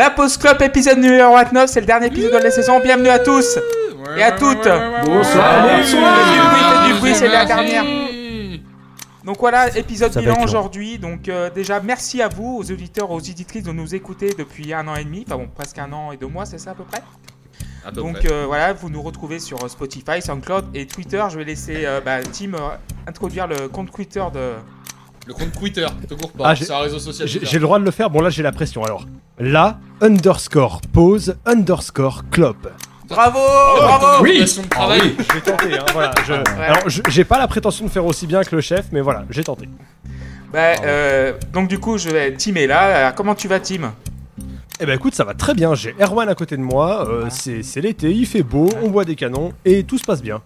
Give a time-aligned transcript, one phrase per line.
[0.00, 2.80] La Pause Club épisode numéro 29, c'est le dernier épisode de la saison.
[2.80, 3.58] Bienvenue à tous
[4.16, 4.66] et à toutes.
[5.04, 5.66] Bonsoir.
[5.66, 7.84] Faites du bruit, c'est la dernière.
[9.22, 10.98] Donc voilà, épisode bilan aujourd'hui.
[10.98, 14.88] Donc euh, déjà, merci à vous, aux auditeurs, aux auditrices de nous écouter depuis un
[14.88, 15.26] an et demi.
[15.26, 17.02] Enfin bon, presque un an et deux mois, c'est ça à peu près?
[17.84, 21.22] À peu Donc euh, voilà, vous nous retrouvez sur euh, Spotify, SoundCloud et Twitter.
[21.30, 22.52] Je vais laisser euh, bah, Tim
[23.06, 24.54] introduire le compte Twitter de...
[25.30, 26.48] Le compte Twitter, te cours pas.
[26.48, 27.28] Ah, j'ai- c'est un réseau social.
[27.28, 29.06] J'ai le droit de le faire, bon là j'ai la pression alors.
[29.38, 32.56] La underscore pause underscore club.
[33.08, 35.14] Bravo Oh, Bravo organisation de travail.
[35.16, 36.10] Je vais tenter, hein, voilà.
[36.26, 36.64] je- Ouais.
[36.66, 39.44] Alors j'ai pas la prétention de faire aussi bien que le chef, mais voilà, j'ai
[39.44, 39.68] tenté.
[40.52, 42.34] Bah, euh, Donc du coup, je vais...
[42.34, 42.80] Tim est là.
[43.02, 43.92] Alors, comment tu vas, Tim
[44.80, 47.62] Eh ben écoute, ça va très bien, j'ai Erwan à côté de moi, euh, c'est
[47.62, 50.42] c'est l'été, il fait beau, on boit des canons et tout se passe bien.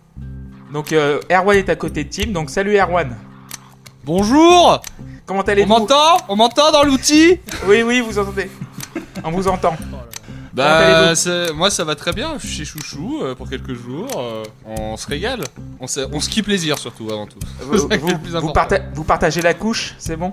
[0.74, 2.32] Donc euh, Erwan est à côté de Tim.
[2.32, 3.16] Donc salut Erwan.
[4.04, 4.82] Bonjour
[5.26, 8.50] Comment On allez-vous m'entend On m'entend dans l'outil Oui, oui, vous entendez.
[9.22, 9.74] On vous entend.
[10.52, 11.14] Bah,
[11.54, 12.34] moi ça va très bien.
[12.38, 14.08] Je suis chez Chouchou euh, pour quelques jours.
[14.16, 15.40] euh, on se régale.
[15.80, 17.38] On se, on se kiffe plaisir surtout avant tout.
[17.60, 17.88] Vous,
[18.40, 20.32] vous- parta- partagez la couche, c'est bon?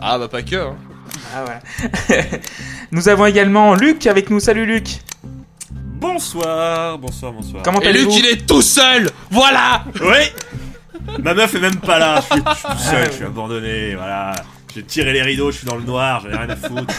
[0.00, 0.56] Ah bah pas que.
[0.56, 0.74] Hein.
[1.36, 2.18] Ah voilà.
[2.92, 4.40] nous avons également Luc avec nous.
[4.40, 5.00] Salut Luc.
[5.74, 7.62] Bonsoir, bonsoir, bonsoir.
[7.62, 10.24] Comment Et Luc il est tout seul Voilà Oui
[11.22, 13.24] Ma meuf est même pas là, je suis, je suis tout seul, Ah, je suis
[13.24, 14.32] abandonné, voilà.
[14.74, 16.94] J'ai tiré les rideaux, je suis dans le noir, j'en ai rien à foutre.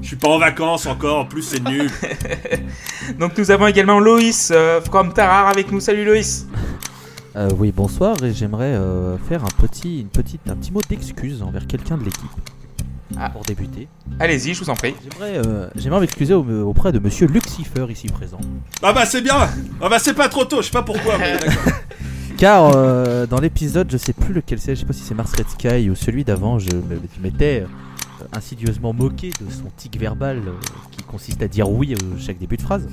[0.00, 1.90] Je suis pas en vacances encore, en plus c'est nul.
[3.18, 5.80] Donc nous avons également Loïs euh, from Tarar avec nous.
[5.80, 6.46] Salut Loïs.
[7.34, 11.42] Euh, oui, bonsoir, et j'aimerais euh, faire un petit, une petite, un petit mot d'excuse
[11.42, 12.30] envers quelqu'un de l'équipe.
[13.18, 13.28] Ah.
[13.30, 13.88] Pour débuter.
[14.20, 14.94] Allez-y, je vous en prie.
[15.02, 18.40] J'aimerais euh, j'aimerais m'excuser au- auprès de monsieur Lucifer ici présent.
[18.82, 19.36] Ah bah c'est bien
[19.82, 21.72] Ah bah c'est pas trop tôt, je sais pas pourquoi, mais d'accord.
[22.42, 25.32] Car euh, dans l'épisode, je sais plus lequel c'est, je sais pas si c'est Mars
[25.38, 26.70] Red Sky ou celui d'avant, je
[27.22, 30.50] m'étais euh, insidieusement moqué de son tic verbal euh,
[30.90, 32.88] qui consiste à dire oui à chaque début de phrase.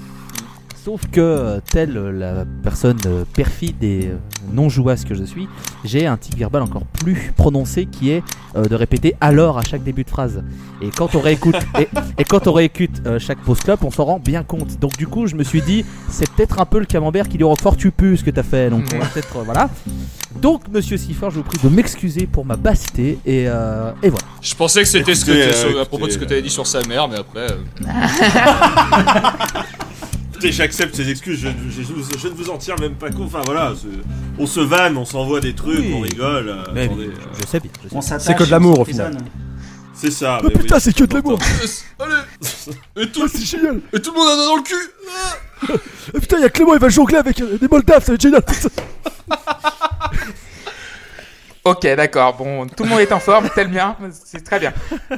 [0.90, 4.10] Sauf que, euh, telle euh, la personne euh, perfide et
[4.52, 5.48] non jouasse que je suis,
[5.86, 8.24] j'ai un tic verbal encore plus prononcé qui est
[8.56, 10.42] euh, de répéter alors à chaque début de phrase.
[10.82, 14.06] Et quand on réécoute, et, et quand on réécoute euh, chaque pause club, on s'en
[14.06, 14.80] rend bien compte.
[14.80, 17.44] Donc du coup, je me suis dit, c'est peut-être un peu le camembert qui lui
[17.44, 18.72] Roquefort tu pues ce que t'as fait.
[18.72, 19.70] Donc on va peut-être euh, voilà.
[20.42, 24.26] Donc Monsieur Siffer, je vous prie de m'excuser pour ma bassité et, euh, et voilà.
[24.42, 26.42] Je pensais que c'était ce que Écoutez, t'es- sur- à propos de ce que t'avais
[26.42, 27.46] dit sur sa mère, mais après.
[30.40, 33.26] Écoutez, j'accepte ces excuses, je, je- je- je ne vous en tiens même pas compte.
[33.28, 33.74] Enfin voilà,
[34.38, 35.92] on se vanne, on s'envoie des trucs, Oui.
[35.94, 36.48] on rigole.
[36.48, 37.70] euh, Mais attendez, oui, je, je sais bien.
[38.20, 39.18] C'est que de l'amour, au s'emprisonne.
[39.94, 40.38] c'est ça.
[40.40, 41.40] Oh mais oui, putain, c'est que de l'amour
[42.00, 42.14] Allez
[43.06, 45.76] et tout, C'est génial et tout le monde a dans le cul
[46.16, 48.42] Eh, Putain, y'a Clément, il va jongler avec euh, des Moldaves, ça va être génial
[51.64, 52.36] Ok, d'accord.
[52.36, 53.98] Bon, tout le monde est en forme, tel bien.
[54.12, 54.74] C'est très bien.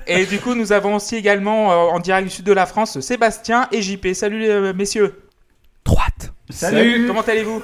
[0.07, 2.99] Et du coup, nous avons aussi également euh, en direct du sud de la France
[2.99, 4.13] Sébastien et JP.
[4.13, 5.23] Salut euh, messieurs.
[5.85, 6.33] Droite.
[6.49, 7.61] Salut Comment allez-vous?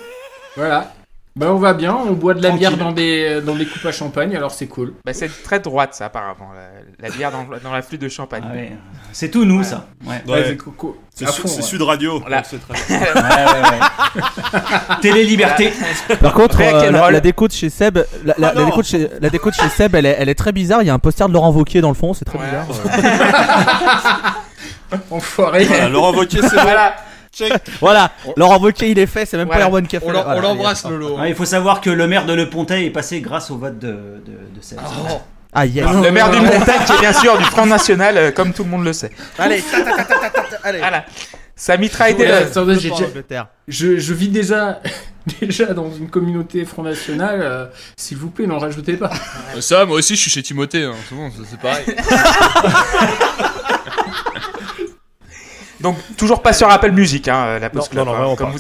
[0.55, 0.93] Voilà.
[1.37, 2.67] Bah on va bien, on boit de la Tranquille.
[2.67, 4.93] bière dans des, dans des coupes à champagne, alors c'est cool.
[5.05, 6.49] bah, C'est très droite ça apparemment.
[6.99, 8.43] La, la bière dans, dans la flûte de champagne.
[8.49, 8.71] Ah ouais.
[9.13, 9.85] C'est tout nous ça.
[10.05, 10.23] Ouais.
[10.27, 10.97] Ouais, c'est coco.
[11.13, 11.61] c'est à Su- fond, c'est ouais.
[11.61, 12.19] Sud Radio.
[12.21, 12.37] Voilà.
[12.37, 14.21] donc c'est très- ouais, ouais, ouais.
[15.01, 15.71] Télé Liberté.
[16.19, 18.65] Par contre, euh, la, la découte chez Seb, la, la- Ah la non.
[18.67, 20.81] découte chez, la découte chez Seb, elle est, elle est très bizarre.
[20.81, 22.45] Il y a un poster de Laurent Wauquiez dans le fond, c'est très Ouais.
[22.45, 22.65] bizarre.
[24.91, 24.97] euh.
[25.11, 25.65] Enfoiré.
[25.65, 26.61] Voilà, Laurent Wauquiez, c'est bon.
[26.63, 26.95] Voilà.
[27.37, 27.53] Check.
[27.81, 29.61] voilà, Laurent Wauquiez il est fait, c'est même Voilà.
[29.65, 30.05] pas Erwan qui a fait.
[30.07, 31.17] On l'embrasse, il y a- Lolo.
[31.19, 33.77] Ouais, il faut savoir que le maire de Le Pontet est passé grâce au vote
[33.79, 34.77] de, de, de.
[35.11, 35.21] Oh.
[35.53, 35.85] Ah yes.
[36.03, 38.69] Le maire du Montagne qui est bien sûr du Front National, euh, comme tout le
[38.69, 39.11] monde le sait.
[39.37, 40.79] Allez, ta, ta, ta, ta, ta, ta, allez.
[40.79, 41.05] Voilà.
[41.55, 44.79] Ça mitraille Ouais, attendez, j'ai déjà- je, je vis déjà,
[45.41, 47.65] déjà dans une communauté Front National, euh,
[47.95, 49.09] s'il vous plaît, n'en rajoutez pas.
[49.59, 50.83] Ça, moi aussi, je suis chez Timothée.
[50.83, 50.93] Hein.
[51.09, 51.85] C'est bon, ça, c'est pareil.
[55.79, 58.35] Donc toujours pas sur Apple Music, hein, la Post Non, Club, non, non, hein, vraiment
[58.35, 58.57] comme pas.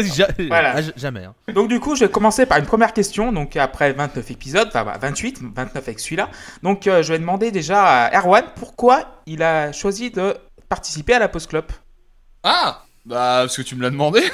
[0.00, 0.74] vous avez Voilà.
[0.76, 1.24] ah, Jamais.
[1.24, 1.34] hein.
[1.52, 3.32] Donc du coup, je vais commencer par une première question.
[3.32, 6.28] Donc après 29 épisodes, enfin bah, 28, 29 avec celui-là.
[6.62, 10.36] Donc euh, je vais demander déjà à Erwan pourquoi il a choisi de
[10.68, 11.64] participer à la Post Club.
[12.42, 14.22] Ah Bah, parce que tu me l'as demandé.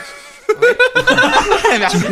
[1.78, 2.04] Merci.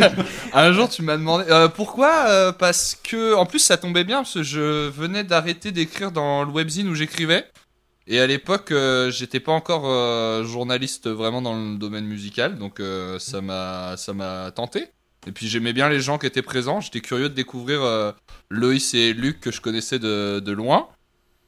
[0.53, 1.45] Un jour, tu m'as demandé.
[1.49, 5.71] Euh, pourquoi Euh, Parce que, en plus, ça tombait bien, parce que je venais d'arrêter
[5.71, 7.45] d'écrire dans le webzine où j'écrivais.
[8.11, 12.79] Et à l'époque, euh, j'étais pas encore euh, journaliste vraiment dans le domaine musical, donc
[12.79, 14.87] euh, ça m'a ça m'a tenté.
[15.27, 16.81] Et puis j'aimais bien les gens qui étaient présents.
[16.81, 17.81] J'étais curieux de découvrir
[18.49, 20.87] Loïs et Luc que je connaissais de, loin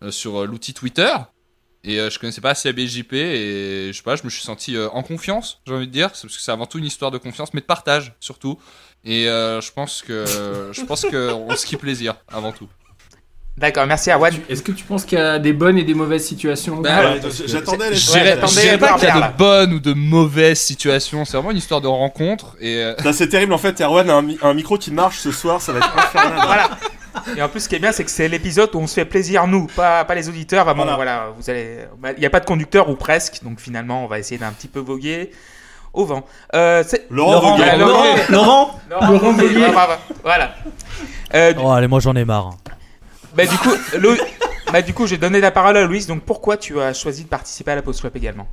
[0.09, 1.11] sur l'outil Twitter.
[1.83, 5.01] Et je connaissais pas assez ABJP et je sais pas, je me suis senti en
[5.03, 7.61] confiance, j'ai envie de dire, parce que c'est avant tout une histoire de confiance, mais
[7.61, 8.59] de partage surtout.
[9.05, 10.25] Et je pense que
[10.73, 12.67] je pense que on se kiffe plaisir avant tout.
[13.57, 14.33] D'accord, merci Erwan.
[14.33, 17.01] Tu- Est-ce que tu penses qu'il y a des bonnes et des mauvaises situations Bah,
[17.01, 18.48] Ouais, J'attendais les Je dirais, pas
[18.98, 22.56] qu'il y a de bonnes ou de mauvaises situations, c'est vraiment une histoire de rencontre
[22.59, 25.31] et euh, C'est terrible en fait, Erwan a un, mi- un micro qui marche ce
[25.31, 26.39] soir, ça va être infernal.
[26.45, 26.69] Voilà.
[27.38, 29.03] Et en plus, ce qui est bien, c'est que c'est l'épisode où on se fait
[29.06, 30.63] plaisir, nous, pas, pas les auditeurs.
[30.63, 30.95] Vraiment, Voilà.
[30.95, 31.80] voilà, vous allez.
[32.00, 34.51] bah, Il n'y a pas de conducteur ou presque, donc finalement, on va essayer d'un
[34.51, 35.30] petit peu voguer
[35.94, 36.25] au vent.
[36.56, 37.77] Euh, Laurent, Laurent.
[37.77, 38.04] Laurent.
[38.30, 39.94] Laurent, Laurent, Laurent bravo,
[40.24, 40.56] Voilà.
[41.36, 41.69] Euh, du, Oh,
[43.36, 43.69] bah, du coup,
[44.72, 46.07] bah, du coup, j'ai donné la parole à Louise.
[46.07, 48.48] Donc, pourquoi tu as choisi de participer à la Post Club également?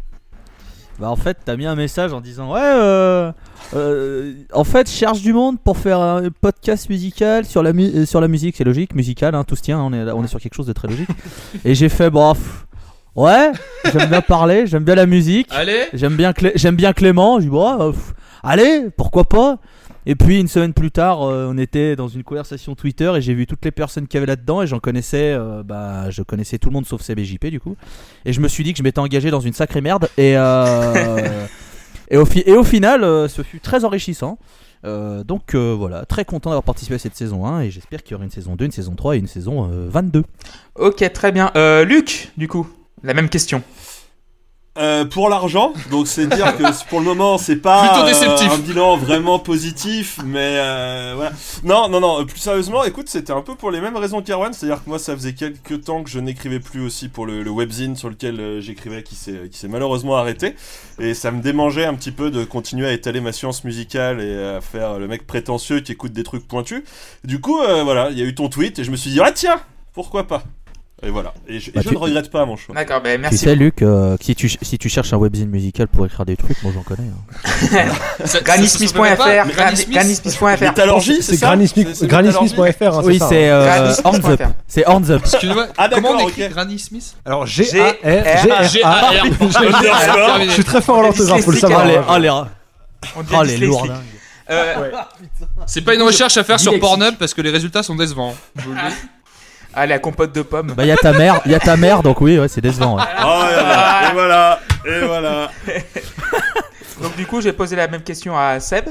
[1.01, 3.31] Bah en fait, t'as mis un message en disant ouais, euh,
[3.77, 8.05] euh, en fait, cherche du monde pour faire un podcast musical sur la mu- euh,
[8.05, 10.41] sur la musique, c'est logique, musical, hein, tout se tient, on est on est sur
[10.41, 11.09] quelque chose de très logique.
[11.65, 12.67] Et j'ai fait bon, pff,
[13.15, 13.53] ouais,
[13.93, 17.45] j'aime bien parler, j'aime bien la musique, allez, j'aime bien Clé- j'aime bien Clément, je
[17.45, 19.59] dis bon, euh, pff, allez, pourquoi pas?
[20.11, 23.35] Et puis une semaine plus tard, euh, on était dans une conversation Twitter et j'ai
[23.35, 26.71] vu toutes les personnes qui avaient là-dedans et j'en connaissais, euh, bah, je connaissais tout
[26.71, 27.77] le monde sauf CBJP du coup.
[28.25, 31.47] Et je me suis dit que je m'étais engagé dans une sacrée merde et euh,
[32.11, 34.39] et, au fi- et au final, ce fut très enrichissant.
[34.87, 38.13] Euh, donc euh, voilà, très content d'avoir participé à cette saison 1 et j'espère qu'il
[38.13, 40.25] y aura une saison 2, une saison 3 et une saison euh, 22.
[40.77, 41.51] Ok, très bien.
[41.85, 42.67] Luc, du coup,
[43.03, 43.63] la même question.
[44.79, 48.97] Euh, pour l'argent, donc c'est dire que pour le moment c'est pas euh, un bilan
[48.97, 51.33] vraiment positif, mais euh, voilà.
[51.65, 52.25] Non, non, non.
[52.25, 55.17] Plus sérieusement, écoute, c'était un peu pour les mêmes raisons qu'Erwan, c'est-à-dire que moi ça
[55.17, 58.61] faisait quelques temps que je n'écrivais plus aussi pour le, le webzine sur lequel euh,
[58.61, 60.55] j'écrivais, qui s'est qui s'est malheureusement arrêté,
[61.01, 64.57] et ça me démangeait un petit peu de continuer à étaler ma science musicale et
[64.57, 66.85] à faire le mec prétentieux qui écoute des trucs pointus.
[67.25, 69.21] Du coup, euh, voilà, il y a eu ton tweet et je me suis dit
[69.21, 69.61] ah tiens,
[69.93, 70.45] pourquoi pas?
[71.01, 71.33] Et voilà.
[71.47, 72.75] Et je, et Bah, je tu- ne regrette pas mon choix.
[72.75, 73.39] D'accord, ben Tu merci.
[73.39, 76.61] sais, Luc, euh, si, tu, si tu cherches un webzine musical pour écrire des trucs,
[76.65, 77.09] moi j'en connais.
[77.09, 77.95] hein.
[78.25, 78.43] Smith-
[79.93, 80.61] Granny-Smith.fr.
[80.61, 82.95] Métallurgie, c'est granny-smith.fr.
[82.99, 83.27] hein, oui, hein.
[83.29, 84.07] c'est euh, Granny-Smith.fr.
[84.09, 84.43] Hands Up.
[84.67, 85.21] C'est Hands Up.
[85.25, 86.51] Excuse-moi, Ah, comment on écrit ok.
[86.51, 89.25] Granny Smith Alors G- G A R G A G-A-R.
[90.47, 91.87] Je suis très fort en orthographe, faut le savoir.
[91.87, 91.97] Les,
[92.29, 92.49] hein.
[93.17, 93.93] oh les, lourdingues.
[94.51, 94.91] Euh,
[95.67, 96.79] C'est pas une recherche à faire sur.
[96.81, 98.35] Pornhub parce que les résultats sont décevants.
[98.57, 98.97] Je vous le dis.
[99.81, 100.75] Ah, la compote de pommes.
[100.77, 102.97] Bah, y a ta mère, y a ta mère, donc oui, ouais, c'est décevant.
[102.97, 103.03] ouais.
[103.25, 105.51] Oh, et voilà, et voilà, et voilà.
[107.01, 108.87] Donc, du coup, j'ai posé la même question à Seb.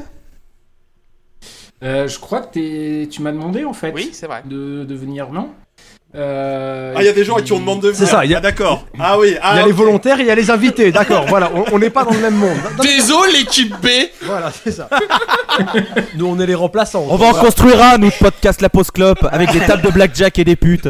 [1.83, 4.41] Euh, je crois que t'es- tu m'as demandé en fait Oui, c'est vrai.
[4.45, 5.49] de, de venir, non?
[6.17, 7.99] Euh, Ah, il y a des gens à qui on demande de venir.
[7.99, 8.85] C'est ça, il y a- Ah, d'accord.
[8.99, 11.25] Ah oui, ah, Il y a les volontaires et il y a les invités, d'accord,
[11.27, 12.57] voilà, on- n'est pas dans le même monde.
[12.81, 13.87] Désolé l'équipe B
[14.23, 14.89] Voilà, c'est ça.
[16.15, 17.05] Nous, on est les remplaçants.
[17.09, 20.39] On va en construire un, nous, podcast La Pause Clope, avec des tables de blackjack
[20.39, 20.87] et des putes.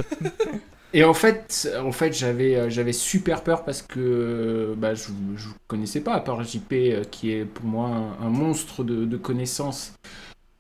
[0.94, 5.54] Et en fait, en fait j'avais, euh, j'avais super peur parce que bah, je ne
[5.68, 7.90] connaissais pas, à part JP, euh, qui est pour moi
[8.22, 9.92] un, un monstre de, de connaissances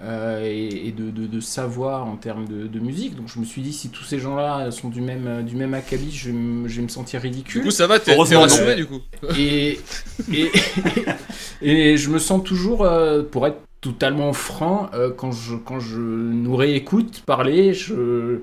[0.03, 3.15] euh, et, et de, de- de savoir en termes de, de musique.
[3.15, 6.11] Donc je me suis dit, si tous ces gens-là sont du même, du même acabit,
[6.11, 7.63] je, vais me- je vais me sentir Du ridicule.
[7.63, 8.99] coup, ça va, t'es rassuré du coup.
[9.37, 9.79] Et,
[10.31, 10.51] et,
[11.61, 15.99] et je me sens toujours, euh, pour être totalement franc, euh, quand, je, quand je
[15.99, 18.41] nous réécoute parler, je,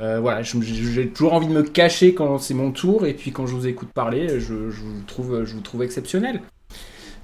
[0.00, 3.30] euh, voilà, je- j'ai toujours envie de me cacher quand c'est mon tour, et puis
[3.32, 6.42] quand je vous écoute parler, je, je vous, trouve, je vous trouve exceptionnel.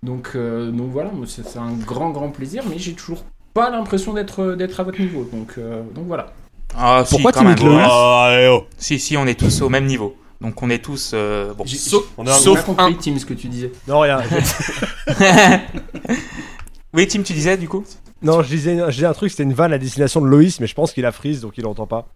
[0.03, 4.55] Donc, euh, donc voilà, c'est un grand, grand plaisir, mais j'ai toujours pas l'impression d'être
[4.55, 5.29] d'être à votre niveau.
[5.33, 6.33] Donc, euh, donc voilà.
[6.77, 7.59] Ah, si, Pourquoi quand tu même.
[7.59, 8.67] me le- Oh, allez, oh.
[8.79, 10.17] Si, si, on est tous au même niveau.
[10.41, 11.11] Donc, on est tous.
[11.15, 11.65] euh, bon.
[11.67, 12.63] J'ai Sauf, On j'ai sauf un.
[12.63, 13.73] compris, Tim, ce que tu disais.
[13.89, 14.21] Non, rien.
[16.95, 17.85] oui, Tim, tu disais du coup?
[18.23, 20.67] Non, je disais, je disais un truc, c'était une vanne à destination de Loïs, mais
[20.67, 22.09] je pense qu'il a frise, donc il entend pas.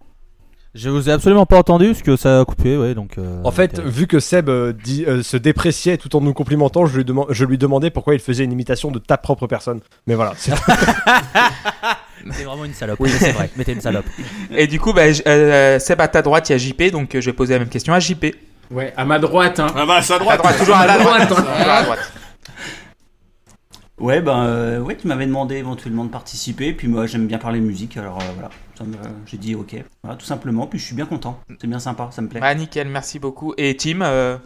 [0.74, 3.16] Je vous ai absolument pas entendu, parce que ça a coupé, ouais, donc...
[3.18, 6.84] euh, En fait, vu que Seb euh, dit- euh, se dépréciait tout en nous complimentant,
[6.86, 9.80] je lui, je lui demandais pourquoi il faisait une imitation de ta propre personne.
[10.08, 14.06] Mais voilà, c'est T'es vraiment une salope, oui, c'est vrai, mais t'es une salope.
[14.50, 16.90] Et du coup, bah, euh, Seb, à ta droite, il y a JP.
[16.90, 18.24] Donc, euh, je vais poser la même question à JP.
[18.72, 19.68] Ouais, à ma droite, hein.
[19.76, 20.38] Ah bah, à À droite.
[20.38, 21.28] droite, toujours à la droite.
[21.28, 22.12] droite, Toujours à la droite.
[24.00, 27.60] Ouais, ben, euh, ouais, tu m'avais demandé éventuellement de participer, puis moi j'aime bien parler
[27.60, 28.50] musique, alors euh, voilà,
[29.24, 32.20] j'ai dit ok, voilà, tout simplement, puis je suis bien content, c'est bien sympa, ça
[32.20, 32.40] me plaît.
[32.42, 33.54] Ah, nickel, merci beaucoup.
[33.56, 34.36] Et Tim, euh,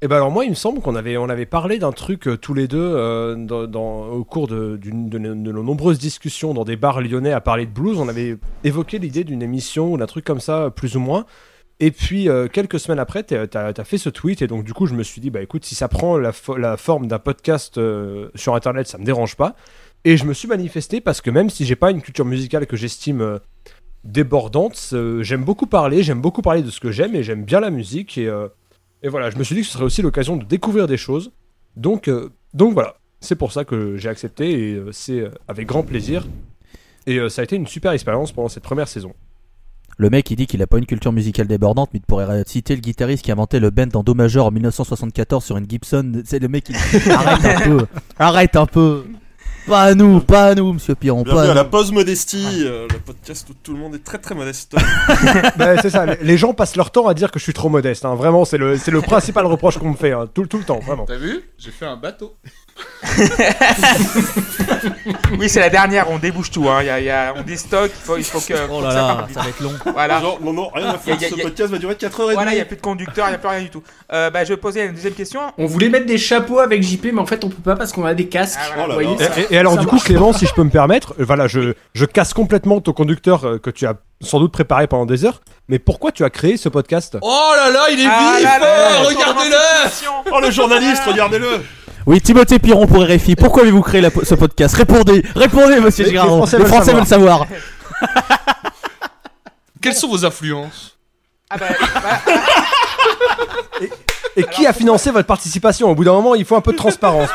[0.00, 2.38] Et ben alors moi, il me semble qu'on avait, on avait parlé d'un truc euh,
[2.38, 5.98] tous les deux euh, dans, dans- au cours de, d'une- de nos de nos nombreuses
[5.98, 7.98] discussions dans des bars lyonnais à parler de blues.
[8.00, 11.26] On avait évoqué l'idée d'une émission ou d'un truc comme ça, plus ou moins.
[11.80, 14.86] Et puis euh, quelques semaines après, t'as as, fait ce tweet et donc du coup,
[14.86, 17.78] je me suis dit bah écoute, si ça prend la, fo- la forme d'un podcast
[17.78, 19.54] euh, sur internet, ça me dérange pas.
[20.04, 22.76] Et je me suis manifesté parce que même si j'ai pas une culture musicale que
[22.76, 23.38] j'estime euh,
[24.04, 27.70] débordante, j'aime beaucoup parler, j'aime beaucoup parler de ce que j'aime et j'aime bien la
[27.70, 28.32] musique et
[29.02, 31.30] et voilà, je me suis dit que ce serait aussi l'occasion de découvrir des choses.
[31.76, 32.10] Donc,
[32.54, 36.26] donc voilà, c'est pour ça que j'ai accepté et c'est avec grand plaisir.
[37.06, 39.14] Et ça a été une super expérience pendant cette première saison.
[40.00, 42.74] Le mec, il dit qu'il a pas une culture musicale débordante, mais il pourrait citer
[42.76, 46.22] le guitariste qui a inventé le bend en do majeur en 1974 sur une Gibson.
[46.24, 47.86] C'est le mec qui dit, arrête un peu,
[48.18, 49.04] arrête un peu.
[49.66, 51.68] Pas à nous, pas à nous, monsieur Piron, pas à à la nous.
[51.68, 54.74] pause modestie, euh, le podcast où tout le monde est très très modeste.
[55.58, 58.04] Bah, c'est ça, les- gens passent leur temps à dire que je suis trop modeste.
[58.06, 58.14] hein.
[58.14, 60.26] Vraiment, c'est le, c'est le principal reproche qu'on me fait, hein.
[60.32, 61.04] tout, tout le temps, vraiment.
[61.04, 61.42] T'as vu?
[61.58, 62.34] J'ai fait un bateau.
[65.38, 66.68] Oui, c'est la dernière, on débouche tout.
[66.68, 66.78] Hein.
[66.82, 68.54] Il y a, il y a- on déstocke, il faut, il faut que.
[68.70, 69.72] Oh là ça là, ça va être long.
[69.92, 70.20] Voilà.
[70.20, 72.34] Genre, non, non, rien à y a- ce podcast va durer 4h30.
[72.34, 73.82] Voilà, il n'y a plus de conducteur, il n'y a plus rien du tout.
[74.12, 75.40] Euh, bah, je vais poser une deuxième question.
[75.58, 78.04] On voulait mettre des chapeaux avec JP, mais en fait on peut pas parce qu'on
[78.04, 78.58] a des casques.
[78.62, 78.94] Ah, voilà.
[78.94, 79.98] Oh voyez, Et, et- et alors, ça du coup.
[79.98, 83.58] Clément, si je peux me permettre, euh, voilà, je, je casse complètement ton conducteur euh,
[83.58, 85.40] que tu as sans doute préparé pendant des heures.
[85.68, 87.16] Mais pourquoi tu as créé ce podcast?
[87.22, 90.32] Oh là là, il est Ah vif oh, Regardez-le.
[90.32, 91.60] Oh le journaliste, regardez-le
[92.08, 93.36] Oui, Timothée Piron pour RFI.
[93.36, 94.74] Pourquoi avez-vous créé la ce podcast?
[94.74, 96.38] Répondez, répondez, monsieur Les- les Girardon.
[96.38, 97.44] Français Les veulent Français veulent savoir.
[99.82, 100.96] Quelles sont vos influences?
[101.50, 101.66] Ah bah,
[102.02, 102.20] bah,
[104.36, 105.90] Et qui a financé votre participation?
[105.90, 107.28] Au bout d'un moment, il faut un peu de transparence.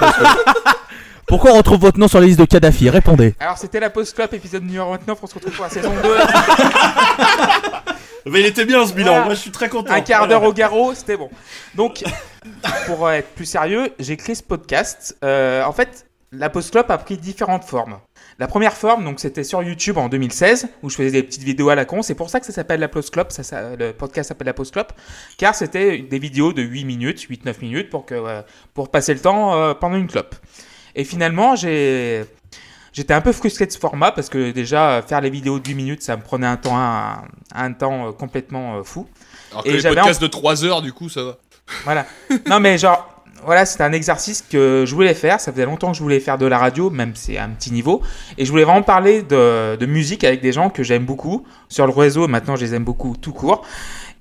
[1.28, 3.34] Pourquoi on retrouve votre nom sur la liste de Kadhafi Répondez.
[3.40, 5.18] alors, c'était la pause club, épisode numéro 29.
[5.22, 6.10] On se retrouve pour la saison 2.
[8.26, 9.26] Mais il était bien ce bilan, Voilà.
[9.26, 9.92] moi je suis très content.
[9.94, 11.30] Un quart d'heure au garrot, c'était bon.
[11.76, 12.04] Donc,
[12.86, 15.18] pour être plus sérieux, j'ai créé ce podcast.
[15.26, 18.00] Euh, en fait, la Post Club a pris différentes formes.
[18.40, 21.70] La première forme, donc, c'était sur YouTube en 2016, où je faisais des petites vidéos
[21.70, 22.02] à la con.
[22.02, 23.28] C'est pour ça que ça s'appelle la Post Club.
[23.30, 24.88] Ça, ça- le podcast s'appelle la Post Club,
[25.38, 28.42] car c'était des vidéos de 8 minutes, 8-9 minutes, pour, que, euh,
[28.74, 30.36] pour passer le temps euh, pendant une clope.
[30.96, 32.26] Et finalement, j'ai...
[32.94, 35.74] J'étais un peu frustré de ce format parce que déjà faire les vidéos de 8
[35.74, 37.24] minutes ça me prenait un temps un,
[37.56, 39.08] un temps euh, complètement euh, fou.
[39.52, 41.38] Alors que Et les podcasts de 3 heures, du coup, ça va.
[41.86, 42.06] Voilà.
[42.48, 45.40] Non, mais genre, voilà, c'était un exercice que je voulais faire.
[45.40, 47.72] Ça faisait longtemps que je voulais faire de la radio, même si c'est un petit
[47.72, 48.02] niveau.
[48.38, 51.88] Et je voulais vraiment parler de, de musique avec des gens que j'aime beaucoup sur
[51.88, 52.28] le réseau.
[52.28, 53.66] Maintenant, je les aime beaucoup tout court.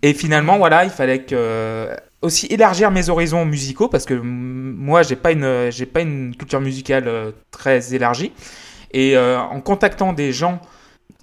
[0.03, 1.89] Et finalement, voilà, il fallait que
[2.23, 6.61] aussi élargir mes horizons musicaux parce que moi, j'ai pas une, j'ai pas une culture
[6.61, 8.33] musicale euh, très élargie.
[8.93, 10.61] Et euh, en contactant des gens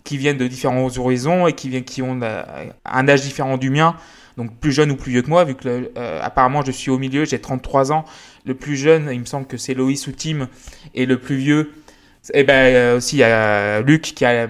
[0.03, 2.43] qui viennent de différents horizons et qui viennent, qui ont euh,
[2.85, 3.95] un âge différent du mien,
[4.37, 5.91] donc plus jeune ou plus vieux que moi, vu que
[6.21, 8.05] apparemment je suis au milieu, j'ai 33 ans.
[8.45, 10.47] Le plus jeune, il me semble que c'est Loïs ou Tim,
[10.95, 11.73] et le plus vieux,
[12.33, 14.47] et ben euh, aussi il y a Luc qui a euh,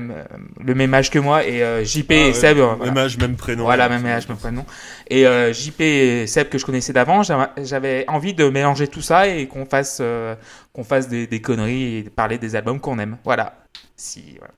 [0.60, 2.58] le même âge que moi et euh, JP Ah et ouais, Seb.
[2.58, 2.84] voilà.
[2.86, 3.64] Même âge, même prénom.
[3.64, 4.66] Voilà, même âge, même prénom.
[5.10, 9.28] Et euh, JP et Seb que je connaissais d'avant, j'avais- envie de mélanger tout ça
[9.28, 10.36] et qu'on fasse, euh,
[10.74, 13.18] qu'on fasse des, des conneries et parler des albums qu'on aime.
[13.24, 13.54] Voilà.
[13.96, 14.54] Si, voilà.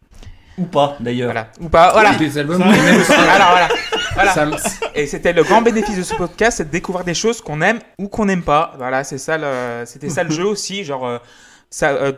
[0.57, 1.31] Ou pas, d'ailleurs.
[1.31, 1.47] Voilà.
[1.61, 2.13] Ou pas, voilà.
[2.15, 2.59] Des albums.
[2.61, 3.11] Ça qu'on aime aussi.
[3.13, 3.67] Alors voilà.
[4.13, 4.31] Voilà.
[4.33, 4.47] Ça
[4.95, 7.79] Et c'était le grand bénéfice de ce podcast, c'est de découvrir des choses qu'on aime
[7.97, 8.73] ou qu'on n'aime pas.
[8.77, 11.17] Voilà, c'est ça le, c'était ça le jeu aussi, genre euh,
[11.69, 12.11] ça, euh,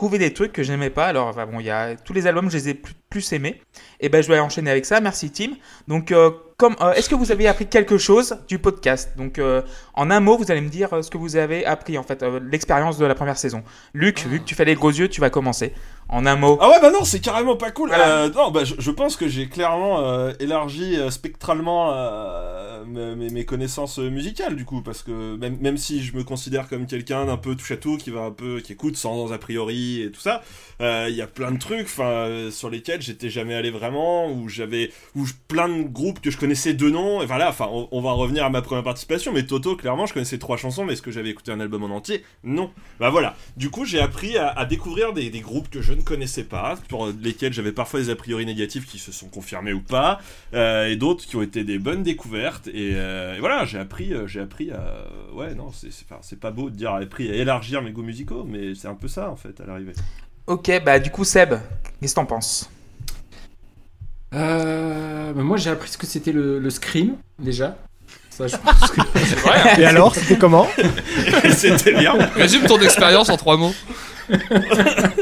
[0.00, 1.08] trouver des trucs que je n'aimais pas.
[1.08, 3.60] Alors enfin, bon, il y a tous les albums, je les ai plus, plus aimés.
[4.00, 4.98] Et ben je vais enchaîner avec ça.
[4.98, 5.50] Merci Tim.
[5.88, 9.10] Donc euh, comme, euh, est-ce que vous avez appris quelque chose du podcast?
[9.18, 9.60] Donc euh,
[9.92, 12.96] en un mot, vous allez me dire ce que vous avez appris en fait, l'expérience
[12.96, 13.62] de la première saison.
[13.92, 15.74] Luc, vu que tu fais les gros yeux, tu vas commencer.
[16.12, 16.58] En un mot.
[16.60, 17.88] Ah ouais bah non c'est carrément pas cool.
[17.90, 18.24] Voilà.
[18.24, 21.92] Euh, non bah je, je pense que j'ai clairement euh, élargi euh, spectralement
[22.86, 27.24] mes- connaissances musicales du coup parce que même, même si je me considère comme quelqu'un
[27.26, 30.10] d'un peu touche à tout qui va un peu qui écoute sans a priori et
[30.10, 30.42] tout ça,
[30.80, 34.90] il y a plein de trucs enfin sur lesquels j'étais jamais allé vraiment où j'avais
[35.14, 38.00] où je- plein de groupes que je connaissais de nom et voilà enfin on, on
[38.00, 40.94] va en revenir à ma première participation mais Toto clairement je connaissais trois chansons mais
[40.94, 42.24] est-ce que j'avais écouté un album en entier?
[42.44, 42.70] Non.
[42.98, 43.36] Bah voilà.
[43.56, 46.76] Du coup, j'ai appris à, à découvrir des, des groupes que je ne connaissais pas,
[46.88, 50.20] pour lesquels j'avais parfois des a priori négatifs qui se sont confirmés ou pas,
[50.54, 52.68] euh, et d'autres qui ont été des bonnes découvertes.
[52.68, 56.18] Et, euh, et voilà, j'ai appris, euh, j'ai appris à, ouais, non, c'est c'est pas,
[56.22, 59.08] c'est pas beau de dire appris à élargir mes goûts musicaux, mais c'est un peu
[59.08, 59.94] ça en fait à l'arrivée.
[60.46, 61.54] Ok, bah du coup Seb,
[62.00, 62.70] qu'est-ce que t'en penses?
[64.34, 67.76] Euh, bah, moi j'ai appris ce que c'était le, le scream déjà.
[68.30, 69.00] Ça, je pense que...
[69.80, 70.66] Et alors, c'était comment?
[71.50, 72.14] C'était bien.
[72.34, 73.74] Résume ton expérience en 3 mots.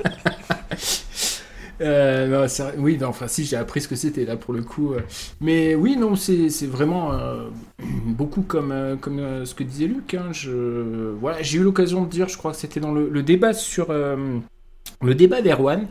[1.80, 4.62] Euh, non, vrai- oui, non, enfin si j'ai appris ce que c'était là pour le
[4.62, 4.94] coup.
[4.94, 5.00] euh.
[5.40, 7.48] Mais oui, non, c'est vraiment euh,
[8.06, 10.14] beaucoup comme, euh, comme ce que disait Luc.
[10.14, 10.28] hein.
[10.32, 13.52] Je, voilà, j'ai eu l'occasion de dire, je crois que c'était dans le, le débat
[13.52, 15.86] sur le débat d'Erwan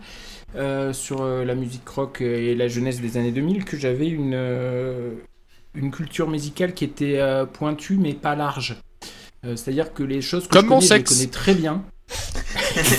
[0.93, 4.37] sur la musique rock et la jeunesse des années 2000 que j'avais une
[5.75, 7.21] une culture musicale qui était
[7.53, 8.75] pointue mais pas large.
[9.43, 11.13] C'est-à-dire que les choses que Comme je mon connais, je les sexe.
[11.17, 11.83] connais très bien.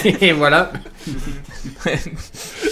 [0.20, 0.72] et voilà.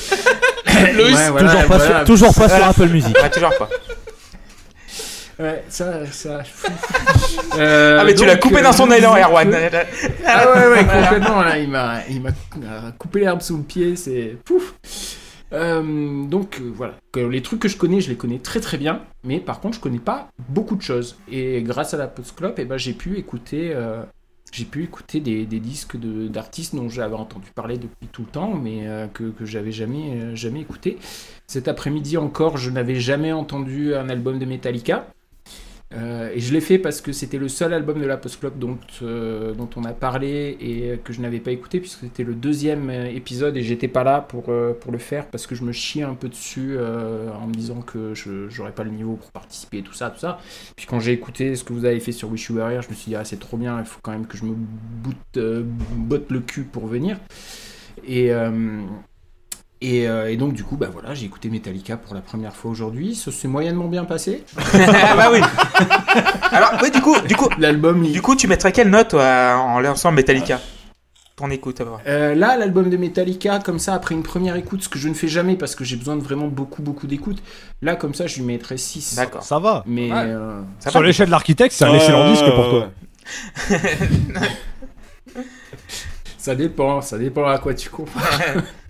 [0.97, 1.97] Loïs, Ouais, voilà, toujours pas, voilà.
[1.97, 2.57] sur, toujours pas Voilà.
[2.57, 3.17] sur Apple Music.
[3.23, 3.69] Ouais, toujours pas.
[5.39, 6.43] Ouais, ça, ça.
[7.59, 9.55] Euh, Ah mais tu donc, l'as coupé euh, dans son je élan, disais Erwan.
[10.27, 11.43] Ah ouais, ouais, complètement.
[11.43, 13.97] Là, il m'a, il m'a euh, coupé l'herbe sous le pied.
[13.97, 14.75] C'est pouf.
[15.53, 19.03] Euh, donc euh, voilà, les trucs que je connais, je les connais très très bien,
[19.23, 21.17] mais par contre je connais pas beaucoup de choses.
[21.31, 24.03] Et grâce à la Postclop, eh ben, j'ai pu écouter, euh,
[24.57, 28.89] j'ai pu écouter des, disques d'artistes dont j'avais entendu parler depuis tout le temps, mais
[28.89, 30.97] euh, que, que j'avais jamais, euh, jamais écouté.
[31.47, 35.09] Cet après-midi encore, je n'avais jamais entendu un album de Metallica.
[35.97, 38.79] Euh, et je l'ai fait parce que c'était le seul album de la Postclop dont,
[39.03, 42.91] euh, dont on a parlé et que je n'avais pas écouté puisque c'était le deuxième
[42.91, 45.73] euh, épisode et j'étais pas là pour, euh, pour le faire parce que je me
[45.73, 49.31] chiais un peu dessus euh, en me disant que je j'aurais pas le niveau pour
[49.31, 50.39] participer et tout ça, tout ça.
[50.77, 52.89] Puis quand j'ai écouté ce que vous avez fait sur Wish You Were Here, je
[52.89, 54.55] me suis dit ah c'est trop bien, il faut quand même que je me
[55.37, 57.19] euh, botte le cul pour venir.
[58.09, 58.81] Euh,
[59.89, 62.71] et, euh, et donc du coup bah voilà j'ai écouté Metallica pour la première fois
[62.71, 64.45] aujourd'hui, ça s'est moyennement bien passé.
[64.57, 65.41] bah oui.
[66.51, 69.81] Alors, oui, du coup, du coup, L'album du coup, tu mettrais quelle note toi, en
[69.81, 70.61] lançant Metallica
[71.37, 72.01] Ton écoute, à voir.
[72.07, 75.15] Euh, là, l'album de Metallica, comme ça, après une première écoute, ce que je ne
[75.15, 77.43] fais jamais parce que j'ai besoin de vraiment beaucoup, beaucoup d'écoute,
[77.83, 79.15] là, comme ça, je lui mettrais 6.
[79.17, 79.43] D'accord.
[79.43, 79.83] Ça va.
[79.87, 80.19] Mais Ouais.
[80.25, 82.91] euh, Ça Sur l'échelle de l'architecte, c'est un excellent disque pour toi.
[86.39, 88.41] ça dépend, ça dépend à quoi tu compares.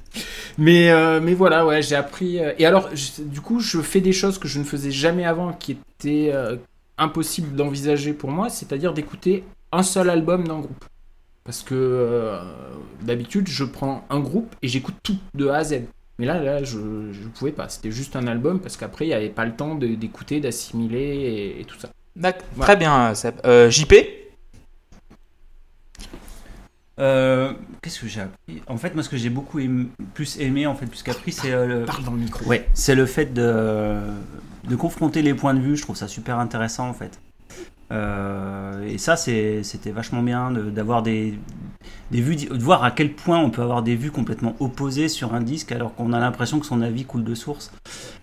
[0.59, 2.39] mais, euh, mais voilà, ouais, j'ai appris.
[2.39, 5.25] euh, et alors, je- du coup, je fais des choses que je ne faisais jamais
[5.25, 6.57] avant, qui étaient euh,
[6.99, 10.85] impossibles d'envisager pour moi, c'est-à-dire d'écouter un seul album d'un groupe.
[11.45, 12.39] Parce que euh,
[13.03, 15.83] d'habitude, je prends un groupe et j'écoute tout de A à Z.
[16.19, 17.69] Mais là, là, je ne pouvais pas.
[17.69, 21.61] C'était juste un album parce qu'après, il n'y avait pas le temps d'écouter, d'assimiler et,
[21.61, 21.91] et tout ça.
[22.17, 22.47] D'accord.
[22.61, 23.35] Très bien, Seb.
[23.45, 23.95] Euh, JP
[26.99, 28.63] Euh, Qu'est-ce que j'ai appris?
[28.69, 31.53] En fait, moi, ce que j'ai beaucoup aimé- plus aimé, en fait, plus qu'appris, c'est
[31.53, 31.85] euh, le...
[31.85, 32.45] Parle dans le micro.
[32.47, 33.97] Ouais, c'est le fait de,
[34.69, 35.77] de confronter les points de vue.
[35.77, 37.19] Je trouve ça super intéressant en fait.
[37.93, 39.63] Euh, et ça, c'était
[39.95, 41.39] vachement bien de- d'avoir des,
[42.11, 45.35] des vues, de voir à quel point on peut avoir des vues complètement opposées sur
[45.35, 47.71] un disque alors qu'on a l'impression que son avis coule de source.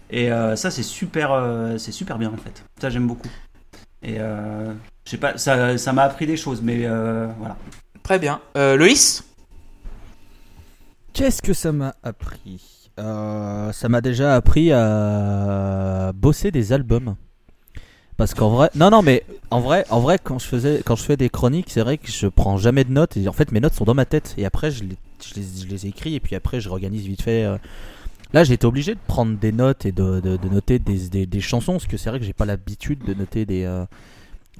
[0.09, 2.65] Et euh, ça, c'est super, euh, c'est super bien en fait.
[2.81, 3.29] Ça, j'aime beaucoup.
[4.01, 4.73] Et euh,
[5.05, 7.55] je sais pas, ça ça m'a appris des choses, mais euh, voilà.
[8.03, 8.41] Très bien.
[8.57, 9.23] Euh, Loïs
[11.13, 17.15] Qu'est-ce que ça m'a appris Euh, Ça m'a déjà appris à bosser des albums.
[18.17, 21.03] Parce qu'en vrai, non, non, mais en vrai, en vrai, quand je faisais, quand je
[21.03, 23.17] fais des chroniques, c'est vrai que je prends jamais de notes.
[23.17, 24.35] Et en fait, mes notes sont dans ma tête.
[24.37, 26.15] Et après, je les, je les, écris.
[26.15, 27.43] Et puis après, je réorganise vite fait.
[27.43, 27.57] euh.
[28.33, 31.73] Là, j'ai été obligé de prendre des notes et de, noter des, des, chansons.
[31.73, 33.65] Parce que c'est vrai que j'ai pas l'habitude de noter des,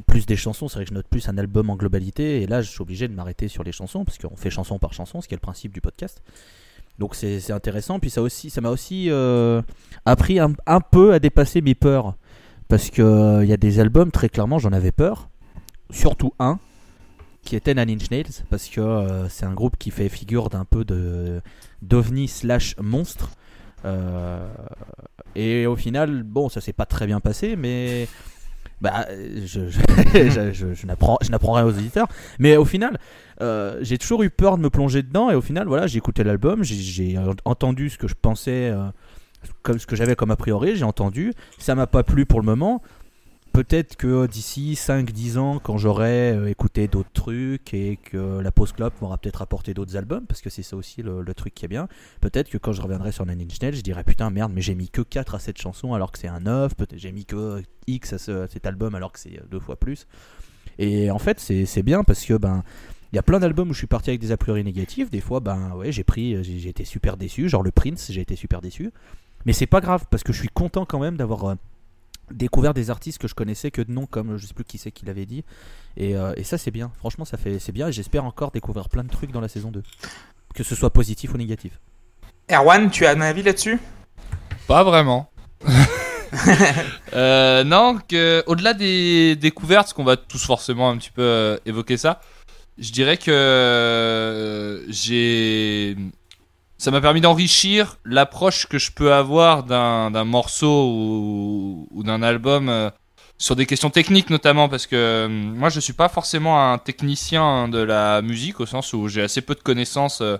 [0.08, 0.67] plus des chansons.
[0.67, 2.41] C'est vrai que je note plus un album en globalité.
[2.41, 4.06] Et là, je suis obligé de m'arrêter sur les chansons.
[4.06, 6.21] Parce qu'on fait chanson par chanson, ce qui est le principe du podcast.
[6.99, 7.99] Donc c'est intéressant.
[7.99, 9.62] Puis ça aussi, ça m'a aussi euh,
[10.06, 10.53] appris un,
[10.91, 12.15] peu à dépasser mes peurs.
[12.67, 15.29] Parce que euh, y a des albums, très clairement, j'en avais peur.
[15.89, 16.60] Surtout un,
[17.43, 18.43] qui était Nine Inch Nails.
[18.49, 21.41] Parce que euh, c'est un groupe qui fait figure d'un peu de
[21.82, 23.32] d'ovni slash monstre.
[25.36, 28.08] Et au final, bon, ça s'est pas très bien passé, mais
[28.82, 29.06] bah,
[29.45, 32.08] je, je, je, je- n'apprends rien aux éditeurs.
[32.39, 32.97] Mais au final,
[33.41, 36.23] euh, j'ai toujours eu peur de me plonger dedans et au final voilà j'ai écouté
[36.23, 38.86] l'album j'ai- euh, entendu ce que je pensais euh,
[39.63, 42.45] comme ce que j'avais comme a priori j'ai entendu ça m'a pas plu pour le
[42.45, 42.82] moment
[43.53, 48.75] peut-être que d'ici 5-10 ans quand j'aurai euh, écouté d'autres trucs et que la Post
[48.75, 51.67] Club m'aura peut-être apporté d'autres albums parce que c'est ça aussi le, truc qui est
[51.67, 51.87] bien
[52.19, 54.89] peut-être que quand je reviendrai sur Nine Inch je dirais putain merde mais j'ai mis
[54.89, 58.13] que 4 à cette chanson alors que c'est un 9 peut-être j'ai mis que X
[58.13, 60.07] à, ce- à cet album alors que c'est deux fois plus
[60.79, 62.63] et en fait c'est bien parce que ben
[63.11, 65.11] il y a plein d'albums où je suis parti avec des a priori négatifs.
[65.11, 67.47] Des fois, ben ouais, j'ai pris, j'ai j'ai été super déçu.
[67.47, 68.89] Genre le Prince, j'ai été super déçu.
[69.45, 71.55] Mais c'est pas grave parce que je suis content quand même d'avoir euh,
[72.31, 74.91] découvert des artistes que je connaissais que de nom, comme je sais plus qui c'est
[74.91, 75.43] qui l'avait dit.
[75.97, 76.91] Et, euh, et ça, c'est bien.
[76.97, 77.88] Franchement, ça fait, c'est bien.
[77.88, 79.83] Et j'espère encore découvrir plein de trucs dans la saison 2.
[80.53, 81.79] Que ce soit positif ou négatif.
[82.51, 83.79] Erwan, tu as un avis là-dessus?
[84.67, 85.29] Pas vraiment.
[87.13, 91.57] Euh, non, que, au-delà des découvertes, parce qu'on va tous forcément un petit peu euh,
[91.67, 92.21] évoquer ça,
[92.79, 95.95] je dirais que euh, j'ai.
[96.83, 102.89] Ça m'a permis d'enrichir l'approche que je peux avoir d'un, morceau ou, d'un album euh,
[103.37, 107.69] sur des questions techniques notamment, parce que euh, moi je suis pas forcément un technicien
[107.69, 110.19] de la musique au sens où j'ai assez peu de connaissances.
[110.19, 110.37] euh,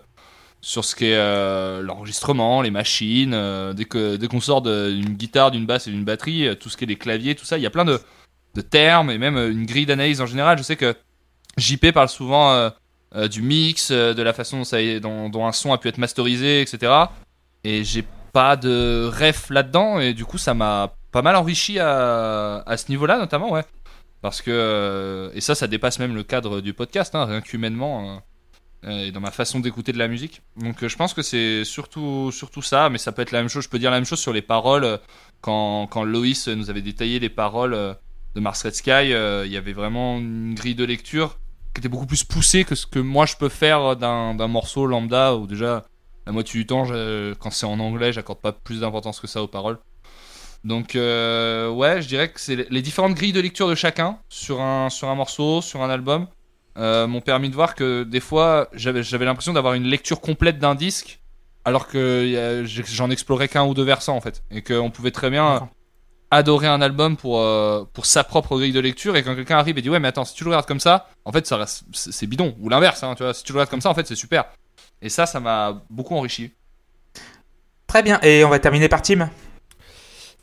[0.60, 3.32] sur ce qui est euh, l'enregistrement, les machines,
[3.74, 6.84] dès que dès qu'on sort d'une guitare, d'une basse et d'une batterie, tout ce qui
[6.84, 8.02] est les claviers, tout ça, il y a plein de,
[8.56, 10.58] de termes et même une grille d'analyse en général.
[10.58, 10.94] Je sais que
[11.58, 12.70] JP parle souvent
[13.16, 15.88] euh, du mix, euh, de la façon dont, ça est- dont, un son a pu
[15.88, 16.92] être masterisé, etc.
[17.64, 22.64] Et j'ai pas de ref là-dedans et du coup ça m'a pas mal enrichi à,
[22.66, 23.64] à ce niveau-là notamment, ouais.
[24.22, 28.16] Parce que euh, et ça, ça dépasse même le cadre du podcast, hein, rien qu'humainement.
[28.86, 30.42] euh, et dans ma façon d'écouter de la musique.
[30.58, 33.64] Donc je pense que c'est surtout, surtout ça, mais ça peut être la même chose.
[33.64, 35.00] Je peux dire la même chose sur les paroles.
[35.42, 37.72] Quand, quand Loïs nous avait détaillé les paroles
[38.36, 38.92] de Mars Red Sky,
[39.46, 41.38] il y avait vraiment une grille de lecture
[41.74, 45.36] qui était beaucoup plus poussée que ce que moi je peux faire d'un morceau lambda
[45.36, 45.86] où déjà
[46.26, 46.86] la moitié du temps,
[47.40, 49.80] quand c'est en anglais, j'accorde pas plus d'importance que ça aux paroles.
[50.64, 54.90] Donc euh, ouais, je dirais que les- différentes grilles de lecture de chacun sur un,
[54.90, 56.28] sur un morceau, sur un album,
[56.78, 60.76] euh, m'ont permis de voir que des fois j'avais l'impression d'avoir une lecture complète d'un
[60.76, 61.20] disque
[61.66, 65.70] alors que j'en explorais qu'un ou deux versants en fait et qu'on pouvait très bien.
[66.36, 69.78] Adorer un album pour euh, pour sa propre grille de lecture et quand quelqu'un arrive
[69.78, 71.84] et dit ouais mais attends si tu le regardes comme ça en fait ça reste
[71.94, 73.94] c'est c'est bidon ou l'inverse hein, tu vois si tu le regardes comme ça en
[73.94, 74.46] fait c'est super
[75.02, 76.52] et ça ça m'a beaucoup enrichi
[77.94, 78.20] Très bien.
[78.24, 79.30] Et on va terminer par Tim.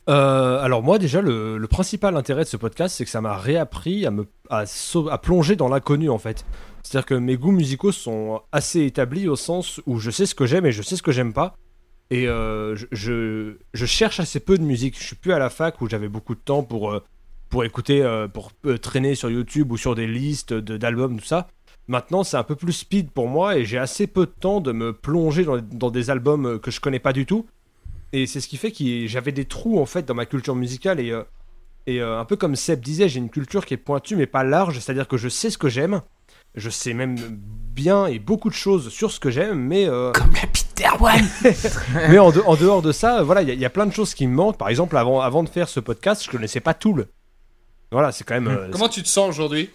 [0.09, 3.37] Euh, alors moi déjà le, le principal intérêt de ce podcast c'est que ça m'a
[3.37, 4.63] réappris à me à,
[5.11, 6.45] à plonger dans l'inconnu en fait.
[6.85, 10.47] C'est-à-dire que mes goûts musicaux sont assez établis au sens où je sais ce que
[10.47, 11.57] j'aime et je sais ce que j'aime pas.
[12.11, 14.99] Et euh, je, je, cherche assez peu de musique.
[14.99, 17.03] Je suis plus à la fac où j'avais beaucoup de temps pour, euh,
[17.49, 18.51] pour écouter, euh, pour
[18.83, 21.49] traîner sur YouTube ou sur des listes d'albums, tout ça.
[21.87, 24.73] Maintenant, c'est un peu plus speed pour moi et j'ai assez peu de temps de
[24.73, 27.47] me plonger dans, dans des albums que je connais pas du tout.
[28.13, 30.99] Et c'est ce qui fait que j'avais des trous en fait dans ma culture musicale
[30.99, 31.17] et,
[31.87, 34.81] et un peu comme Seb disait, j'ai une culture qui est pointue mais pas large,
[34.81, 36.03] c'est-à-dire que je sais ce que j'aime,
[36.57, 37.17] je sais même
[37.75, 40.70] bien et beaucoup de choses sur ce que j'aime, mais Comme la Peter
[42.09, 43.87] Mais en, de- en dehors de ça, voilà, il y, a- il y a plein
[43.87, 44.57] de choses qui me manquent.
[44.59, 47.07] Par exemple, avant, avant de faire ce podcast, je connaissais pas Tool.
[47.93, 48.49] Voilà, c'est quand même.
[48.49, 49.71] euh, comment tu te sens aujourd'hui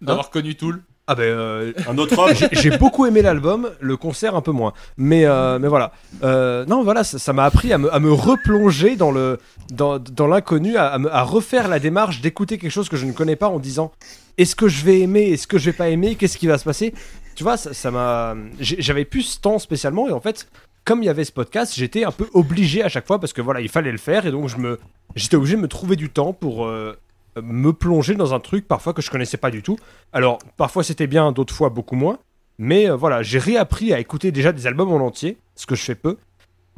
[0.00, 0.82] d'avoir connu Tool?
[1.06, 2.32] Ah ben, euh, Un autre homme.
[2.52, 4.72] j'ai- beaucoup aimé l'album, le concert un peu moins.
[4.96, 5.92] Mais, euh, mais voilà.
[6.22, 9.38] Euh, non, voilà, ça ça m'a appris à me, à me replonger dans le
[9.70, 13.04] dans, dans l'inconnu, à, à me- à refaire la démarche d'écouter quelque chose que je
[13.04, 13.92] ne connais pas en disant
[14.38, 16.64] est-ce que je vais aimer, est-ce que je vais pas aimer, qu'est-ce qui va se
[16.64, 16.94] passer?
[17.34, 18.36] Tu vois, ça m'a.
[18.60, 20.48] J'avais plus ce temps spécialement et en fait,
[20.84, 23.40] comme il y avait ce podcast, j'étais un peu obligé à chaque fois parce que
[23.40, 24.78] voilà, il fallait le faire et donc je me
[25.16, 26.96] j'étais obligé de me trouver du temps pour euh,
[27.42, 29.78] me plonger dans un truc parfois que je connaissais pas du tout.
[30.12, 32.18] Alors, parfois c'était bien, d'autres fois beaucoup moins.
[32.58, 35.82] Mais euh, voilà, j'ai réappris à écouter déjà des albums en entier, ce que je
[35.82, 36.16] fais peu.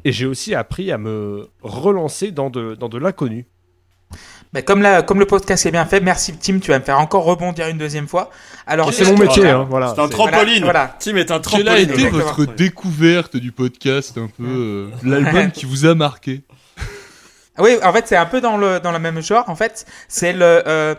[0.05, 3.47] Et j'ai aussi appris à me relancer dans de l'inconnu.
[4.65, 7.25] Comme, la, comme le podcast est bien fait, merci Tim, tu vas me faire encore
[7.25, 8.31] rebondir une deuxième fois.
[8.67, 9.93] Alors, C'est mon métier, hein, voilà.
[9.95, 10.65] C'est un trampoline.
[10.65, 10.97] Voilà, voilà.
[10.99, 11.69] Tim est un Quelle trampoline.
[11.69, 12.25] a été exactement.
[12.25, 16.43] votre découverte du podcast un peu euh, l'album qui vous a marqué
[17.59, 19.45] Oui, en fait, c'est un peu dans le, dans le même genre.
[19.49, 20.95] En fait, c'est le, euh,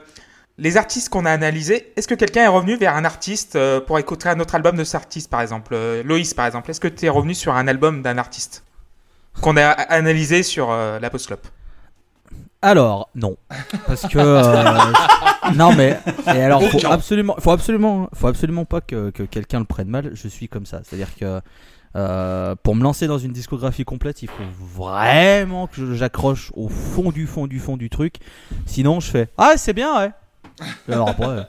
[0.59, 1.91] les artistes qu'on a analysés.
[1.95, 4.83] Est-ce que quelqu'un est revenu vers un artiste euh, pour écouter un autre album de
[4.83, 6.69] cet artiste, par exemple Euh, Loïs, par exemple?
[6.71, 8.63] Est-ce que tu es revenu sur un album d'un artiste
[9.41, 11.39] qu'on a analysé sur euh, la post-club
[12.61, 13.37] Alors, non.
[13.85, 14.17] Parce que.
[14.17, 14.93] euh,
[15.55, 15.99] non, mais.
[16.27, 20.11] Et alors, faut absolument, faut absolument, faut absolument pas que, que quelqu'un le prenne mal.
[20.13, 20.81] Je suis comme ça.
[20.83, 21.39] C'est-à-dire que.
[21.95, 27.11] euh, pour me lancer dans une discographie complète, il faut vraiment que j'accroche au fond
[27.11, 28.15] du fond du fond du truc.
[28.65, 30.11] Sinon, je fais Ah, c'est bien, ouais.
[30.89, 31.25] Et Alors après.
[31.27, 31.41] euh,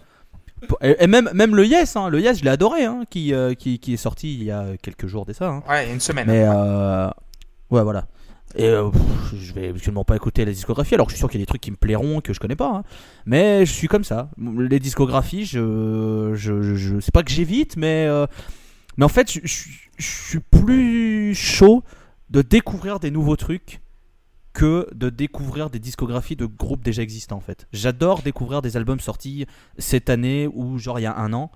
[0.68, 3.32] pour- Et, et même, même le Yes, hein, le Yes, je l'ai adoré, hein, qui,
[3.32, 5.48] euh, qui, qui est sorti il y a quelques jours de ça.
[5.48, 5.62] hein.
[5.68, 6.26] Ouais, il y a une semaine.
[6.26, 7.08] Mais euh,
[7.70, 8.04] ouais, voilà.
[8.58, 11.38] Et euh, pff, je vais absolument pas écouter la discographie, alors je suis sûr qu'il
[11.38, 12.78] y a des trucs qui me plairont que je connais pas.
[12.78, 12.82] hein.
[13.24, 14.30] Mais je suis comme ça.
[14.36, 18.26] Les discographies, je, je, je, c'est pas que j'évite, mais euh,
[18.96, 21.82] mais en fait, je, je- je suis plus chaud
[22.30, 23.80] de découvrir des nouveaux trucs
[24.54, 27.68] que de découvrir des discographies de groupes déjà existants en fait.
[27.72, 29.46] J'adore découvrir des albums sortis
[29.78, 31.50] cette année ou genre il y a un an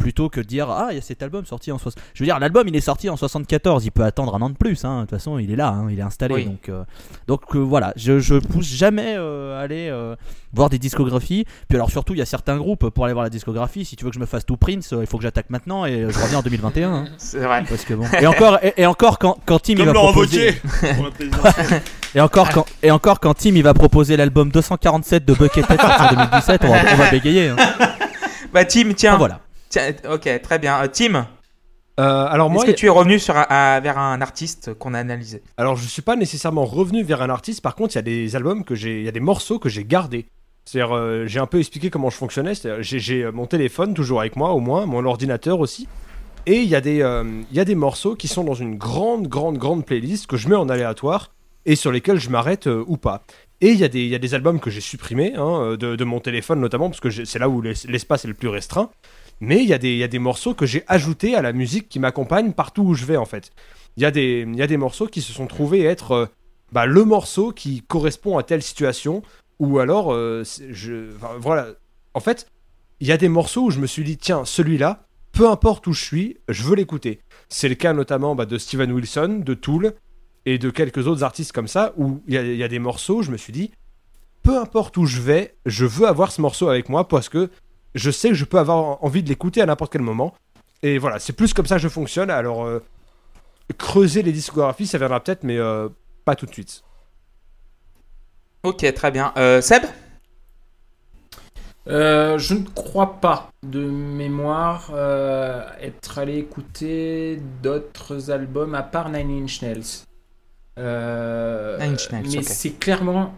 [0.00, 2.26] plutôt que de dire ah il y a cet album sorti en 60 je veux
[2.26, 4.96] dire l'album il est sorti en 74 il peut attendre un an de plus hein.
[4.96, 6.44] de toute façon il est là hein, il est installé Oui.
[6.46, 6.82] donc euh,
[7.28, 10.16] donc euh, voilà je, je pousse jamais euh, à aller euh,
[10.54, 13.30] voir des discographies puis alors surtout il y a certains groupes pour aller voir la
[13.30, 15.50] discographie si tu veux que je me fasse tout Prince euh, il faut que j'attaque
[15.50, 17.04] maintenant et je reviens en 2021 hein.
[17.18, 17.62] C'est vrai.
[17.68, 20.60] parce que bon et encore et, et encore quand, quand Tim il va proposer
[22.14, 26.08] et encore quand et encore quand Tim il va proposer l'album 247 de Buckethead en
[26.14, 27.56] 2017 on va, on va bégayer hein.
[28.52, 29.12] Bah, Tim, tiens.
[29.14, 30.82] Ah, voilà Tiens, ok, très bien.
[30.82, 31.26] Euh, Tim,
[31.98, 34.94] Euh, alors moi, est-ce que tu es revenu sur un- à- vers un artiste qu'on
[34.94, 37.60] a analysé alors je suis pas nécessairement revenu vers un artiste.
[37.62, 39.68] Par contre, il y a des albums que j'ai, il y a des morceaux que
[39.68, 40.26] j'ai gardés.
[40.64, 42.54] C'est-à-dire, euh, j'ai un peu expliqué comment je fonctionnais.
[42.54, 45.88] C'est-à-dire, J'ai, mon téléphone toujours avec moi, au moins, mon ordinateur aussi.
[46.46, 48.76] Et il y a des, euh, il y a des morceaux qui sont dans une
[48.76, 51.32] grande, grande, grande playlist que je mets en aléatoire
[51.66, 53.24] et sur lesquels je m'arrête ou pas.
[53.60, 55.96] Et il y, a des- il y a des albums que j'ai supprimés hein, de,
[55.96, 58.88] de mon l'téléphone notamment parce que c'est là où l'es- l'espace est le plus restreint.
[59.40, 61.88] Mais il y, a des- y a des morceaux que j'ai ajoutés à la musique
[61.88, 63.52] qui m'accompagne partout où je vais en fait.
[63.96, 66.26] Il y, a des- y a des morceaux qui se sont trouvés être euh,
[66.72, 69.22] bah, le morceau qui correspond à telle situation
[69.58, 71.68] ou alors euh, je voilà.
[72.14, 72.48] En fait,
[73.00, 75.92] il y a des morceaux où je me suis dit tiens celui-là peu importe où
[75.92, 77.20] je suis, je veux l'écouter.
[77.48, 79.94] C'est le cas notamment bah, de Steven Wilson, de Tool
[80.44, 83.30] et de quelques autres artistes comme ça, où il y, y a des morceaux, je
[83.30, 83.70] me suis dit,
[84.42, 87.48] peu importe où je vais, je veux avoir ce morceau avec moi parce que
[87.94, 90.34] je sais que je peux avoir envie de l'écouter à n'importe quel moment.
[90.82, 92.30] Et voilà, c'est plus comme ça que je fonctionne.
[92.30, 92.82] Alors, euh,
[93.76, 95.88] creuser les discographies, ça viendra peut-être, mais euh,
[96.24, 96.82] pas tout de suite.
[98.62, 99.32] Ok, très bien.
[99.36, 99.82] Euh, Seb?
[101.86, 109.08] Euh, je ne crois pas, de mémoire, euh, être allé écouter d'autres albums à part
[109.08, 110.04] Nine Inch Nails.
[110.78, 113.34] Euh, Nine Inch Nails, mais c'est clairement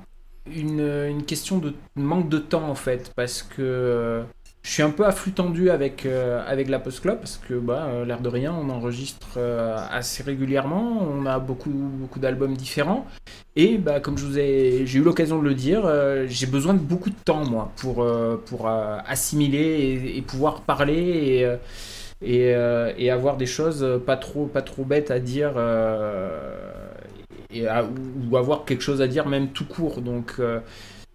[0.47, 4.23] une, une question de manque de temps en fait, parce que euh,
[4.63, 7.55] je suis un peu à flux tendu avec, euh, avec la Post Club, parce que
[7.55, 12.57] bah, euh, l'air de rien, on enregistre euh, assez régulièrement, on a beaucoup, beaucoup d'albums
[12.57, 13.05] différents.
[13.57, 15.83] Et bah, comme je ai, j'ai eu l'occasion de le dire,
[16.27, 18.07] j'ai besoin de beaucoup de temps moi pour,
[18.47, 21.59] pour assimiler et, pouvoir parler
[22.23, 22.55] et,
[22.99, 25.53] et, avoir des choses pas trop, pas trop bêtes à dire
[27.53, 27.67] et
[28.31, 30.01] ou avoir quelque chose à dire même tout court.
[30.01, 30.41] Donc,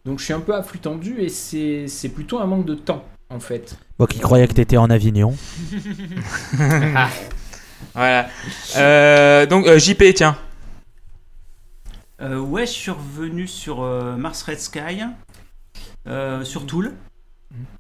[0.06, 3.04] donc je suis un peu à flux tendu et c'est plutôt un manque de temps
[3.30, 3.78] en fait.
[4.00, 5.36] Moi qui croyais que t'étais en Avignon.
[7.94, 8.28] Voilà.
[8.76, 10.36] Euh, donc, euh, JP, tiens.
[12.22, 15.02] Euh, ouais, je suis revenu sur euh, Mars Red Sky,
[16.08, 16.94] euh, sur Tool.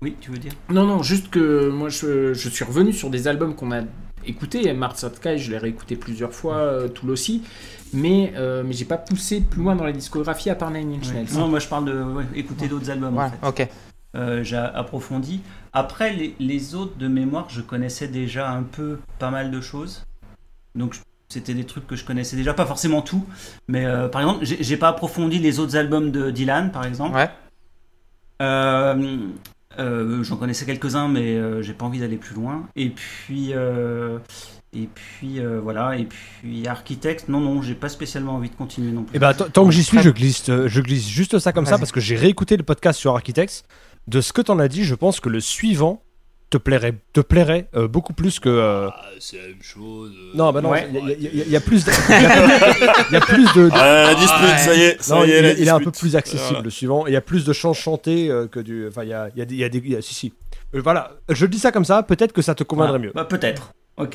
[0.01, 0.53] Oui, tu veux dire?
[0.69, 3.81] Non, non, juste que moi je, je suis revenu sur des albums qu'on a
[4.25, 4.71] écoutés.
[4.73, 7.43] Mars at Sky, je l'ai réécouté plusieurs fois, euh, Tool aussi.
[7.93, 11.07] Mais, euh, mais j'ai pas poussé plus loin dans la discographie à part Nine Inch
[11.07, 11.13] Ouais.
[11.13, 11.33] Nails.
[11.33, 13.17] Non, moi je parle de ouais, écouter d'autres albums.
[13.17, 13.63] en fait.
[13.63, 13.67] ok.
[14.17, 15.41] Euh, j'ai approfondi.
[15.73, 20.05] Après, les, les autres de mémoire, je connaissais déjà un peu pas mal de choses.
[20.73, 20.95] Donc,
[21.29, 23.23] c'était des trucs que je connaissais déjà, pas forcément tout.
[23.67, 27.15] Mais euh, par exemple, j'ai pas approfondi les autres albums de Dylan, par exemple.
[27.15, 27.29] Ouais.
[28.41, 29.17] Euh,
[29.79, 32.67] euh, J'en connaissais quelques-uns, mais euh, j'ai pas envie d'aller plus loin.
[32.75, 34.17] Et puis, euh,
[34.73, 35.97] et puis euh, voilà.
[35.97, 39.15] Et puis Architect, non, non, j'ai pas spécialement envie de continuer non plus.
[39.15, 41.77] Et bah, t- tant que j'y suis, je glisse, je glisse juste ça comme ça
[41.77, 43.63] parce que j'ai réécouté le podcast sur Architects.
[44.07, 46.01] De ce que t'en as dit, je pense que le suivant
[46.49, 48.47] te plairait, te plairait euh, beaucoup plus que.
[48.47, 48.87] euh,
[49.19, 50.13] c'est la même chose.
[50.33, 51.91] Non, bah non, il y, a- y y y plus de.
[53.09, 53.63] Il y a plus de.
[53.69, 55.71] de- Ah, la dispute, ça y est, ça Non, y il, est, la il est
[55.71, 56.63] un peu plus accessible Voilà.
[56.63, 57.05] le suivant.
[57.07, 58.87] Il y a plus de chants chantés euh, que du.
[58.87, 59.55] Enfin, il y a, il y a des.
[59.55, 60.33] il y a des- il y a- si, si.
[60.73, 63.05] Euh, voilà, je dis ça comme ça, peut-être que ça te conviendrait Voilà.
[63.07, 63.11] mieux.
[63.13, 63.73] Bah, peut-être.
[63.97, 64.13] Ok.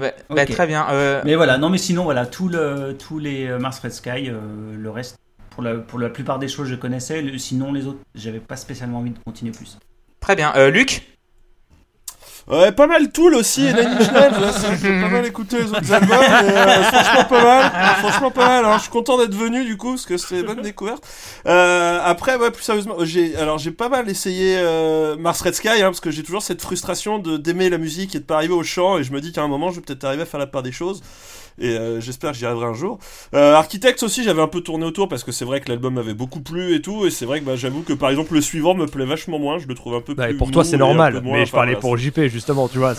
[0.00, 0.50] Ouais, bah, Ok.
[0.52, 0.86] très bien.
[0.90, 4.28] Euh, Mais voilà, non, mais sinon, voilà, tout le, tous les euh, Mars Red Sky,
[4.30, 5.16] euh, le reste,
[5.54, 7.22] pour la, pour la plupart des choses, je connaissais.
[7.22, 9.78] Le- sinon, les autres, j'avais pas spécialement envie de continuer plus.
[10.20, 10.52] Très bien.
[10.56, 11.02] Euh, Luc?
[12.46, 15.90] Ouais, pas mal Tool aussi, et Nine Inch c'est- j'ai pas mal écouté les autres
[15.90, 18.76] albums, mais euh, franchement pas mal, franchement pas mal, hein.
[18.76, 21.02] je suis content d'être venu du coup, parce que c'était une bonne découverte.
[21.46, 25.68] Euh, après, ouais, plus sérieusement, j'ai, alors j'ai pas mal essayé euh, Mars Red Sky,
[25.70, 28.52] hein, parce que j'ai toujours cette frustration de, d'aimer la musique et de pas arriver
[28.52, 30.40] au chant, et je me dis qu'à un moment, je vais peut-être arriver à faire
[30.40, 31.00] la part des choses.
[31.58, 32.98] Et euh, j'espère que j'y arriverai un jour.
[33.34, 36.14] Euh, Architects aussi, j'avais un peu tourné autour parce que c'est vrai que l'album m'avait
[36.14, 37.06] beaucoup plu et tout.
[37.06, 39.58] Et c'est vrai que bah, j'avoue que par exemple le suivant me plaît vachement moins.
[39.58, 40.38] Je le trouve un peu Bah, et plus.
[40.38, 42.94] pour toi, c'est et normal, moins- mais je parlais voilà, pour JP justement, tu vois.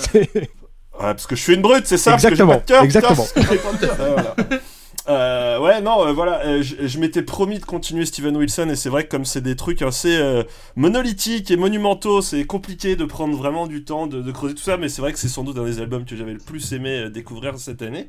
[0.98, 2.80] Ouais, parce que je suis une brute, c'est ça Exactement, parce que j'ai pas de
[2.80, 3.26] cœur, exactement.
[3.36, 3.96] putain, j'ai pas de cœur.
[4.00, 4.36] Voilà.
[5.08, 8.76] Euh, ouais, non, euh, voilà, euh, je, je m'étais promis de continuer Steven Wilson et
[8.76, 10.42] c'est vrai que comme c'est des trucs assez euh,
[10.76, 14.78] monolithiques et monumentaux, c'est compliqué de prendre vraiment du temps de, de creuser tout ça,
[14.78, 16.90] mais c'est vrai que c'est sans doute un des albums que j'avais le plus aimé
[17.06, 18.08] euh, découvrir cette année.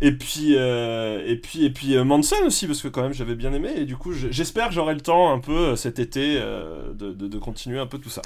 [0.00, 3.34] Et puis, euh, et puis, et puis euh, Manson aussi parce que quand même j'avais
[3.34, 6.38] bien aimé et du coup je- j'espère que j'aurai le temps un peu cet été
[6.40, 8.22] euh, de, de- de continuer un peu tout ça.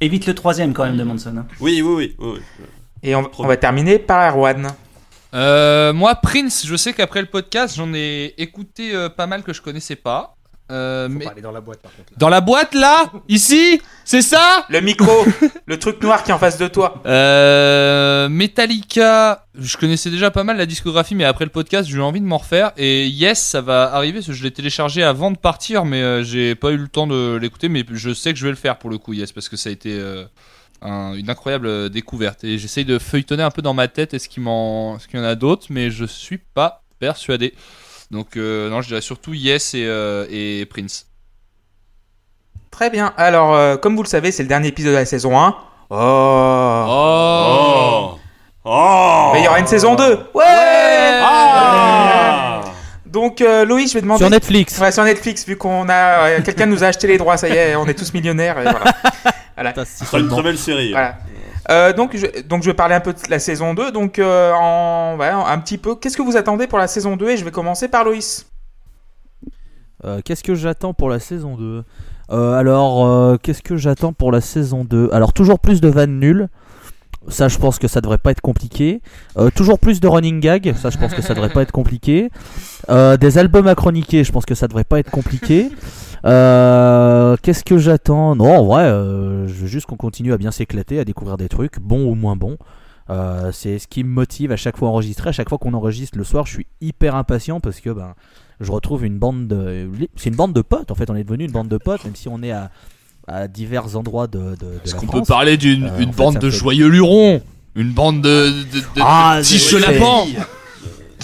[0.00, 1.36] Évite le troisième quand même de Manson.
[1.38, 1.46] hein.
[1.60, 2.40] Oui, oui, oui, oui.
[2.58, 2.64] oui.
[3.04, 4.72] Et on, on va terminer par Erwan.
[5.36, 9.52] Euh, moi, Prince, je sais qu'après le podcast, j'en ai écouté euh, pas mal que
[9.52, 10.32] je connaissais pas.
[10.72, 12.10] Euh, Faut mais pas aller dans la boîte par contre.
[12.16, 14.66] dans la boîte là, ici, c'est ça?
[14.68, 15.12] Le micro,
[15.66, 17.00] le truc noir qui est en face de toi.
[17.06, 22.00] euh, Metallica, je connaissais déjà pas mal la discographie, mais après le podcast, j'ai eu
[22.02, 22.72] envie de m'en refaire.
[22.76, 26.24] Et Yes, ça va arriver, parce que je l'ai téléchargé avant de partir, mais euh,
[26.24, 27.68] j'ai pas eu le temps de l'écouter.
[27.68, 29.68] Mais je sais que je vais le faire pour le coup, Yes, parce que ça
[29.68, 30.24] a été euh,
[30.82, 32.44] un- une incroyable découverte.
[32.44, 35.22] Et j'essaye de feuilletonner un peu dans ma tête est-ce qu'il m'en- est-ce qu'il y
[35.22, 37.54] en a d'autres, mais je suis pas persuadé.
[38.10, 41.06] Donc euh, non, je dirais surtout Yes et, euh, et Prince.
[42.70, 43.12] Très bien.
[43.16, 45.56] Alors, euh, comme vous le savez, c'est le dernier épisode de la saison 1.
[45.90, 46.86] Oh.
[46.88, 48.18] Oh
[48.68, 50.18] Oh Mais il y aura une saison 2.
[50.34, 50.42] Ouais.
[51.22, 52.62] Ah
[53.06, 54.18] Donc, euh, Loïs, je vais demander.
[54.24, 54.78] Sur Netflix.
[54.78, 57.76] Ouais, sur Netflix, vu qu'on a quelqu'un nous a acheté les droits, ça y est,
[57.76, 58.58] on est tous millionnaires.
[58.58, 58.84] Et voilà.
[59.84, 60.92] Si Ce sera une très belle série.
[60.92, 61.16] Voilà.
[61.70, 63.90] Euh, donc, je, donc, je vais parler un peu de la saison 2.
[63.90, 65.96] Donc, euh, en, ouais, un petit peu.
[65.96, 68.46] Qu'est-ce que vous attendez pour la saison 2 Et je vais commencer par Loïs.
[70.04, 71.82] Euh, qu'est-ce que j'attends pour la saison 2
[72.30, 76.20] Euh, Alors, euh, qu'est-ce que j'attends pour la saison 2 Alors, toujours plus de vannes
[76.20, 76.48] nulles.
[77.28, 79.00] Ça, je pense que ça devrait pas être compliqué.
[79.36, 80.74] Euh, toujours plus de running gag.
[80.76, 82.30] Ça, je pense que ça devrait pas être compliqué.
[82.88, 84.22] Euh, des albums à chroniquer.
[84.22, 85.70] Je pense que ça devrait pas être compliqué.
[86.26, 88.34] Euh, Qu'est-ce que j'attends?
[88.36, 91.48] Non, en vrai, euh, je veux juste qu'on continue à bien s'éclater, à découvrir des
[91.48, 92.56] trucs, bons ou moins bons.
[93.08, 95.28] Euh, c'est ce qui me motive à chaque fois enregistrer.
[95.28, 98.14] À chaque fois qu'on enregistre le soir, je suis hyper impatient parce que ben,
[98.60, 99.88] je retrouve une bande de.
[100.16, 100.90] C'est une bande de potes.
[100.90, 102.70] En fait, on est devenu une bande de potes, même si on est à,
[103.28, 106.18] à divers endroits de, de, de Est-ce qu'on peut parler d'une Euh, une en fait,
[106.18, 107.40] bande de fait- joyeux lurons?
[107.76, 110.26] Une bande de, de, de, de Ah, petits chenapans?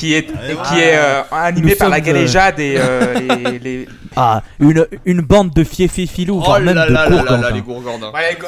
[0.03, 3.59] Qui est, Ah, qui est euh, animé Nous par la sommes, galéjade et euh, les,
[3.61, 7.11] les- Ah, une, une bande de fiefé filou, Oh voire même là de là là
[7.11, 7.51] là là, gourgandins.
[7.53, 8.13] les gourgandins.
[8.13, 8.47] Ouais, go-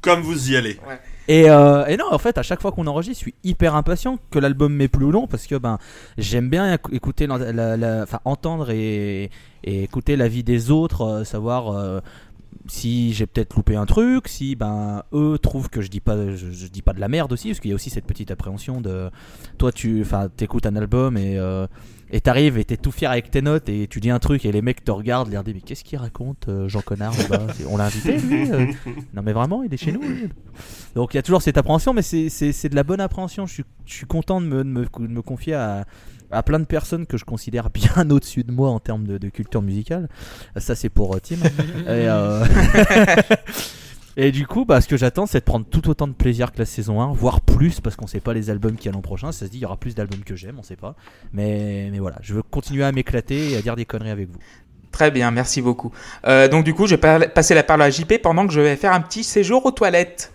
[0.00, 0.78] Comme vous y allez.
[1.28, 4.18] Et, euh, et non, en fait, à chaque fois qu'on enregistre, je suis hyper impatient
[4.30, 5.78] que l'album m'ait plus ou non parce que ben
[6.18, 9.30] j'aime bien écou- écouter, la, la- la- enfin entendre et,
[9.64, 12.00] et écouter la vie des autres, euh, savoir euh,
[12.66, 16.50] si j'ai peut-être loupé un truc, si ben eux trouvent que je dis pas, je,
[16.52, 18.80] je dis pas de la merde aussi, parce qu'il y a aussi cette petite appréhension
[18.80, 19.10] de
[19.58, 21.66] toi tu, enfin t'écoutes un album et euh,
[22.14, 24.52] et t'arrives et t'es tout fier avec tes notes et tu dis un truc et
[24.52, 27.14] les mecs te regardent, l'air dit mais qu'est-ce qu'il raconte euh, Jean Connard
[27.68, 28.66] On l'a invité lui euh?
[29.14, 30.02] Non mais vraiment, il est chez nous.
[30.02, 30.28] lui.
[30.94, 33.46] Donc il y a toujours cette appréhension, mais c'est- de la bonne appréhension.
[33.46, 35.86] Je suis, je suis content de me, de me, de me confier à,
[36.32, 39.28] à plein de personnes que je considère bien au-dessus de moi en termes de, de
[39.28, 40.08] culture musicale.
[40.56, 41.36] Ça c'est pour euh, Tim.
[41.36, 41.44] et,
[41.86, 42.44] euh,
[44.16, 46.58] et du coup, bah, ce que j'attends, c'est de prendre tout autant de plaisir que
[46.58, 49.00] la saison 1, voire plus, parce qu'on sait pas les albums qu'il y a l'an
[49.00, 49.32] prochain.
[49.32, 50.94] Ça se dit, il y aura plus d'albums que j'aime, on sait pas.
[51.32, 54.38] Mais, mais voilà, je veux continuer à m'éclater et à dire des conneries avec vous.
[54.90, 55.90] Très bien, merci beaucoup.
[56.26, 58.60] Euh, donc du coup, je vais pa- passer la parole à JP pendant que je
[58.60, 60.30] vais faire un petit séjour aux toilettes.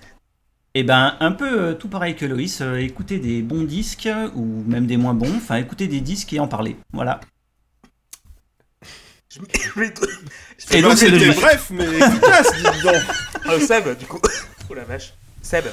[0.78, 4.64] Et ben un peu euh, tout pareil que Loïs, euh, écouter des bons disques ou
[4.68, 6.76] même des moins bons, enfin écouter des disques et en parler.
[6.94, 7.20] Voilà.
[10.72, 12.96] Et donc, c'est c'était le- bref, mais efficace, dites donc.
[13.50, 14.20] Euh, Seb, du coup.
[14.70, 15.14] Oh la vache.
[15.42, 15.66] Seb.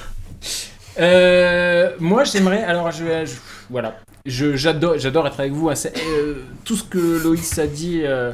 [0.99, 2.62] Euh, moi, j'aimerais.
[2.64, 3.33] Alors, je, je-
[3.71, 3.99] voilà.
[4.27, 5.69] Je, j'adore, j'adore être avec vous.
[5.71, 5.75] hein.
[6.09, 8.33] Euh, tout ce que Loïs a dit, euh,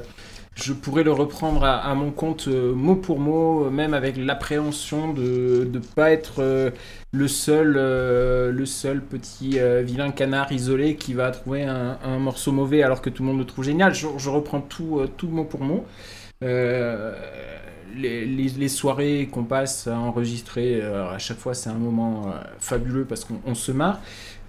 [0.54, 5.12] je pourrais le reprendre à, mon compte euh, mot pour mot, euh, même avec l'appréhension
[5.14, 6.70] de ne pas être euh,
[7.12, 13.00] le seul, le seul petit vilain canard isolé qui va trouver un, morceau mauvais alors
[13.02, 13.94] que tout le monde le trouve génial.
[13.94, 15.84] Je, reprends tout, tout mot pour mot.
[17.96, 23.04] Les, les- les soirées qu'on passe à enregistrer, à chaque fois, c'est un moment fabuleux
[23.04, 24.00] parce qu'on on se marre.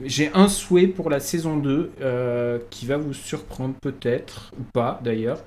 [0.06, 5.00] J'ai un souhait pour la saison 2 euh, qui va vous surprendre peut-être, ou pas
[5.04, 5.40] d'ailleurs.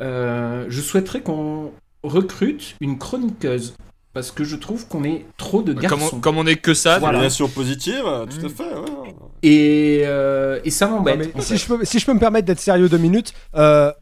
[0.00, 3.74] Euh, je souhaiterais qu'on recrute une chroniqueuse
[4.12, 6.16] parce que je trouve qu'on est trop de Comme garçons.
[6.16, 7.18] on, comme on est que ça, Voilà.
[7.18, 8.74] Relation positive, tout à fait.
[8.74, 9.14] ouais.
[9.42, 11.30] Et, euh, et ça m'embête.
[11.40, 11.56] si, fait.
[11.58, 13.92] je peux, si je peux me permettre d'être sérieux deux minutes, euh,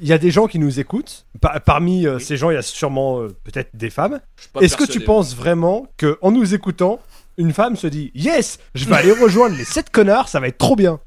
[0.00, 1.26] il y a des gens qui nous écoutent.
[1.40, 4.20] Par- parmi euh, ces gens, il y a sûrement euh, peut-être des femmes.
[4.60, 7.00] Est-ce que tu penses vraiment que en nous écoutant,
[7.36, 10.58] une femme se dit Yes, je vais aller rejoindre les 7 connards, ça va être
[10.58, 11.00] trop bien.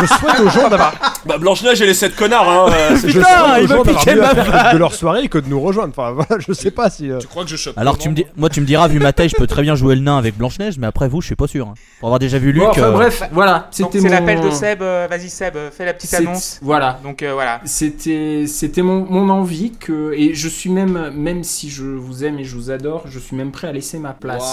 [0.00, 0.92] Je souhaite aux gens d'avoir.
[1.26, 2.70] Bah, Blanche-Neige et les 7 connards, hein.
[2.72, 5.60] euh, c'est- je Putain, souhaite aux il gens d'avoir de leur soirée que de nous
[5.60, 5.92] rejoindre.
[5.96, 7.10] Enfin voilà, je sais pas si.
[7.10, 8.98] euh, Tu crois que je chope Alors tu me dis, moi tu me diras, vu
[9.00, 11.26] ma taille, je peux très bien jouer le nain avec Blanche-Neige, mais après vous, je
[11.26, 11.66] suis pas sûr.
[11.68, 11.74] hein.
[12.00, 12.62] Pour avoir déjà vu Luc.
[12.62, 13.54] Bon, enfin euh, bref, voilà.
[13.54, 14.14] Donc C'était c'est mon...
[14.14, 14.82] l'appel de Seb.
[14.82, 16.58] euh, Vas-y Seb, euh, fais la petite C'est- annonce.
[16.62, 16.98] Voilà.
[17.02, 17.60] Donc euh, voilà.
[17.64, 22.38] C'était, c'était mon, mon envie que et je suis même, même si je vous aime
[22.38, 24.44] et je vous adore, je suis même prêt à laisser ma place.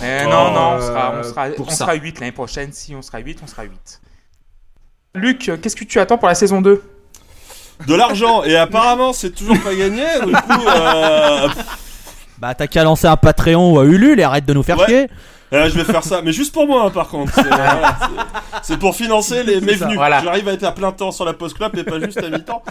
[0.00, 1.76] Mais Oh, non, non, on sera, on sera, pour on ça.
[1.76, 2.70] sera 8 l'année prochaine.
[2.72, 4.00] Si on sera 8, on sera 8.
[5.16, 6.82] Luc, qu'est-ce que tu attends pour la saison 2
[7.86, 10.04] De l'argent, et apparemment, c'est toujours pas gagné.
[10.24, 11.48] Du coup, euh,
[12.38, 14.86] Bah t'as qu'à lancer un Patreon ou à Ulule et arrête de nous faire Ouais.
[14.86, 15.06] chier.
[15.56, 17.32] Euh, je vais faire ça, mais juste pour moi, hein, par contre.
[17.34, 17.96] C'est voilà,
[18.80, 19.96] pour financer les mes venus.
[19.96, 20.22] Voilà.
[20.22, 22.62] J'arrive à être à plein temps sur la post club et pas juste à mi-temps.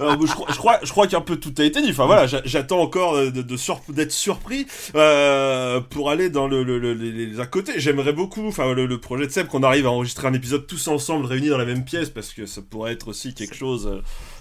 [0.00, 1.90] Euh, je, crois- je crois, je crois qu'un peu tout a été dit.
[1.90, 6.62] Enfin voilà, j'a- j'attends encore de, de sur- d'être surpris euh, pour aller dans le,
[6.62, 7.72] le- le- les, les à côté.
[7.76, 10.88] J'aimerais beaucoup, enfin le, le projet de Seb, qu'on arrive à enregistrer un épisode tous
[10.88, 14.00] ensemble, réunis dans la même pièce, parce que ça pourrait être aussi quelque chose euh,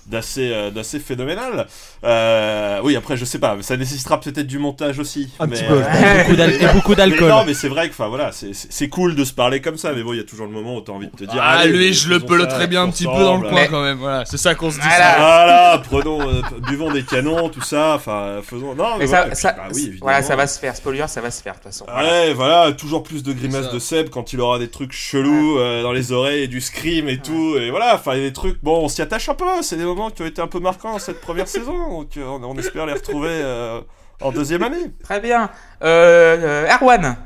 [0.10, 1.68] d'assez euh, d'assez phénoménal.
[2.04, 5.30] Euh, oui, après je sais pas, ça nécessitera peut-être du montage aussi.
[5.40, 7.30] Un mais, petit peu, euh, Beaucoup d'al- et beaucoup mais d'alcool.
[7.30, 9.78] non, mais c'est vrai que, enfin voilà, c'est- c'est c'est cool de se parler comme
[9.78, 11.40] ça, mais bon, il y a toujours le moment où t'as envie de te dire.
[11.42, 13.68] Ah, allez, lui, je le peloterais ça bien un petit peu dans le coin Mais-
[13.68, 13.98] quand même.
[13.98, 14.82] Voilà, c'est ça qu'on se dit.
[14.88, 14.98] Voilà.
[15.12, 15.18] ça.
[15.20, 18.74] Voilà, prenons, euh, buvons des canons, tout ça, enfin, faisons.
[18.76, 20.00] Non, mais Mais voilà, ça, puis, ça, bah oui, évidemment.
[20.02, 20.76] voilà, ça va se faire.
[20.76, 21.86] Spoiler, ça va se faire de toute façon.
[21.96, 23.72] Ouais, voilà, toujours plus de grimaces ça.
[23.74, 27.10] de Seb quand il aura des trucs chelous euh, dans les oreilles et du scream
[27.10, 29.36] et tout, et voilà, enfin, il y a des trucs, bon, on s'y attache un
[29.36, 32.16] peu, c'est des moments qui ont été un peu marquants dans cette première saison, donc
[32.18, 33.82] euh, on, on espère les retrouver euh,
[34.22, 34.92] en deuxième année.
[35.04, 35.50] Très bien.
[35.84, 37.18] Euh, euh, Erwan.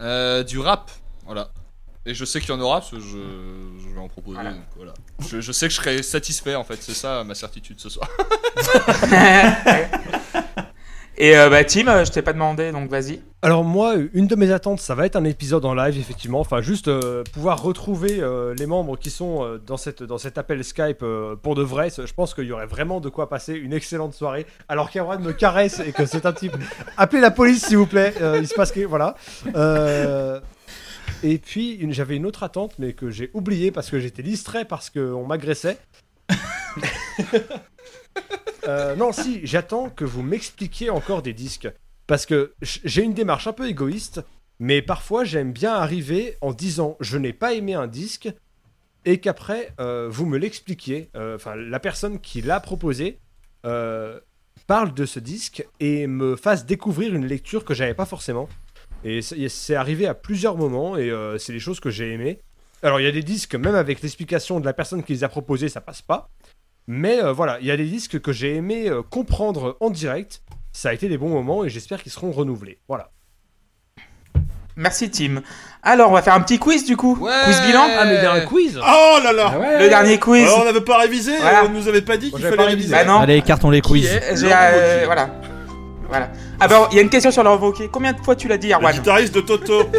[0.00, 0.90] Euh, du rap,
[1.26, 1.50] voilà.
[2.04, 3.18] Et je sais qu'il y en aura parce que je,
[3.78, 4.34] je vais en proposer.
[4.34, 4.50] Voilà.
[4.52, 4.94] donc voilà.
[5.20, 8.08] Je, je sais que je serai satisfait en fait, c'est ça ma certitude ce soir.
[11.18, 13.20] Et euh, bah, Tim, euh, je t'ai pas demandé, donc vas-y.
[13.42, 16.40] Alors moi, une de mes attentes, ça va être un épisode en live, effectivement.
[16.40, 18.22] Enfin, juste euh, pouvoir retrouver
[18.56, 21.04] les membres qui sont dans, cette, dans cet appel Skype
[21.42, 21.88] pour de vrai.
[21.90, 24.46] Je pense qu'il y aurait vraiment de quoi passer une excellente soirée.
[24.68, 26.56] Alors qu'Erwan me caresse et que c'est un type...
[26.96, 28.14] Appelez la police, s'il vous plaît.
[28.38, 28.80] Il se passe que...
[28.86, 29.16] Voilà.
[31.24, 34.88] Et puis, j'avais une autre attente, mais que j'ai oublié parce que j'étais distrait parce
[34.88, 35.78] qu'on m'agressait.
[38.68, 41.68] Euh, non, si, j'attends que vous m'expliquiez encore des disques.
[42.06, 44.22] Parce que j'ai une démarche un peu égoïste,
[44.58, 48.28] mais parfois j'aime bien arriver en disant je n'ai pas aimé un disque
[49.04, 51.10] et qu'après euh, vous me l'expliquiez.
[51.16, 53.18] Euh, Enfin, la personne qui l'a proposé
[54.66, 58.48] parle de ce disque et me fasse découvrir une lecture que j'avais pas forcément.
[59.04, 62.40] Et c'est arrivé à plusieurs moments et c'est des choses que j'ai aimées.
[62.82, 65.28] Alors il y a des disques, même avec l'explication de la personne qui les a
[65.28, 66.28] proposés, ça passe pas.
[66.88, 70.42] Mais euh, voilà, il y a des disques que j'ai aimé euh, comprendre en direct.
[70.72, 72.78] Ça a été des bons moments et j'espère qu'ils seront renouvelés.
[72.88, 73.10] Voilà.
[74.74, 75.42] Merci, Tim.
[75.82, 77.16] Alors, on va faire un petit quiz du coup.
[77.20, 77.30] Ouais.
[77.44, 77.82] Quiz bilan.
[77.98, 79.82] Ah, mais il y a un quiz Oh là là Ah ouais.
[79.82, 80.44] Le dernier quiz.
[80.44, 81.64] Alors, on n'avait pas révisé, Voilà.
[81.66, 82.90] on nous avait pas dit qu'il fallait réviser.
[82.90, 83.18] Bah non.
[83.20, 84.08] Allez, écartons les quiz.
[84.10, 85.28] Euh, voilà.
[86.08, 86.30] Voilà.
[86.58, 87.88] Ah bah, il y a une question sur Laurent Wauquiez.
[87.88, 89.90] Combien de fois tu l'as dit, Le Erwan guitariste de Toto.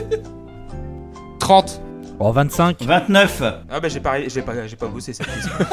[1.40, 1.82] 30.
[2.20, 2.82] Oh, 25.
[2.82, 3.44] 29.
[3.70, 5.52] Ah bah, j'ai pas, j'ai pas, j'ai pas bossé cette question.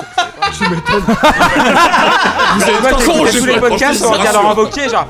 [0.52, 1.04] Tu m'étonnes.
[2.54, 4.34] Vous savez quoi, con, j'écoute j'ai tous pas les podcasts, on regarde.
[4.34, 5.06] Laurent Wauquiez, genre,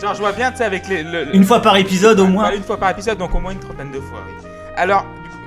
[0.00, 2.52] genre, je vois bien, tu sais, avec les, le, Une fois par épisode au moins.
[2.52, 4.20] Une fois par épisode, donc au moins une trentaine de fois.
[4.26, 4.34] oui.
[4.76, 5.04] Alors,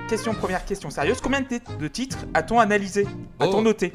[0.07, 1.17] question, première question sérieuse.
[1.21, 3.07] Combien de, titres a-t-on analysé
[3.39, 3.61] A-t-on Oh.
[3.61, 3.93] noté.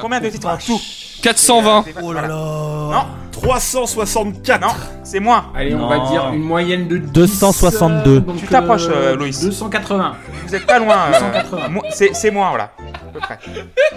[0.00, 0.80] Combien de titres en tout
[1.22, 1.84] 420.
[2.02, 2.28] Oh là là.
[2.28, 4.60] Non, 364.
[4.60, 4.68] non,
[5.04, 5.46] c'est moins.
[5.54, 8.16] Allez, on va dire une moyenne de 10, 262.
[8.16, 9.40] euh, donc, Tu t'approches, euh, Loïs.
[9.42, 10.16] 280.
[10.46, 10.96] Vous êtes pas loin.
[11.12, 11.68] euh, 280.
[11.68, 12.70] mo- c'est, c'est moins, voilà.
[12.78, 13.38] À peu près.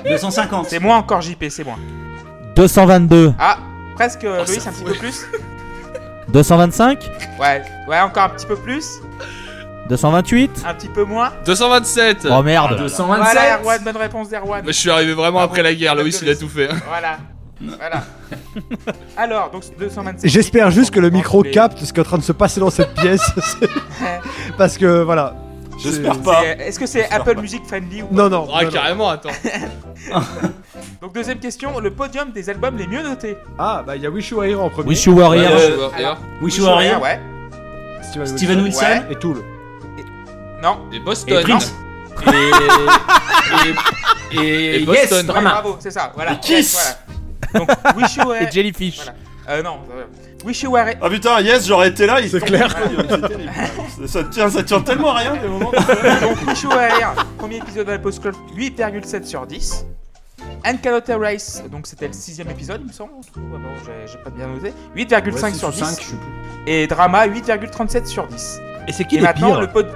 [0.09, 0.67] 250.
[0.69, 1.77] C'est moins encore JP, c'est moins.
[2.55, 3.33] 222.
[3.39, 3.57] Ah,
[3.95, 5.25] presque, euh, Oh, Loïs, un petit peu plus
[6.29, 7.09] 225.
[7.39, 8.85] Ouais, ouais, encore un petit peu plus.
[9.89, 10.63] 228.
[10.67, 11.31] Un petit peu moins.
[11.45, 12.27] 227.
[12.31, 12.77] Oh merde.
[12.77, 13.33] 227.
[13.33, 14.61] Voilà, Erwan, bonne réponse d'Erwan.
[14.65, 15.63] Mais je suis arrivé vraiment Ah après bon.
[15.69, 16.69] la guerre, Loïs il a tout fait.
[16.87, 17.17] Voilà.
[17.61, 18.03] Voilà.
[19.17, 20.29] Alors, donc 227.
[20.29, 22.59] J'espère juste que le micro les- capte ce qui est en train de se passer
[22.59, 23.21] dans cette pièce.
[23.37, 23.69] C'est-
[24.57, 25.35] Parce que voilà.
[25.77, 26.41] J'espère pas.
[26.41, 27.41] C'est- Est-ce que c'est J'espère Apple pas.
[27.41, 28.47] Music friendly ou pas Non, non.
[28.53, 28.71] Ah, non, non.
[28.73, 29.29] carrément, attends.
[31.01, 33.37] Donc deuxième question, le podium des albums les mieux notés.
[33.59, 34.89] Ah, bah il y a Wish You Were Here en premier.
[34.89, 35.51] Wish You Were Here.
[35.51, 36.99] Euh, Wish You Were Here.
[37.01, 37.19] ouais.
[38.25, 39.03] Steven, Wilson.
[39.09, 39.37] Et Tool.
[40.61, 40.79] Non.
[40.93, 41.39] Et Boston.
[41.39, 41.73] Et Prince.
[42.27, 45.25] Et, et, Et et Boston.
[45.25, 46.11] yes, Ouais, bravo, c'est ça.
[46.15, 46.33] Voilà.
[46.33, 46.73] Et Kiss.
[46.73, 46.97] Yes,
[47.53, 47.65] voilà.
[47.65, 48.95] Donc Wish You Were Et Jellyfish.
[48.97, 49.13] Voilà.
[49.49, 49.79] Euh, non.
[49.95, 50.03] euh,
[50.45, 52.73] Wish You Were Ah putain, yes, j'aurais été là, il C'est clair.
[52.73, 53.07] terrible.
[53.09, 55.71] Ça, ça tient, ça tient tellement à rien des moments.
[55.71, 59.85] Donc Wish You Were Here, premier épisode de la Post Club, 8,7 sur 10.
[60.65, 63.11] And Cannot Erase, donc c'était le sixième épisode, il me semble.
[63.35, 63.59] Ah bon,
[64.07, 64.73] j'ai- pas bien noté.
[64.95, 65.79] 8,5 sur 10.
[65.79, 66.71] 5, je sais plus.
[66.71, 68.59] Et Drama, 8,37 sur 10.
[68.87, 69.87] Et c'est qui Et les maintenant, pires le pod...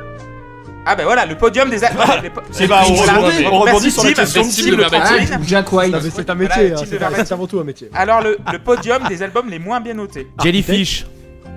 [0.86, 1.84] Ah bah voilà, le podium des...
[1.84, 2.06] albums.
[2.52, 4.42] C'est bah, on rebondit, on rebondit sur la question.
[4.44, 4.86] De.
[4.94, 5.96] Ah, Jack White.
[6.14, 7.90] C'est un Voilà, métier, hein, c'est avant tout un métier.
[7.94, 10.28] Alors le, le podium des albums les moins bien notés.
[10.44, 11.06] Jellyfish.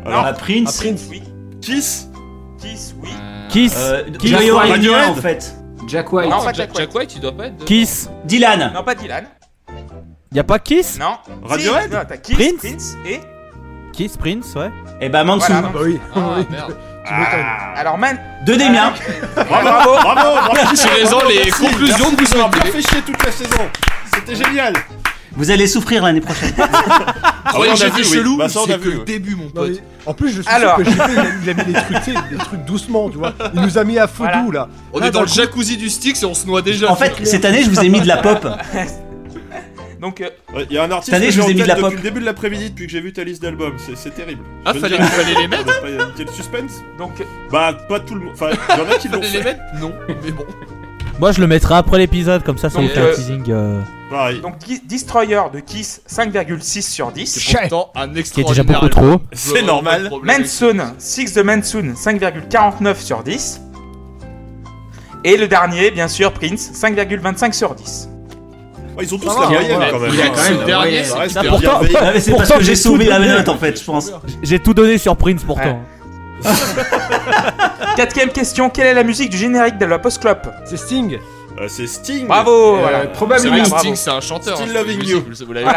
[0.07, 0.79] Alors, Ah, Prince.
[0.81, 1.07] Ah, Prince.
[1.11, 1.23] Oui.
[1.61, 2.09] Kiss,
[2.61, 3.11] Kiss, oui.
[3.51, 3.75] Kiss.
[3.77, 4.33] Euh, Kiss.
[4.35, 5.11] Origina, Radiohead.
[5.11, 5.55] en fait.
[5.87, 6.31] Jack White.
[6.31, 7.65] Non, pas Jack, Jack Jack White, il doit pas être.
[7.65, 8.09] Kiss.
[8.25, 8.73] Dylan.
[8.75, 9.27] Non, pas Dylan.
[10.33, 11.17] Y a pas Kiss Non.
[11.43, 13.21] Radiohead Si, non, T'as Kiss, Prince Prince et...
[13.93, 14.71] Kiss, Prince, ouais.
[15.01, 15.47] Et bah Manson.
[15.49, 15.69] Voilà.
[15.69, 15.99] Bah oui.
[16.15, 16.47] Ah, Oui.
[16.51, 16.77] merde.
[17.11, 17.47] M'étonnes.
[17.77, 18.19] Alors Man...
[18.47, 18.93] De Damien.
[19.35, 19.49] Bravo.
[20.03, 20.67] bravo, bravo.
[20.75, 23.69] Tirez-en les conclusions que vous m'avoir bien fait chier toute la saison.
[24.15, 24.75] C'était génial.
[25.33, 26.55] Vous allez souffrir l'année prochaine.
[27.51, 28.37] Ah ouais, on a j'ai vu, chelou.
[28.37, 29.05] Bah, ça, on a C'est que le ouais.
[29.07, 29.71] début, mon Non, pote.
[29.71, 30.77] mais en plus, je suis Alors.
[30.77, 33.33] sûr que JP, il a, il a mis des trucs, des trucs doucement, tu vois.
[33.55, 34.43] Il nous a mis à feu Voilà.
[34.43, 34.69] doux, là.
[34.93, 36.91] On Là, est dans le coup- jacuzzi du Styx et on se noie déjà.
[36.91, 38.47] En fait, cette année, je vous ai mis de la pop.
[40.01, 40.29] Donc, euh,
[40.71, 41.69] Il y a un artiste année, que je j'ai vous ai en mis de tête
[41.69, 41.85] la pop.
[41.85, 43.75] depuis le début de l'après-midi, depuis que j'ai vu ta liste d'albums.
[43.79, 44.43] C'est- C'est terrible.
[44.65, 46.83] Ah, Je fallait- dirai fallait les mettre On va pas éviter le suspense.
[46.99, 47.13] donc,
[47.51, 48.35] Bah, pas tout le monde.
[48.35, 49.45] Enfin, il y en a qui l'ont Fallait les fait.
[49.45, 49.61] mettre?
[49.81, 49.93] Non,
[50.25, 50.45] mais bon.
[51.19, 53.45] Moi, je le mettrai après l'épisode, comme ça, ça Donc, vous fait euh, un teasing.
[53.51, 54.41] euh, Pareil.
[54.41, 57.27] donc Ki- Destroyer de Kiss, 5,6 sur 10.
[57.41, 58.91] C'est pourtant un Qui est déjà beaucoup album.
[59.19, 59.21] trop.
[59.33, 60.05] C'est normal.
[60.05, 60.43] de problème.
[60.43, 63.61] Manson, Six de Manson, 5,49 sur 10.
[65.25, 68.09] Et le dernier, bien sûr, Prince, 5,25 sur 10.
[69.01, 70.11] Ils ont tous la moyenne quand même.
[70.13, 71.03] Il y a quand même la dernier,
[71.49, 71.81] pourtant-.
[72.01, 74.11] Ah, c'est parce que j'ai sauvé la note en fait, je pense.
[74.43, 75.81] J'ai tout donné sur Prince pourtant.
[77.97, 81.19] Quatrième question, quelle est la musique du générique de la Post-Club C'est Sting.
[81.61, 82.27] Euh, C'est Sting.
[82.29, 83.01] Bravo Euh, voilà.
[83.03, 83.57] C'est Probablement.
[83.65, 83.79] vrai.
[83.81, 84.57] Sting, c'est un chanteur.
[84.57, 85.01] Still hein, loving
[85.47, 85.73] vous l'avez vu.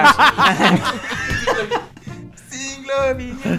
[2.51, 3.57] Sing loving you.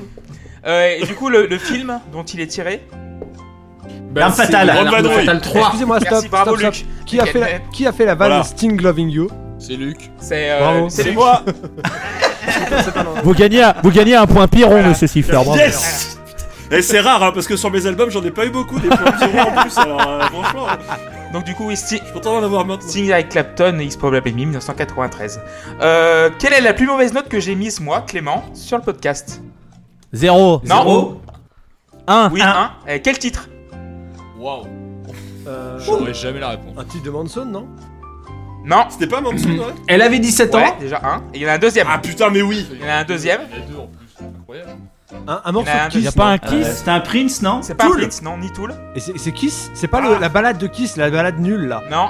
[0.65, 2.83] Euh, et du coup, le, le film dont il est tiré
[4.13, 4.67] Bah, L'arme fatale.
[4.69, 5.25] L'arme Grande vadrouille.
[5.27, 5.61] fatale 3.
[5.63, 6.11] Excusez-moi, stop.
[6.13, 6.87] Merci, bravo stop, stop.
[6.89, 7.07] Luc.
[7.07, 8.45] Qui a, fait la, qui a fait la vanne Voilà.
[8.45, 9.29] Sting Loving You
[9.65, 10.11] C'est Luc.
[10.19, 11.43] C'est euh, c'est moi.
[13.23, 14.89] Vous gagnez, un- vous gagnez un point Piron, Voilà.
[14.89, 15.35] monsieur Siffler.
[15.35, 15.55] bravo.
[15.55, 16.19] Yes
[16.71, 18.89] Et c'est rare, hein, parce que sur mes albums, j'en ai pas eu beaucoup, des
[18.89, 20.67] points Piron en plus, alors euh, franchement,
[21.33, 22.89] Donc du coup, oui, Sting, je suis content d'en avoir maintenant.
[22.89, 25.41] Sting avec Clapton et X Probably Me 1993.
[25.81, 29.41] Euh, quelle est la plus mauvaise note que j'ai mise moi, Clément, sur le podcast?
[30.13, 30.61] Zéro.
[30.65, 30.77] Non.
[30.83, 31.21] Zéro.
[32.09, 32.31] Un.
[32.33, 32.71] Oui, Un.
[32.89, 32.99] un.
[32.99, 33.49] Quel titre?
[34.39, 34.65] Waouh.
[35.79, 36.75] J'aurais jamais la réponse.
[36.77, 37.67] un titre de Manson, non?
[38.65, 38.85] Non.
[38.91, 40.77] C'était pas Manson, ouais Elle avait 17 Ouais, ans.
[40.81, 41.19] déjà un.
[41.35, 41.87] Et il y en a un deuxième.
[41.91, 43.41] Ah putain, mais oui Il y en a un deuxième.
[43.53, 44.27] Il y en a deux en plus.
[44.41, 44.71] Incroyable.
[45.29, 46.05] un, un morceau de Kiss.
[46.05, 48.01] Y a pas un Euh, Kiss C'était un Prince, non C'est pas un Tool.
[48.01, 48.73] Prince, non, ni Tool.
[48.95, 50.21] Et c'est c'est Kiss C'est pas le- Ah.
[50.21, 51.83] la balade de Kiss, la balade nulle là.
[51.91, 52.09] Non.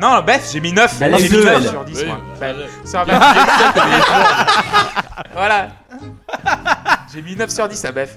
[0.00, 0.96] Non, Beth, j'ai mis 9.
[1.02, 1.68] Elle j'ai mis deux, 9 elle.
[1.68, 2.18] sur 10, Oui, moi.
[2.40, 3.14] bah, Beth.
[5.34, 5.68] voilà.
[7.12, 8.16] J'ai mis 9 sur 10 à Beth.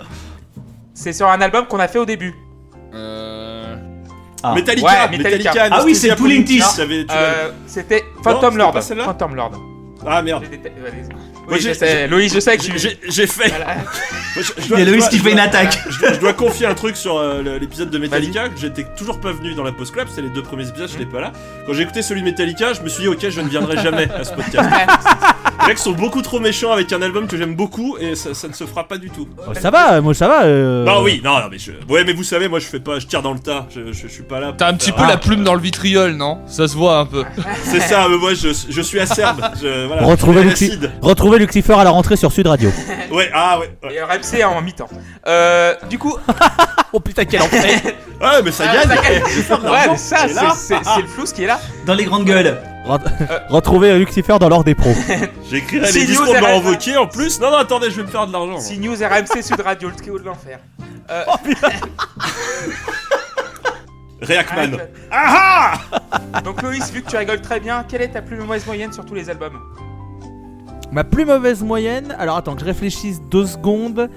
[0.94, 2.34] C'est sur un album qu'on a fait au début.
[4.46, 4.54] Ah.
[4.54, 5.68] Metallica, Ouais, Metallica, Metallica.
[5.72, 6.10] Ah oui, c'est
[6.82, 8.74] l'avais- Euh, C'était Phantom c'était Lord.
[9.06, 9.52] Phantom Lord.
[10.06, 10.44] Ah merde.
[11.50, 12.08] Oui, je sais.
[12.08, 12.80] Loïs, je sais que J'ai- tu.
[12.80, 13.50] J'ai j'ai fait.
[13.50, 13.76] Voilà.
[14.36, 15.78] Moi, je- je Il y a qui fait une attaque.
[15.90, 19.20] Je dois, je dois confier un truc sur euh, l'épisode de Metallica que j'étais toujours
[19.22, 21.32] pas venu dans la post club, c'est les deux premiers épisodes, je n'étais pas là.
[21.68, 24.10] Quand j'ai écouté celui de Metallica, je me suis dit ok, je ne viendrai jamais
[24.12, 24.70] à ce podcast.
[25.62, 28.48] Les mecs sont beaucoup trop méchants avec un album que j'aime beaucoup et ça, ça
[28.48, 29.28] ne se fera pas du tout.
[29.48, 30.44] Oh, Ça va, moi ça va.
[30.44, 30.84] euh.
[30.86, 31.72] Non oui, non, non mais je...
[31.90, 34.08] ouais mais vous savez, moi je fais pas, je tire dans le tas, je, je,
[34.08, 34.54] je suis pas là.
[34.58, 36.40] T'as un petit peu la plume dans le vitriol, non?
[36.48, 37.24] Ça se voit un peu.
[37.66, 39.42] C'est ça, mais moi je, je suis acerbe.
[39.62, 40.04] Je, voilà,
[41.02, 42.72] Retrouvez le Lucifer à la rentrée sur Sud Radio.
[43.12, 43.70] Ouais, ah ouais.
[43.84, 44.90] Ouais, Et RMC en mi-temps.
[45.28, 46.18] Euh, du coup,
[46.94, 47.62] oh putain, quel enfer
[48.22, 48.90] Ouais, mais ça Ah, gagne.
[48.90, 51.60] de ouais, mais ça, c'est- le flou ce qui est là.
[51.86, 52.58] Dans les grandes gueules.
[52.86, 53.00] Ret-
[53.50, 54.94] Retrouvez Lucifer dans l'ordre des pros.
[55.50, 57.40] J'écrirai les news discours de en plus.
[57.40, 58.60] Non, non, attendez, je vais me faire de l'argent.
[58.60, 60.58] Si News RMC Sud Radio, le trio de l'enfer.
[61.12, 61.24] Euh,
[64.22, 64.78] Reactman.
[65.12, 65.74] Ah
[66.44, 69.06] Donc Loïs, vu que tu rigoles très bien, quelle est ta plus mauvaise moyenne sur
[69.06, 69.60] tous les albums?
[70.94, 74.10] Ma plus mauvaise moyenne, alors attends que je réfléchisse deux secondes.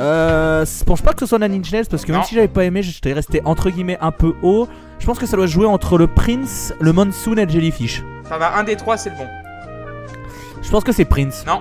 [0.00, 2.26] Euh, je pense pas que ce soit Inch Nails parce que même Non.
[2.26, 4.66] si j'avais pas aimé, j'étais resté entre guillemets un peu haut.
[4.98, 8.02] Je pense que ça doit jouer entre le Prince, le Monsoon et le Jellyfish.
[8.26, 9.26] T'en as un des trois, c'est le bon.
[10.62, 11.44] Je pense que c'est Prince.
[11.46, 11.60] Non,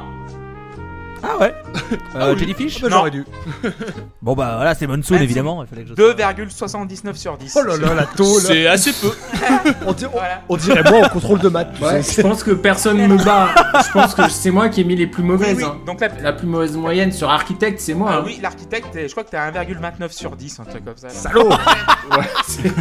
[1.26, 1.54] Ah ouais
[2.16, 2.40] euh, oui.
[2.40, 2.98] Jellyfish Ah bah, Non.
[2.98, 3.26] J'aurais dû.
[4.22, 5.18] Bon bah voilà, c'est Monsoon Monsoon.
[5.24, 5.64] évidemment.
[5.64, 5.94] Il fallait que je...
[5.96, 7.58] 2,79 sur 10.
[7.58, 8.42] Oh là là, la tôle.
[8.42, 9.12] C'est assez peu.
[9.86, 10.42] On, dir- on- Voilà.
[10.50, 11.74] on dirait moi en contrôle de maths.
[11.78, 12.22] tu Ouais, sais.
[12.22, 13.50] je pense que personne me bat.
[13.86, 15.58] Je pense que c'est moi qui ai mis les plus Oui, mauvaises.
[15.58, 15.64] oui.
[15.66, 15.76] hein.
[15.86, 18.10] Donc la, La plus mauvaise moyenne sur Architect, c'est moi.
[18.14, 18.24] Ah hein.
[18.26, 21.10] oui, l'architecte, je crois que t'as 1,29 sur 10, un truc comme ça.
[21.10, 21.50] Salaud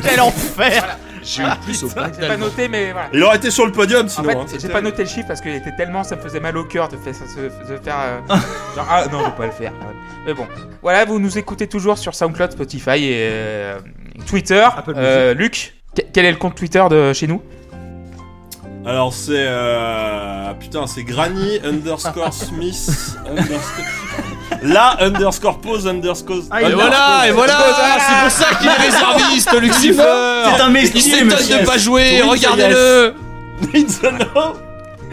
[0.03, 3.09] Quel enfer J'ai eu plus au J'ai pas noté, mais voilà.
[3.13, 4.29] Il aurait été sur le podium En sinon.
[4.29, 6.57] fait, hein, j'ai pas noté le chiffre parce qu'il était tellement, ça me faisait mal
[6.57, 8.32] au cœur de faire, de faire euh,
[8.77, 9.73] genre ah non, je vais pas le faire.
[10.27, 10.47] Mais bon,
[10.83, 13.79] voilà, vous nous écoutez toujours sur SoundCloud, Spotify et euh,
[14.27, 14.63] Twitter.
[14.77, 17.43] Apple Euh, Luc, que- quel est le compte Twitter de chez nous?
[18.85, 20.53] Alors c'est euh...
[20.55, 23.85] putain c'est Granny underscore Smith underscore
[24.61, 27.59] la underscore pose underscore Ah, Et il- voilà, et voilà,
[28.01, 30.03] c'est pour ça qu'il est réserviste, Lucifer.
[30.57, 31.29] C'est un Il mesquier, s'étonne
[31.61, 33.15] de pas jouer, regardez-le.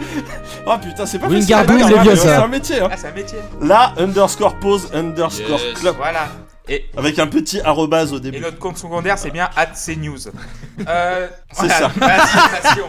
[0.66, 2.88] Oh putain c'est pas facile C'est un métier hein.
[2.90, 3.38] Ah, c'est un métier.
[3.60, 5.78] La underscore pose underscore Yes.
[5.78, 6.28] club Voilà.
[6.68, 8.40] Et, avec un petit arrobase au et début.
[8.40, 10.28] notre compte secondaire, c'est bien CNews.
[10.88, 11.90] Euh, C'est voilà,
[12.26, 12.80] ça.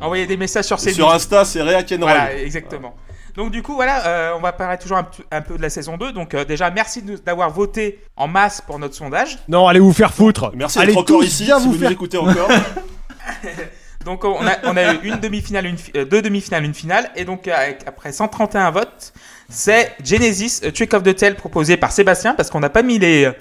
[0.00, 0.94] Envoyez des messages sur CNews.
[0.94, 2.10] Sur Insta c'est Reakenroll.
[2.10, 2.94] Voilà, exactement.
[3.34, 6.12] Donc du coup, voilà, euh, on va parler toujours un, peu de la saison 2.
[6.12, 9.38] Donc euh, déjà, merci d'avoir voté en masse pour notre sondage.
[9.48, 10.52] Non, allez vous faire foutre.
[10.54, 11.88] Merci d'être encore ici bien si vous vous faire.
[11.88, 12.48] nous écoutez encore.
[14.04, 17.10] Donc on a, on a eu une demi-finale, une euh, deux demi-finales, une finale.
[17.16, 19.12] Et donc avec- après 131 votes,
[19.48, 22.98] c'est Genesis euh, Trick of the Tail proposé par Sébastien parce qu'on n'a pas mis
[22.98, 23.24] les...
[23.26, 23.32] euh,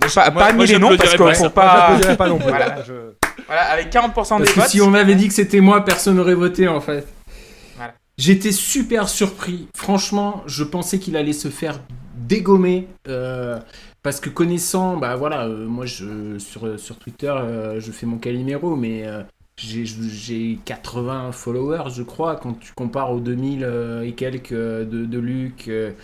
[0.00, 1.50] pas, moi- pas moi, mis les noms parce j'applaudirais qu'il pas faut ça.
[1.50, 1.76] pas...
[1.80, 2.48] J'applaudirais pas non plus.
[2.48, 2.82] Voilà.
[2.86, 3.14] Je-
[3.46, 4.68] Voilà, avec 40% des Parce que votes.
[4.70, 7.06] si on avait dit que c'était moi, personne n'aurait voté en fait.
[7.76, 7.92] Voilà.
[8.16, 9.68] J'étais super surpris.
[9.76, 11.80] Franchement, je pensais qu'il allait se faire
[12.16, 12.88] dégommer.
[13.08, 13.58] euh,
[14.04, 18.18] parce que connaissant, bah voilà, euh, moi je, sur, sur Twitter, euh, je fais mon
[18.18, 19.22] Calimero, mais euh,
[19.56, 24.84] j'ai- j'ai 80 followers, je crois, quand tu compares aux 2000 euh, et quelques de,
[25.06, 25.94] de Luc euh, et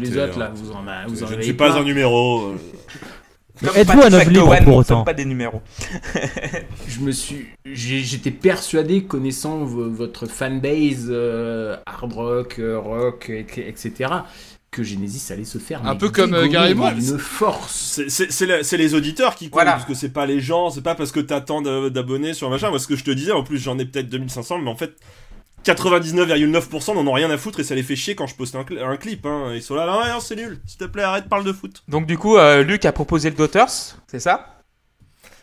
[0.00, 0.50] puis tous les autres là.
[0.54, 2.52] Vous en, a- vous en Je ne avez suis pas un numéro.
[3.74, 5.62] Êtes-vous un homme libre pour autant pas des numéros.
[6.88, 14.10] je me suis j'étais persuadé connaissant vo- votre fanbase euh, hard rock rock et- etc
[14.70, 16.92] que Genesis allait se faire Un peu comme, euh, Gary Moore.
[16.92, 19.72] d'une force C'est- les auditeurs qui comptent, Voilà.
[19.72, 22.68] parce que c'est pas les gens, c'est pas parce que t'attends d'abonnés sur machin.
[22.70, 24.94] Moi, ce que je te disais, en plus, j'en ai peut-être 2500, mais en fait,
[25.64, 28.62] 99,9% n'en ont rien à foutre et ça les fait chier quand je poste un,
[28.62, 29.24] cl- un clip.
[29.26, 29.52] Hein.
[29.54, 31.82] Ils sont là, non, c'est nul, s'il te plaît, arrête, parle de foot.
[31.88, 33.68] Donc du coup, euh, Luc a proposé le Daughters,
[34.06, 34.46] c'est ça?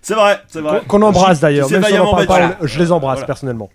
[0.01, 0.81] C'est vrai, c'est vrai.
[0.87, 1.67] Qu'on embrasse d'ailleurs.
[1.67, 3.25] Si je les embrasse Voilà.
[3.25, 3.69] personnellement.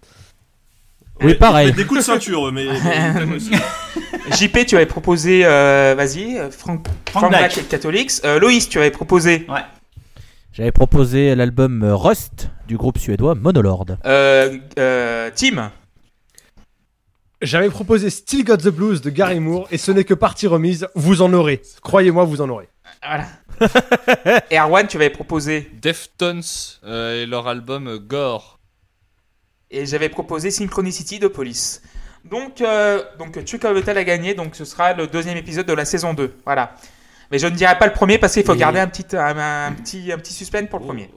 [1.23, 1.73] Oui, pareil.
[1.73, 2.67] Des coups de ceinture, mais.
[4.39, 7.59] JP, tu avais proposé, euh, vas-y, euh, Frank, Frank Black.
[7.59, 8.13] Et Catholics.
[8.25, 9.47] Euh, Loïs, tu avais proposé
[10.53, 13.87] J'avais proposé l'album euh, Rust du groupe suédois Monolord.
[14.05, 15.73] euh, euh, Tim.
[17.41, 20.89] J'avais proposé Still Got the Blues de Gary Moore et ce n'est que partie remise,
[20.97, 21.63] vous en aurez.
[21.83, 22.69] Croyez-moi, vous en aurez.
[23.07, 23.27] Voilà.
[24.51, 25.71] et Arwan, tu avais proposé.
[25.81, 26.43] Deftones
[26.85, 28.58] euh, et leur album euh, Gore.
[29.71, 31.83] Et j'avais proposé Synchronicity de Police.
[32.25, 35.85] Donc, euh, donc Chuck Hotel a gagné, donc ce sera le deuxième épisode de la
[35.85, 36.35] saison 2.
[36.45, 36.75] Voilà.
[37.31, 39.37] Mais je ne dirai pas le premier parce qu'il faut Et- garder un petit, un,
[39.69, 41.11] un petit, un petit suspense pour le premier.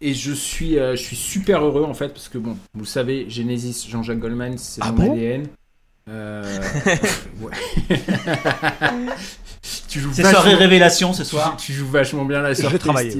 [0.00, 3.26] Et je suis, euh, je suis super heureux en fait parce que bon, vous savez,
[3.30, 5.12] Genesis, Jean-Jacques Goldman, c'est Ah mon bon?
[5.12, 5.46] ADN.
[6.08, 6.42] Euh,
[9.88, 11.56] tu joues C'est vachement- soirée révélation ce soir.
[11.56, 12.72] tu joues vachement bien la Je soirée.
[12.74, 13.14] vais travailler,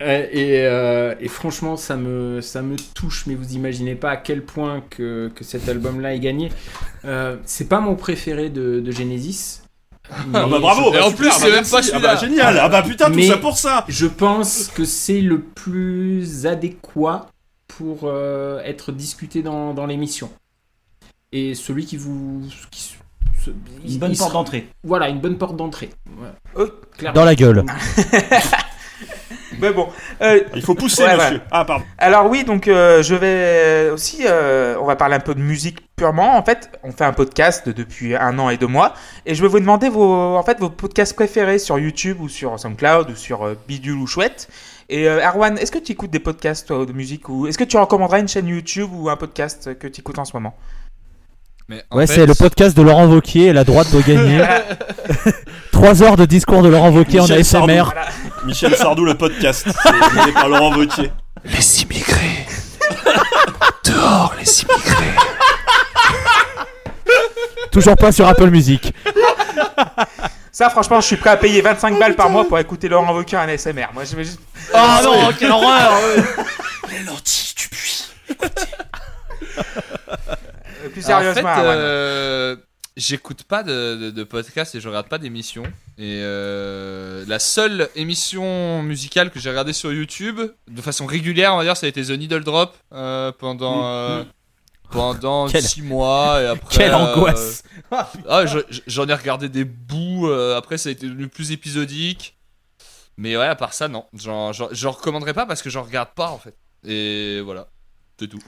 [0.00, 4.42] et, euh, et franchement, ça me, ça me touche, mais vous imaginez pas à quel
[4.44, 6.50] point que, que cet album-là est gagné.
[7.04, 9.62] Euh, c'est pas mon préféré de, de Genesis.
[10.34, 12.14] Ah bah bravo, Et bah en super, plus, c'est même pas Ah celui-là.
[12.14, 15.40] bah génial, ah bah putain, tout Mais- ça pour ça Je pense que c'est le
[15.40, 17.28] plus adéquat
[17.68, 20.30] pour euh, être discuté dans, dans l'émission.
[21.30, 22.42] Et celui qui vous.
[22.72, 22.96] Qui,
[23.44, 23.50] ce-
[23.84, 24.68] il- Une bonne porte sera- d'entrée.
[24.82, 25.90] Voilà, une bonne porte d'entrée.
[26.56, 26.66] Ouais.
[27.14, 27.64] Dans la gueule.
[29.60, 29.88] Mais bon.
[30.22, 31.40] euh, Il faut pousser, Ouais, monsieur.
[31.50, 31.84] Ah, pardon.
[31.98, 35.78] alors oui, donc euh, je vais aussi, euh, on va parler un peu de musique
[35.96, 36.36] purement.
[36.36, 38.94] En fait, on fait un podcast depuis un an et deux mois,
[39.26, 42.58] et je vais vous demander vos, en fait, vos podcasts préférés sur YouTube ou sur
[42.58, 44.48] SoundCloud ou sur Bidule ou Chouette.
[44.88, 47.76] Et Arwan, est-ce que tu écoutes des podcasts toi, de musique ou est-ce que tu
[47.76, 50.56] recommanderais une chaîne YouTube ou un podcast que tu écoutes en ce moment?
[51.70, 54.44] Mais Ouais, fait, c'est le podcast de Laurent Wauquiez et la droite doit gagner.
[55.70, 57.44] 3 heures de discours de Laurent Wauquiez en ASMR.
[57.44, 57.92] Sardou.
[58.44, 59.68] Michel Sardou, le podcast.
[59.84, 61.12] C'est mené par Laurent Wauquiez.
[61.44, 62.44] Les immigrés.
[63.84, 65.14] Dehors, les immigrés.
[67.70, 68.92] Toujours pas sur Apple Music.
[70.50, 73.38] Ça, franchement, je suis prêt à payer 25 balles par mois pour écouter Laurent Wauquiez
[73.38, 73.90] en ASMR.
[73.94, 74.40] Moi, je vais juste.
[74.74, 75.92] Oh non, quelle horreur
[76.90, 78.06] Les lentilles du puits.
[78.42, 80.34] Euh,
[80.92, 82.56] Plus en fait, sérieusement, euh,
[82.96, 85.64] j'écoute pas de, de, de podcast et je regarde pas d'émissions.
[85.98, 91.58] Et euh, la seule émission musicale que j'ai regardée sur YouTube, de façon régulière, on
[91.58, 93.86] va dire, ça a été The Needle Drop euh, pendant.
[93.86, 94.24] euh,
[94.90, 97.62] pendant Quelle- 6 mois et après Quelle euh, angoisse
[98.28, 100.28] Ah, je- je- j'en ai regardé des bouts.
[100.28, 102.36] euh, après, ça a été devenu plus épisodique.
[103.16, 104.06] Mais ouais, à part ça, non.
[104.14, 104.50] J'en
[104.90, 106.56] recommanderais pas parce que j'en regarde pas en fait.
[106.84, 107.68] Et voilà,
[108.18, 108.42] c'est tout.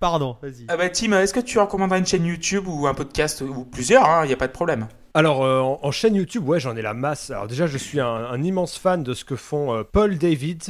[0.00, 0.64] Pardon, vas-y.
[0.68, 4.24] Ah bah, Tim, est-ce que tu recommanderais une chaîne YouTube ou un podcast ou plusieurs
[4.24, 4.88] Il n'y a pas de problème.
[5.14, 7.30] Alors, euh, en, en chaîne YouTube, ouais, j'en ai la masse.
[7.30, 10.62] Alors, déjà, je suis un, un immense fan de ce que font euh, Paul David,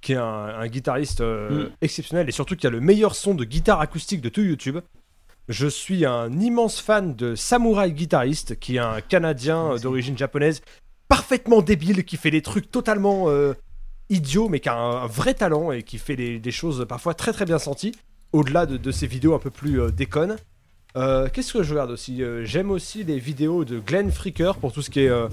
[0.00, 1.70] qui est un, un guitariste euh, Mm.
[1.80, 4.78] exceptionnel et surtout qui a le meilleur son de guitare acoustique de tout YouTube.
[5.48, 10.60] Je suis un immense fan de Samurai Guitariste, qui est un Canadien euh, d'origine japonaise,
[11.08, 13.54] parfaitement débile, qui fait des trucs totalement euh,
[14.10, 17.14] idiots, mais qui a un, un vrai talent et qui fait des, des choses parfois
[17.14, 17.92] très très bien senties,
[18.32, 20.36] au-delà de, de ses vidéos un peu plus euh, déconnes.
[20.96, 24.72] Euh, Qu'est-ce que je regarde aussi Euh, J'aime aussi les vidéos de Glenn Freaker pour
[24.72, 25.28] tout ce qui est euh,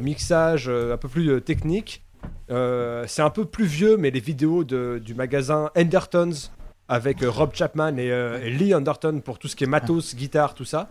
[0.00, 2.02] mixage un peu plus technique.
[2.48, 6.32] C'est un peu plus vieux, mais les vidéos de- du magasin Endertons
[6.88, 10.64] avec Rob Chapman et, et Lee Anderton pour tout ce qui est matos, guitare, tout
[10.64, 10.88] ça.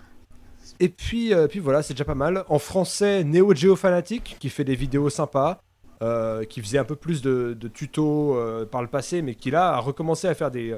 [0.80, 2.46] Et puis, puis voilà, c'est déjà pas mal.
[2.48, 5.60] En français, Neo Geo Fanatic qui fait des vidéos sympas,
[6.02, 9.52] euh, qui faisait un peu plus de, de tutos euh, par le passé, mais qui
[9.52, 10.78] là a recommencé à faire des,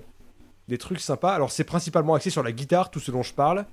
[0.72, 1.34] des trucs sympas.
[1.34, 3.66] Alors c'est principalement axé sur la guitare, tout ce dont je parle.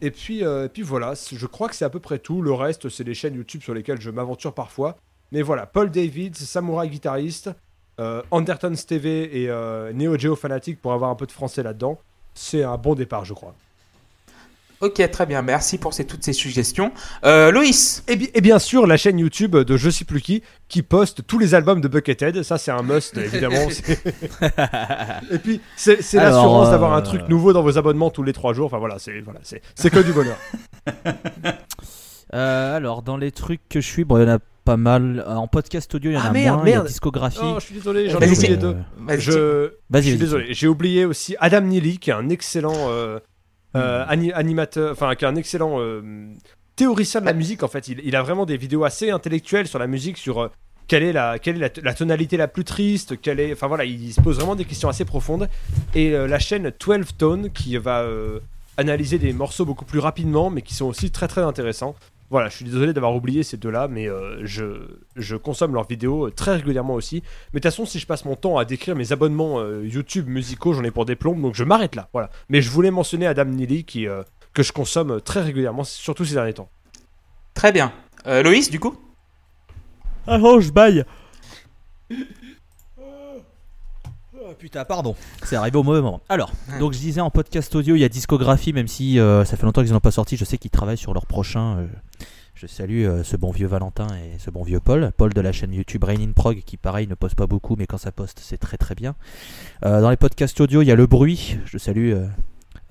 [0.00, 2.40] Et puis, euh, puis voilà, je crois que c'est à peu près tout.
[2.40, 4.96] Le reste, c'est les chaînes YouTube sur lesquelles je m'aventure parfois.
[5.32, 7.50] Mais voilà, Paul Davids, Samurai Guitariste,
[7.98, 8.22] euh,
[8.86, 11.98] TV et euh, Neo Geo Fanatic pour avoir un peu de français là-dedans.
[12.34, 13.54] C'est un bon départ, je crois.
[14.80, 15.42] Ok, très bien.
[15.42, 16.92] Merci pour ces, toutes ces suggestions.
[17.24, 20.42] Euh, Loïs Et, bi- et bien sûr, la chaîne YouTube de je sais plus qui,
[20.68, 22.42] qui poste tous les albums de Buckethead.
[22.44, 23.56] Ça, c'est un must, évidemment.
[25.32, 28.52] Et puis, c'est l'assurance euh, d'avoir un truc nouveau dans vos abonnements tous les trois
[28.54, 28.66] jours.
[28.66, 30.36] Enfin voilà, c'est voilà, que du bonheur.
[32.34, 35.24] Euh, alors, dans les trucs que je suis, bon, il y en a pas mal.
[35.26, 36.66] Euh, En podcast audio, il y en Ah, a merde, moins.
[36.66, 36.86] Il y a merde.
[36.88, 37.38] discographie.
[37.42, 38.76] Oh, je suis désolé, j'en ai oublié deux.
[38.98, 43.18] Vas-y, Je, je suis désolé, j'ai oublié aussi Adam Neely, qui est un excellent euh,
[43.76, 46.02] euh, ani- animateur, enfin, qui est un excellent euh,
[46.76, 47.62] théoricien de la musique.
[47.62, 50.48] En fait, il, il a vraiment des vidéos assez intellectuelles sur la musique, sur euh,
[50.86, 53.84] quelle est la, quelle est la, la tonalité la plus triste, quelle est, enfin voilà,
[53.84, 55.48] il se pose vraiment des questions assez profondes.
[55.94, 58.06] Et la chaîne 12 Tone, qui va
[58.78, 61.94] analyser des morceaux beaucoup plus rapidement, mais qui sont aussi très très intéressants.
[62.30, 64.64] Voilà, je suis désolé d'avoir oublié ces deux-là, mais euh, je,
[65.16, 67.22] je consomme leurs vidéos euh, très régulièrement aussi.
[67.52, 70.28] Mais de toute façon, si je passe mon temps à décrire mes abonnements euh, YouTube
[70.28, 72.10] musicaux, j'en ai pour des plombes, donc je m'arrête là.
[72.12, 72.28] Voilà.
[72.50, 74.22] Mais je voulais mentionner Adam Neely qui, euh,
[74.52, 76.68] que je consomme très régulièrement, surtout ces derniers temps.
[77.54, 77.92] Très bien.
[78.26, 78.94] Euh, Loïs, du coup?
[80.26, 81.04] Ah oh, je baille
[84.48, 85.14] Oh, putain, pardon.
[85.44, 86.20] C'est arrivé au mauvais moment.
[86.28, 89.56] Alors, donc je disais en podcast audio, il y a Discographie, même si euh, ça
[89.56, 90.36] fait longtemps qu'ils n'ont pas sorti.
[90.36, 91.78] Je sais qu'ils travaillent sur leur prochain.
[91.78, 91.86] euh,
[92.54, 95.12] je salue euh, ce bon vieux Valentin et ce bon vieux Paul.
[95.16, 97.86] Paul de la chaîne YouTube Rain in Prog, qui pareil ne poste pas beaucoup, mais
[97.86, 99.14] quand ça poste, c'est très très bien.
[99.84, 101.58] Euh, dans les podcasts audio, il y a Le Bruit.
[101.66, 102.26] Je salue euh,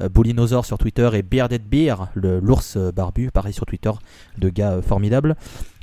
[0.02, 3.92] euh, Bullinosaur sur Twitter et Bearded Beer, le l'ours euh, barbu, pareil sur Twitter,
[4.38, 5.36] de gars euh, formidables.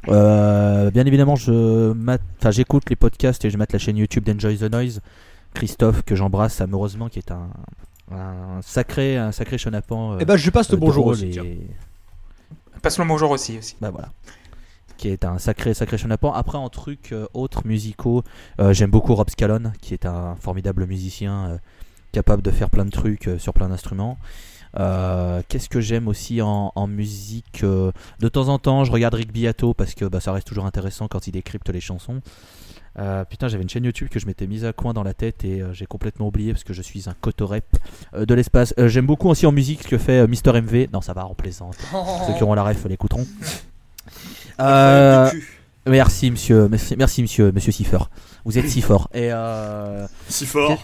[0.09, 4.25] Euh, bien évidemment, je mate- enfin, j'écoute les podcasts et je mate la chaîne YouTube
[4.25, 5.01] d'Enjoy the Noise.
[5.55, 7.49] Christophe, que j'embrasse amoureusement, qui est un,
[8.11, 10.15] un sacré, un sacré chenapan.
[10.15, 11.31] euh, Eh ben, je passe le euh, bonjour aussi.
[11.39, 11.67] et-.
[12.83, 13.57] Passe le bonjour aussi.
[13.59, 13.77] aussi.
[13.81, 14.11] bah voilà.
[14.99, 16.33] Qui est un sacré, sacré chenapan.
[16.33, 18.23] Après, en trucs euh, autres musicaux,
[18.61, 21.59] euh, j'aime beaucoup Rob Scallon, qui est un formidable musicien euh,
[22.13, 24.19] capable de faire plein de trucs euh, sur plein d'instruments.
[24.79, 27.91] Euh, Qu'est-ce que j'aime aussi en, en musique euh,
[28.21, 31.09] De temps en temps, je regarde Rick Beato parce que bah, ça reste toujours intéressant
[31.09, 32.21] quand il décrypte les chansons.
[32.99, 35.45] Euh, putain, j'avais une chaîne YouTube que je m'étais mise à coin dans la tête
[35.45, 37.65] et euh, j'ai complètement oublié parce que je suis un cotorep
[38.15, 38.73] euh, de l'espace.
[38.79, 40.89] Euh, j'aime beaucoup aussi en musique ce que fait euh, Mister MV.
[40.93, 41.77] Non, ça va, en plaisante.
[42.27, 43.27] Ceux qui auront la ref l'écouteront.
[44.61, 45.29] Euh,
[45.85, 47.99] merci monsieur, merci, merci monsieur, monsieur Siffer.
[48.45, 49.09] Vous êtes si fort.
[49.13, 50.79] Et euh, Si fort,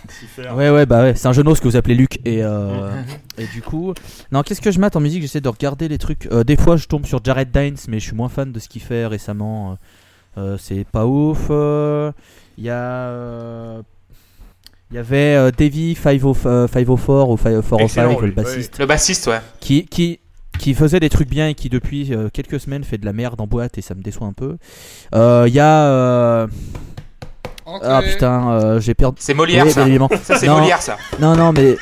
[0.57, 2.91] ouais ouais bah ouais, c'est un genou ce que vous appelez Luc et euh,
[3.39, 3.95] et du coup,
[4.33, 5.23] non qu'est-ce que je mate en musique?
[5.23, 6.27] J'essaie de regarder les trucs.
[6.33, 8.69] Euh, des fois je tombe sur Jared Dines, mais je suis moins fan de ce
[8.69, 9.79] qu'il fait récemment.
[10.37, 11.47] Euh, euh, c'est pas ouf.
[11.51, 12.13] Euh,
[12.59, 13.83] Il y a euh,
[14.91, 18.87] il y avait euh, Davey 504 euh, 504 ou 405, Excellent, le lui, bassiste Le
[18.87, 19.41] bassiste, ouais.
[19.61, 20.19] qui, qui,
[20.59, 23.41] qui faisait des trucs bien et qui depuis euh, quelques semaines fait de la merde
[23.41, 24.57] en boîte et ça me déçoit un peu.
[25.15, 25.85] Euh, Il y a...
[25.87, 26.47] euh,
[27.83, 29.19] Ah putain, euh, j'ai perdu...
[29.21, 29.87] C'est Molière, Oui, ça.
[30.37, 30.59] c'est Non.
[30.59, 30.97] Molière, ça.
[31.21, 31.77] Non, non, mais...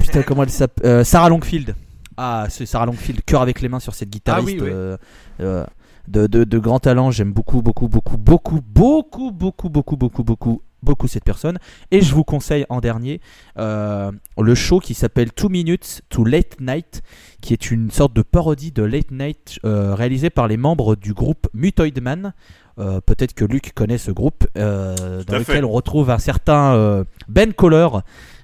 [0.00, 1.74] Putain, comment elle s'appelle euh, Sarah Longfield.
[2.16, 4.48] Ah, c'est Sarah Longfield, cœur avec les mains sur cette guitariste.
[4.48, 4.70] Ah oui, oui.
[4.72, 4.96] euh,
[5.40, 5.64] euh,
[6.08, 10.62] de, de, de grand talent, j'aime beaucoup, beaucoup, beaucoup, beaucoup, beaucoup, beaucoup, beaucoup, beaucoup, beaucoup,
[10.82, 11.58] beaucoup cette personne.
[11.90, 13.20] Et je vous conseille en dernier
[13.58, 17.02] euh, le show qui s'appelle Two Minutes to Late Night,
[17.40, 21.14] qui est une sorte de parodie de Late Night euh, réalisée par les membres du
[21.14, 22.32] groupe Mutoid Man.
[22.78, 25.64] Euh, Peut-être que Luc connaît ce groupe, dans lequel fait.
[25.64, 27.88] on retrouve un certain Ben Coller.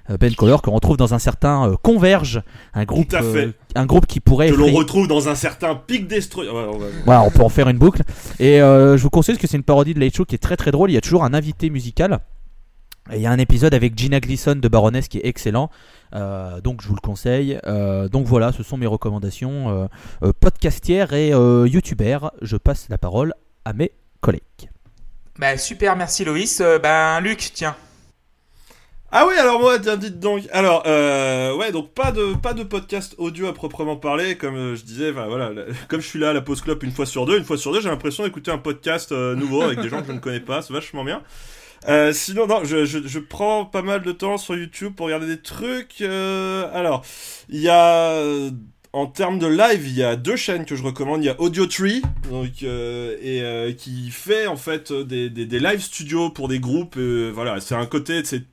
[0.09, 2.41] Euh, Ben Coller qu'on retrouve dans un certain euh, Converge,
[2.73, 3.45] un groupe, à fait.
[3.47, 6.47] euh, un groupe qui pourrait Que l'on effrayer- retrouve dans un certain pic destroy.
[6.47, 8.01] Ouais, on va- voilà, on peut en faire une boucle.
[8.39, 10.39] Et euh, je vous conseille parce que c'est une parodie de Late Show qui est
[10.39, 10.91] très très drôle.
[10.91, 12.19] Il y a toujours un invité musical.
[13.11, 15.69] Et il y a un épisode avec Gina Gleason de Baroness qui est excellent.
[16.15, 17.59] Euh, donc je vous le conseille.
[17.67, 19.87] Euh, donc voilà, ce sont mes recommandations euh,
[20.23, 22.31] euh, podcastières et euh, youtubeurs.
[22.41, 23.33] Je passe la parole
[23.63, 23.91] à mes
[24.21, 24.41] collègues.
[25.37, 26.61] Bah, super, merci Loïs.
[26.61, 27.75] Euh, ben, Luc, tiens.
[29.17, 30.43] Ah oui, alors moi, tiens, dites donc.
[30.51, 34.75] Alors, euh, ouais, donc pas de pas de podcast audio à proprement parler, comme euh,
[34.75, 35.11] je disais.
[35.11, 35.53] Enfin voilà,
[35.87, 37.71] comme je suis là à la pause clope une fois sur deux, une fois sur
[37.71, 40.41] deux, j'ai l'impression d'écouter un podcast euh, nouveau avec des gens que je ne connais
[40.41, 40.61] pas.
[40.61, 41.23] C'est vachement bien.
[41.87, 45.27] Euh, sinon, non, je, je, je prends pas mal de temps sur YouTube pour regarder
[45.27, 46.01] des trucs.
[46.01, 47.05] euh, alors,
[47.47, 48.21] il y a
[48.95, 51.21] en termes de live, il y a deux chaînes que je recommande.
[51.21, 55.45] Il y a Audio Tree, donc euh, et euh, qui fait en fait des, des,
[55.45, 56.95] des live studios pour des groupes.
[56.97, 58.43] euh, voilà, c'est un côté de ces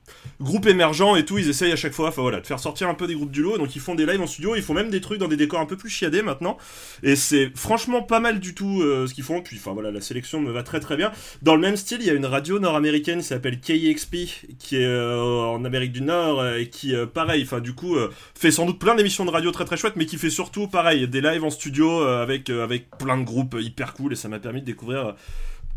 [0.41, 1.37] groupes émergents et tout.
[1.37, 3.57] Ils essayent à chaque fois, de faire sortir un peu des groupes du lot.
[3.57, 4.55] Donc ils font des lives en studio.
[4.55, 6.57] Ils font même des trucs dans des décors un peu plus chiadés maintenant.
[7.01, 9.41] Et c'est franchement pas mal du tout euh, ce qu'ils font.
[9.41, 11.11] Puis enfin voilà, la sélection me va très très bien.
[11.41, 14.15] Dans le même style, il y a une radio nord-américaine qui s'appelle KEXP,
[14.59, 17.95] qui est euh, en Amérique du Nord euh, et qui, pareil, enfin du coup,
[18.35, 21.07] fait sans doute plein d'émissions de radio très très chouettes, mais qui fait surtout, pareil,
[21.07, 24.61] des lives en studio avec, avec plein de groupes hyper cool et ça m'a permis
[24.61, 25.15] de découvrir.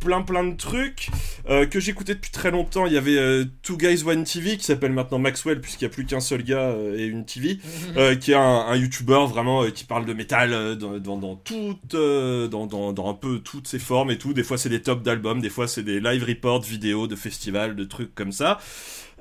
[0.01, 1.09] Plein plein de trucs
[1.49, 2.87] euh, que j'écoutais depuis très longtemps.
[2.87, 5.95] Il y avait euh, Two Guys One TV qui s'appelle maintenant Maxwell puisqu'il n'y a
[5.95, 7.59] plus qu'un seul gars euh, et une TV,
[8.21, 12.67] qui est un, un YouTuber vraiment qui parle de métal dans, dans, dans toutes, dans,
[12.67, 14.33] dans, un peu toutes ses formes et tout.
[14.33, 17.77] Des fois c'est des tops d'albums, des fois c'est des live reports vidéos de festivals,
[17.77, 18.59] de trucs comme ça.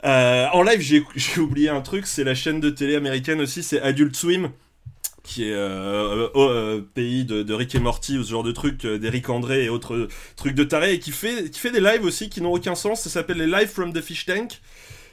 [0.04, 3.82] En live j'ai j'ai oublié un truc, c'est la chaîne de télé américaine aussi, c'est
[3.82, 4.50] Adult Swim
[5.26, 8.52] qui est euh, au euh, pays de, de Rick et Morty ou ce genre de
[8.52, 11.82] trucs euh, d'Eric André et autres trucs de taré et qui fait qui fait des
[11.82, 13.02] lives aussi qui n'ont aucun sens.
[13.02, 14.62] Ça s'appelle les live from the fish tank.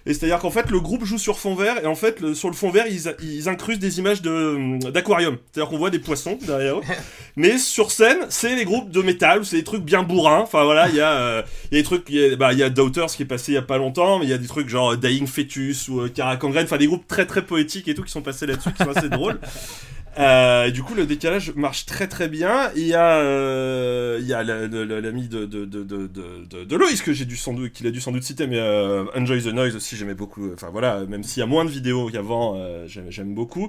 [0.04, 2.20] Et c'est à dire qu'en fait le groupe joue sur fond vert et en fait
[2.20, 5.38] le- sur le fond vert ils, incrustent des images d'aquarium.
[5.52, 6.82] C'est à dire qu'on voit des poissons derrière eux.
[7.36, 10.40] Mais sur scène c'est les groupes de métal c'est des trucs bien bourrins.
[10.40, 12.52] Enfin voilà il y a euh, il y a des trucs il y a, bah,
[12.52, 14.34] il y a Doubters qui est passé il y a pas longtemps mais il y
[14.34, 17.94] a des trucs genre Dying Fetus ou euh, enfin des groupes très très poétiques et
[17.94, 19.38] tout qui sont passés là-dessus qui sont assez drôles
[20.18, 22.70] Euh, du coup, le décalage marche très très bien.
[22.76, 27.12] Il y a, euh, il y a l'ami de, de, de, de, de, Loïs que
[27.12, 29.74] j'ai dû sans doute, qu'il a dû sans doute citer, mais euh, Enjoy the Noise
[29.74, 30.52] aussi, j'aimais beaucoup.
[30.52, 33.68] Enfin voilà, même s'il y a moins de vidéos qu'avant, euh, j'aime, beaucoup.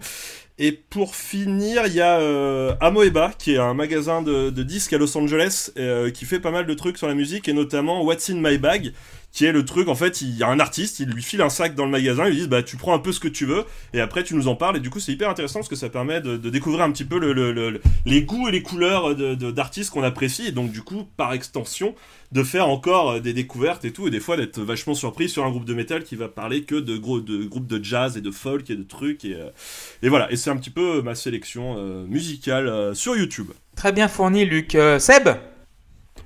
[0.60, 4.98] Et pour finir, il y a euh, Amoeba, qui est un magasin de, disques à
[4.98, 8.30] Los Angeles, euh, qui fait pas mal de trucs sur la musique, et notamment What's
[8.30, 8.94] in My Bag,
[9.34, 11.50] qui est le truc, en fait, il y a un artiste, il lui file un
[11.50, 13.46] sac dans le magasin, ils lui disent, bah tu prends un peu ce que tu
[13.46, 15.76] veux, et après tu nous en parles, et du coup c'est hyper intéressant parce que
[15.76, 18.52] ça permet de, de découvrir un petit peu le, le- le- le- les goûts et
[18.52, 21.96] les couleurs d'artistes qu'on apprécie, et donc du coup, par extension,
[22.32, 25.44] de faire encore euh, des découvertes et tout, et des fois d'être vachement surpris sur
[25.46, 28.22] un groupe de métal qui va parler que de gros de groupes de jazz et
[28.22, 29.50] de folk et de trucs, et, euh,
[30.04, 33.48] et voilà, et c'est un petit peu ma sélection euh, musicale euh, sur YouTube.
[33.76, 34.76] Très bien fourni, Luc.
[34.76, 35.28] Euh, Seb?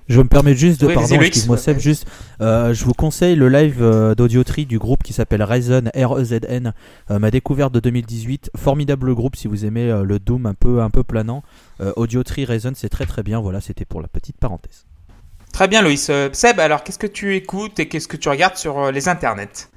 [0.08, 2.08] Je me permets juste de, Oui, pardon, excuse-moi Seb, juste,
[2.40, 6.74] euh, je vous conseille le live euh, d'Audiotree du groupe qui s'appelle Reason, R-E-Z-N,
[7.12, 10.82] euh, ma découverte de 2018, formidable groupe si vous aimez euh, le doom un peu,
[10.82, 11.44] un peu planant,
[11.82, 14.86] euh, Audiotree, Reason, c'est très très bien, voilà, c'était pour la petite parenthèse.
[15.52, 16.10] Très bien, Loïs.
[16.10, 19.10] Euh, Seb, alors qu'est-ce que tu écoutes et qu'est-ce que tu regardes sur euh, les
[19.10, 19.70] internets?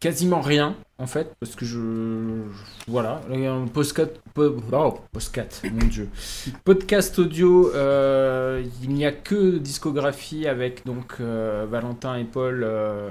[0.00, 1.78] Quasiment rien, en fait, parce que je.
[1.78, 4.08] je- Voilà, un postcat.
[4.34, 6.08] po- Oh, postcat, mon dieu.
[6.64, 13.10] Podcast audio, euh, il n'y a que discographie avec donc euh, Valentin et Paul, euh,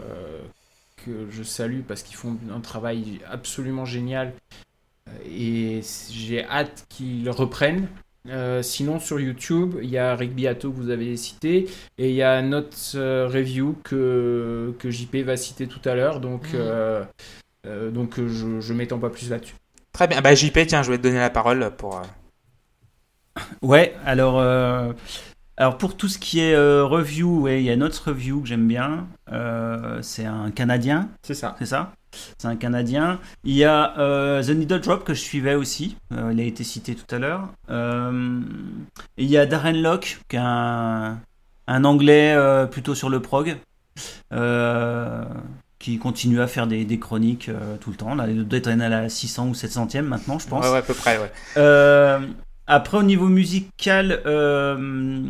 [1.06, 4.34] que je salue parce qu'ils font un travail absolument génial.
[5.26, 5.82] Et
[6.12, 7.88] j'ai hâte qu'ils reprennent.
[8.30, 12.16] Euh, sinon, sur YouTube, il y a Rick Beato que vous avez cité et il
[12.16, 16.20] y a Note euh, Review que, que JP va citer tout à l'heure.
[16.20, 17.06] Donc, euh,
[17.68, 18.28] euh, donc euh,
[18.62, 19.56] je, m'étends pas plus là-dessus.
[19.94, 20.22] Très bien.
[20.22, 21.98] Bah, JP, tiens, je vais te donner la parole pour.
[21.98, 22.02] euh,
[23.62, 24.94] Ouais, alors, euh,
[25.58, 28.48] alors pour tout ce qui est euh, review, ouais, il y a notre review que
[28.48, 29.08] j'aime bien.
[29.32, 31.56] Euh, c'est un Canadien, C'est ça.
[31.60, 31.92] c'est ça
[32.40, 33.20] C'est un Canadien.
[33.44, 35.98] Il y a euh, The Needle Drop que je suivais aussi.
[36.14, 37.50] Euh, il a été cité tout à l'heure.
[37.70, 38.40] Euh,
[39.18, 41.20] il y a Darren Locke, qui est un,
[41.68, 43.58] un anglais euh, plutôt sur le prog.
[45.80, 48.16] Qui continue à faire des, des chroniques euh, tout le temps.
[48.16, 50.66] Là, il doit être à la 600 ou 700e maintenant, je pense.
[50.66, 51.32] Ouais, ouais, à peu près, ouais.
[51.58, 52.20] Euh,
[52.66, 55.22] après, au niveau musical, euh,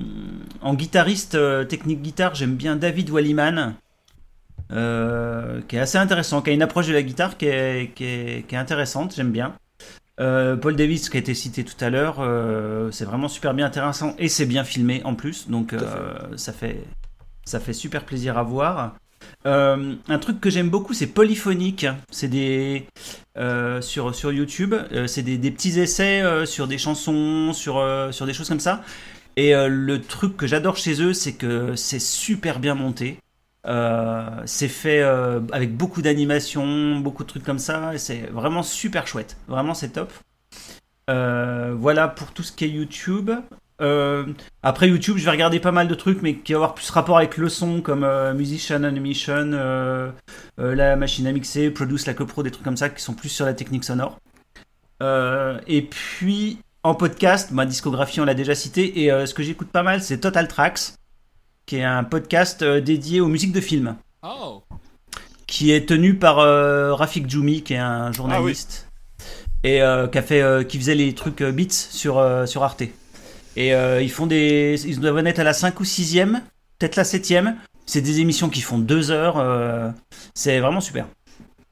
[0.61, 1.37] en guitariste,
[1.67, 3.75] technique guitare, j'aime bien David Walliman,
[4.69, 8.47] qui est assez intéressant, qui a une approche de la guitare qui est, qui est,
[8.47, 9.53] qui est intéressante, j'aime bien.
[10.17, 12.25] Paul Davis, qui a été cité tout à l'heure,
[12.93, 16.37] c'est vraiment super bien intéressant et c'est bien filmé en plus, donc à fait.
[16.37, 16.83] ça, fait,
[17.43, 18.95] ça fait super plaisir à voir.
[19.47, 21.87] Euh, un truc que j'aime beaucoup, c'est Polyphonique.
[22.11, 22.85] C'est des
[23.37, 27.81] euh, sur YouTube, euh, c'est des, petits essais sur des chansons, sur
[28.25, 28.83] des choses comme ça.
[29.37, 33.19] Et le truc que j'adore chez eux, c'est que c'est super bien monté.
[34.45, 37.97] C'est fait avec beaucoup d'animation, beaucoup de trucs comme ça.
[37.97, 39.37] C'est vraiment super chouette.
[39.47, 40.11] Vraiment, c'est top.
[41.07, 43.31] Voilà pour tout ce qui est YouTube.
[43.81, 44.25] Euh,
[44.63, 47.17] après YouTube, je vais regarder pas mal de trucs, mais qui vont avoir plus rapport
[47.17, 50.09] avec le son, comme euh, Musician on a Mission, euh,
[50.59, 53.29] euh, la machine à mixer, Produce la copro, des trucs comme ça qui sont plus
[53.29, 54.19] sur la technique sonore.
[55.01, 59.83] Et puis en podcast, ma discographie on l'a déjà cité, et ce que j'écoute pas
[59.83, 60.93] mal, c'est Total Tracks,
[61.65, 64.63] qui est un podcast dédié aux musiques de films, Oh
[65.45, 66.37] qui est tenu par
[66.97, 68.87] Rafik Djoumi, qui est un journaliste,
[69.63, 72.83] et qui, a fait, qui faisait les trucs beats sur, sur Arte.
[73.57, 74.79] Et euh, ils font des.
[74.85, 76.41] Ils doivent en être à la 5 ou 6ème,
[76.77, 77.55] peut-être la 7ème.
[77.87, 79.37] C'est des émissions qui font 2 heures.
[79.39, 79.89] euh,
[80.35, 81.07] c'est vraiment super.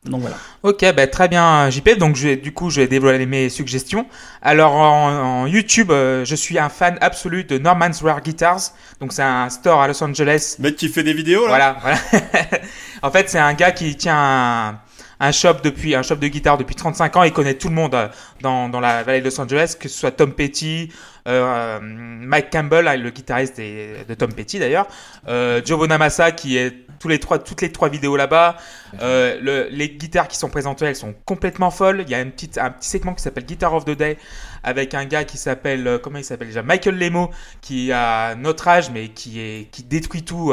[0.04, 0.38] Donc voilà.
[0.64, 1.98] Ok, bah, très bien, JP.
[1.98, 4.06] Donc, je vais, du coup, je vais dévoiler mes suggestions.
[4.42, 8.72] Alors, en, en YouTube, euh, je suis un fan absolu de Norman's Rare Guitars.
[9.00, 10.58] Donc, c'est un store à Los Angeles.
[10.60, 11.98] Mec qui fait des vidéos là Voilà, voilà.
[13.02, 14.80] en fait, c'est un gars qui tient un,
[15.20, 17.24] un shop depuis un shop de guitare depuis 35 ans.
[17.24, 18.08] Il connaît tout le monde euh,
[18.42, 20.92] dans, dans la vallée de Los Angeles, que ce soit Tom Petty,
[21.28, 24.88] euh, Mike Campbell, le guitariste des- de Tom Petty d'ailleurs,
[25.28, 28.56] euh, Joe Bonamassa qui est tous les trois, toutes les trois vidéos là-bas.
[29.02, 32.04] Euh, le- les guitares qui sont présentées, elles sont complètement folles.
[32.06, 34.18] Il y a une petite, un petit segment qui s'appelle Guitar of the Day
[34.64, 38.68] avec un gars qui s'appelle, euh, comment il s'appelle déjà, Michael Lemo, qui a notre
[38.68, 40.52] âge mais qui est, qui détruit tout.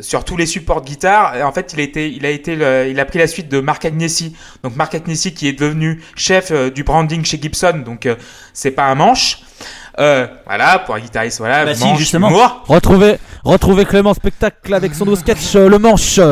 [0.00, 1.36] Sur tous les supports de guitare.
[1.36, 3.48] Et en fait, il a été, il a été, le- il a pris la suite
[3.48, 4.36] de Mark Agnesi.
[4.62, 7.82] Donc Mark Agnesi qui est devenu chef euh, du branding chez Gibson.
[7.84, 8.16] Donc euh,
[8.52, 9.40] c'est pas un manche.
[9.98, 11.38] Euh, voilà pour un guitariste.
[11.38, 11.64] Voilà.
[11.64, 12.28] Bah si, manche, justement.
[12.30, 12.62] humour.
[12.68, 16.20] Retrouvez, retrouvez Clément Spectacle avec son nouveau sketch euh, Le Manche.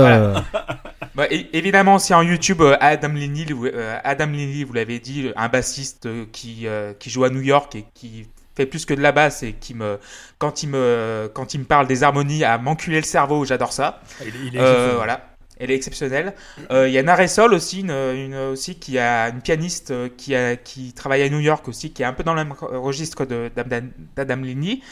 [1.14, 3.68] Bah, évidemment, si en YouTube, Adam Lilly, vous-
[4.04, 6.66] Adam Lilly, vous l'avez dit, un bassiste qui,
[6.98, 8.26] qui joue à New York et qui
[8.56, 9.98] fait plus que de la basse et qui me,
[10.38, 14.00] quand il me, quand il me parle des harmonies, à m'enculer le cerveau, j'adore ça.
[14.24, 15.28] Il, il est Euh, voilà.
[15.58, 16.34] Elle est exceptionnelle.
[16.70, 20.34] Euh, Il y a Naresol aussi, une, une- aussi qui a une pianiste euh, qui,
[20.34, 23.24] a, qui travaille à New York aussi, qui est un peu dans le même registre
[23.24, 24.82] d'Adam Lini.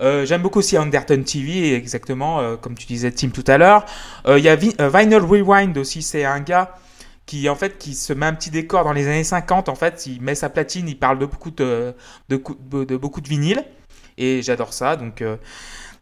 [0.00, 3.84] Euh, J'aime beaucoup aussi Undertone TV, exactement, euh, comme tu disais Tim tout à l'heure.
[4.28, 6.76] Il y a Vi- Vinyl Rewind aussi, c'est un gars
[7.26, 10.06] qui en fait qui se met un petit décor dans les années 50 en fait
[10.06, 11.94] il met sa platine il parle de beaucoup de
[12.28, 13.64] de, de, de beaucoup de vinyle
[14.18, 15.36] et j'adore ça donc euh,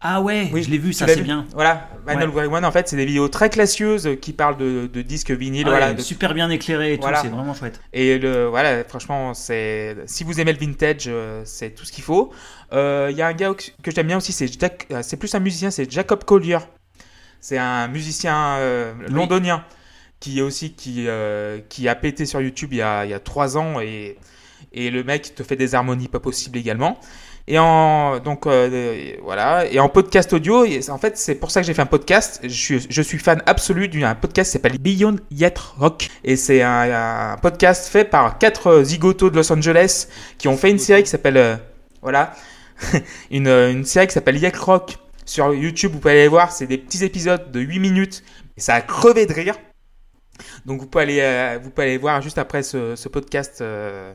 [0.00, 1.46] Ah ouais, Oui, je l'ai vu, ça c'est bien.
[1.52, 5.30] voilà Vinyl Rewind en fait c'est des vidéos très classieuses qui parlent de, de disques
[5.30, 7.20] vinyle Ah voilà ouais, Super bien éclairé et tout, Voilà.
[7.20, 7.78] c'est vraiment chouette.
[7.92, 12.02] et le voilà franchement c'est si vous aimez le vintage euh, c'est tout ce qu'il
[12.04, 12.32] faut
[12.72, 13.52] Euh, il y a un gars
[13.82, 16.58] que j'aime bien aussi c'est Jack- euh, c'est plus un musicien c'est Jacob Collier
[17.40, 19.12] c'est un musicien euh, Oui.
[20.20, 23.14] Qui est aussi qui euh, qui a pété sur YouTube il y a il y
[23.14, 24.18] a trois ans et
[24.72, 26.98] et le mec te fait des harmonies pas possibles également.
[27.48, 29.66] Et en donc euh, voilà.
[29.66, 32.40] Et en podcast audio en fait c'est pour ça que j'ai fait un podcast.
[32.42, 36.08] Je suis, je suis fan absolu d'un podcast qui s'appelle Beyond Yet Rock.
[36.22, 40.06] Et c'est un, podcast fait par quatre euh, zigotos de Los Angeles
[40.38, 41.56] qui ont fait une série qui s'appelle euh,
[42.02, 42.34] voilà.
[43.30, 44.96] Une, une série qui s'appelle Yet Rock.
[45.26, 46.50] Sur YouTube vous pouvez aller voir.
[46.52, 48.22] C'est des petits épisodes de 8 minutes.
[48.56, 49.56] Et ça a crevé de rire
[50.66, 54.12] donc vous pouvez aller euh, vous pouvez aller voir juste après ce, ce podcast euh,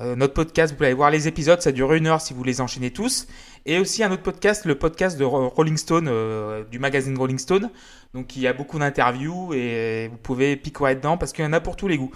[0.00, 2.42] euh, notre podcast, vous pouvez aller voir les épisodes, ça dure une heure si vous
[2.42, 3.28] les enchaînez tous.
[3.64, 6.10] Et aussi un autre podcast, le podcast de Ro- Rolling Stone,
[6.70, 7.70] du magazine Rolling Stone.
[8.12, 11.52] Donc il y a beaucoup d'interviews et vous pouvez picorer dedans parce qu'il y en
[11.52, 12.10] a pour tous les goûts.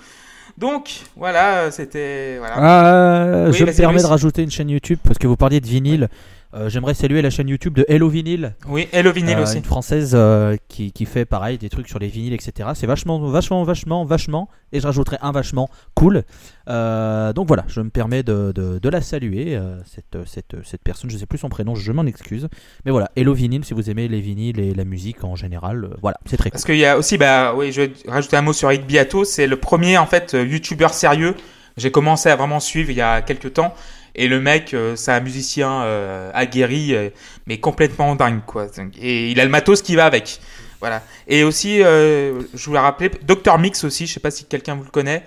[0.56, 2.54] Donc voilà, c'était voilà.
[2.58, 5.66] Ah, Oui, je me permets de rajouter une chaîne YouTube parce que vous parliez de
[5.66, 6.08] vinyle.
[6.54, 9.58] Euh, J'aimerais saluer la chaîne YouTube de Hello Vinyl, Oui, et le vinyle euh, aussi.
[9.58, 12.70] une française euh, qui, qui fait pareil des trucs sur les vinyles, etc.
[12.74, 16.22] C'est vachement, vachement, vachement, vachement, et je rajouterai un vachement cool.
[16.70, 21.10] Euh, donc voilà, je me permets de, de, de la saluer, cette, cette, cette personne,
[21.10, 22.48] je sais plus son prénom, je m'en excuse.
[22.86, 26.16] Mais voilà, Hello Vinyl, si vous aimez les vinyles et la musique en général, voilà,
[26.24, 26.52] c'est très cool.
[26.52, 29.24] Parce qu'il y a aussi, bah oui, je vais rajouter un mot sur Rick Beato.
[29.24, 31.34] C'est le premier en fait youtubeur sérieux.
[31.76, 33.74] J'ai commencé à vraiment suivre il y a quelques temps.
[34.20, 37.08] Et le mec, euh, c'est un musicien euh, aguerri, euh,
[37.46, 38.66] mais complètement dingue, quoi.
[39.00, 40.40] Et il a le matos qui va avec.
[40.80, 41.02] Voilà.
[41.28, 44.84] Et aussi, euh, je voulais rappeler, Dr Mix aussi, je sais pas si quelqu'un vous
[44.84, 45.24] le connaît.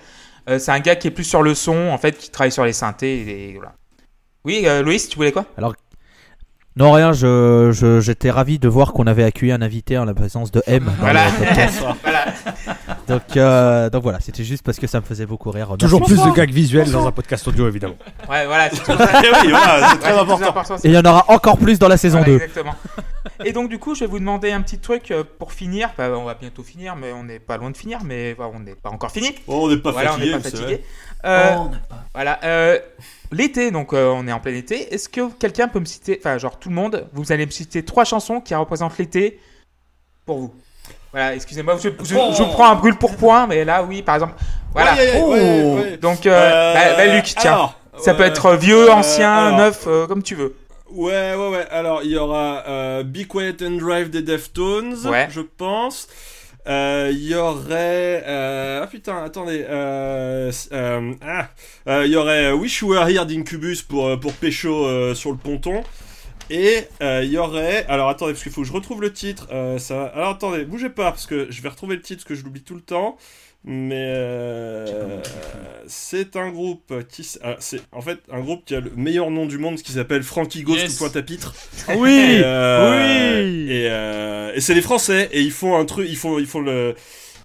[0.50, 2.64] Euh, c'est un gars qui est plus sur le son, en fait, qui travaille sur
[2.64, 3.20] les synthés.
[3.50, 3.72] Et, voilà.
[4.44, 5.46] Oui, euh, Loïs, tu voulais quoi?
[6.74, 10.14] Non, rien, je, je- j'étais ravi de voir qu'on avait accueilli un invité en la
[10.14, 10.84] présence de M.
[10.84, 11.26] dans Voilà.
[11.28, 11.82] le podcast.
[12.02, 12.24] Voilà.
[13.08, 15.66] Donc, euh, donc voilà, c'était juste parce que ça me faisait beaucoup rire.
[15.68, 15.78] Merci.
[15.84, 17.96] Toujours plus de gags visuels dans un podcast audio, évidemment.
[18.28, 18.82] Ouais, voilà, c'est.
[18.92, 20.76] Eh oui, voilà, c'est très important.
[20.76, 22.44] Et il y en aura encore plus dans la saison Voilà, 2.
[22.44, 22.74] Exactement.
[23.44, 25.88] Et donc du coup, je vais vous demander un petit truc euh, pour finir.
[25.92, 28.60] Enfin, on va bientôt finir, mais on n'est pas loin de finir, mais enfin, on
[28.60, 29.34] n'est pas encore fini.
[29.46, 30.32] Oh, on n'est pas voilà, fatigué.
[30.32, 30.84] on n'est pas fatigué.
[31.24, 31.78] Euh, Oh, on pas.
[32.14, 32.40] Voilà.
[32.44, 32.78] euh,
[33.30, 34.92] L'été, donc euh, on est en plein été.
[34.92, 37.84] Est-ce que quelqu'un peut me citer, enfin genre tout le monde, vous allez me citer
[37.84, 39.38] trois chansons qui représentent l'été
[40.26, 40.54] pour vous.
[41.12, 42.32] Voilà, excusez-moi, je, je, Oh.
[42.36, 44.34] je prends un brûle pour point, mais là oui, par exemple,
[44.72, 44.94] voilà.
[44.94, 45.96] Ouais, ouais, ouais, ouais.
[45.98, 49.58] Donc, euh, Euh, bah, bah, Luc, tiens, alors, ça peut être vieux, euh, ancien, alors,
[49.58, 50.56] neuf, euh, comme tu veux.
[50.90, 51.66] Ouais, ouais, ouais.
[51.70, 52.62] Alors, il y aura
[53.04, 55.28] Be Quiet and Drive des Deftones, Ouais.
[55.30, 56.08] je pense.
[56.66, 58.22] Il y aurait.
[58.26, 59.64] Ah putain, attendez.
[59.70, 60.48] ah,
[62.04, 65.82] Il y aurait Wish You Were Here d'Incubus pour, pour Pécho sur le ponton.
[66.52, 67.86] Et euh, il y aurait.
[67.88, 69.48] Alors attendez, parce qu'il faut que je retrouve le titre.
[69.52, 70.04] euh, ça...
[70.08, 72.62] Alors attendez, bougez pas, parce que je vais retrouver le titre, parce que je l'oublie
[72.62, 73.16] tout le temps.
[73.64, 75.20] Mais euh,
[75.86, 77.24] c'est un groupe qui.
[77.44, 80.24] ah, c'est en fait un groupe qui a le meilleur nom du monde, qui s'appelle
[80.24, 80.96] Frankie Ghost Yes.
[80.98, 81.54] Pointe à Pitre.
[81.96, 86.08] Oui Et, euh, Oui Et, euh, et c'est les Français et ils font un truc,
[86.10, 86.96] ils font, ils font le,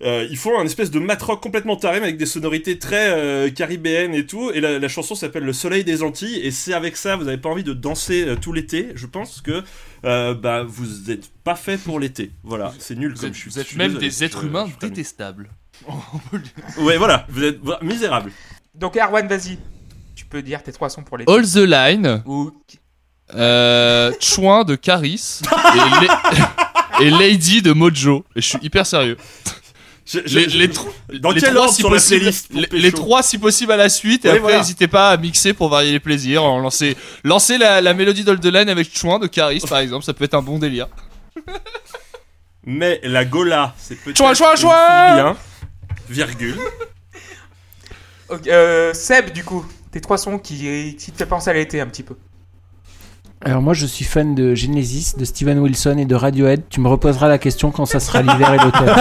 [0.03, 3.49] euh, ils font un espèce de matrock complètement taré mais avec des sonorités très euh,
[3.49, 4.51] caribéennes et tout.
[4.51, 7.37] Et la, la chanson s'appelle Le Soleil des Antilles et c'est avec ça vous n'avez
[7.37, 8.89] pas envie de danser euh, tout l'été.
[8.95, 9.63] Je pense que
[10.05, 12.31] euh, bah vous êtes pas fait pour l'été.
[12.43, 13.49] Voilà, c'est nul Vous comme êtes, je suis.
[13.49, 15.49] vous êtes même désolé, des êtres humains détestables.
[16.79, 18.31] Ouais voilà, vous êtes misérables.
[18.75, 19.57] Donc Erwan, vas-y.
[20.15, 21.31] Tu peux dire tes trois sons pour l'été.
[21.31, 22.51] All the Line, Ou
[23.35, 28.25] euh, Chouin de Caris et, La- et Lady de Mojo.
[28.35, 29.17] Et je suis hyper sérieux.
[30.09, 30.89] Je- je- Les, je- les tro-
[31.19, 33.23] Dans les quel trois, ordre si sur la possible- playlist pour les, pécho les trois
[33.23, 34.57] si possible à la suite et Oui, après voilà.
[34.59, 36.95] n'hésitez pas à mixer pour varier les plaisirs en lancer
[37.25, 40.23] lancer la, la mélodie d'Old the Line avec Chouin de Caris par exemple ça peut
[40.23, 40.87] être un bon délire
[42.63, 45.37] Mais la Gola, c'est peut-être Chouin, chouin, chouin bien.
[46.09, 46.57] Virgule.
[48.47, 51.87] Euh, Seb, du coup, tes trois sons qui, qui te fait penser à l'été un
[51.87, 52.15] petit peu.
[53.45, 56.63] Alors moi je suis fan de Genesis, de Steven Wilson et de Radiohead.
[56.69, 58.89] Tu me reposeras la question quand ça sera l'hiver et l'automne.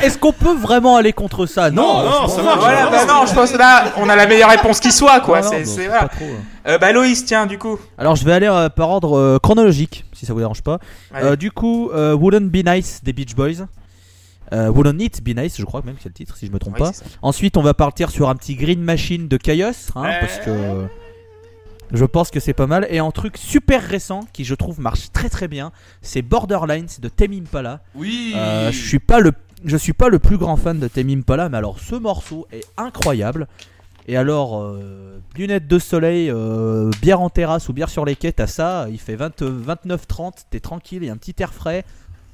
[0.00, 1.70] Est-ce qu'on peut vraiment aller contre ça?
[1.70, 2.58] Non, Non, ça pense- marche.
[2.60, 5.20] Voilà, non, bah non, je pense que là, on a la meilleure réponse qui soit,
[5.20, 5.40] quoi.
[5.40, 6.02] Non, non, c'est, c'est- c'est voilà.
[6.02, 6.42] pas trop, hein.
[6.68, 7.78] Euh, bah Loïs, tiens, du coup.
[7.98, 10.78] Alors je vais aller euh, par ordre euh, chronologique, si ça vous dérange pas.
[11.16, 13.66] Euh, du coup, euh, Wouldn't Be Nice des Beach Boys.
[14.52, 16.58] Euh, Wouldn't It Be Nice, je crois même que c'est le titre, si je me
[16.58, 16.92] trompe Oui, pas.
[17.22, 20.86] Ensuite, on va partir sur un petit Green Machine de Chaos, hein, parce que
[21.92, 22.86] je pense que c'est pas mal.
[22.90, 27.08] Et un truc super récent qui, je trouve, marche très très bien, c'est Borderlines de
[27.08, 27.80] Tame Impala.
[27.94, 28.32] Oui.
[28.34, 29.32] Euh, je suis pas le
[29.64, 32.64] je suis pas le plus grand fan de Tame Impala, mais alors ce morceau est
[32.76, 33.46] incroyable.
[34.08, 38.32] Et alors, euh, lunettes de soleil, euh, bière en terrasse ou bière sur les quais,
[38.32, 41.84] t'as ça, il fait 20, 29-30, t'es tranquille, il y a un petit air frais,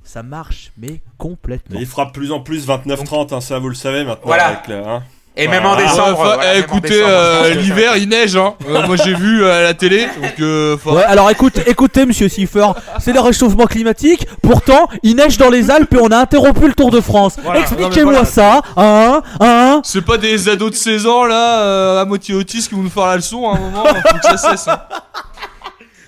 [0.09, 1.79] ça marche, mais complètement.
[1.79, 4.23] Et il fera de plus en plus 29-30, hein, ça vous le savez maintenant.
[4.25, 4.47] Voilà.
[4.47, 5.03] avec le- hein.
[5.41, 5.99] Et même en décembre.
[6.03, 8.55] Ouais, enfin, voilà, eh, écoutez, euh, l'hiver il neige, hein.
[8.69, 12.29] Euh, moi j'ai vu euh, à la télé, donc euh, Ouais, alors écoute, écoutez, monsieur
[12.29, 12.67] Siffer,
[12.99, 14.27] c'est le réchauffement climatique.
[14.43, 17.37] Pourtant, il neige dans les Alpes et on a interrompu le Tour de France.
[17.41, 17.61] Voilà.
[17.61, 19.81] Expliquez-moi ça, hein, hein.
[19.85, 22.91] c'est pas des ados de 16 ans là, euh, à moitié autistes qui vont nous
[22.91, 24.67] faire la leçon à un moment, faut que ça cesse.
[24.67, 24.81] Hein.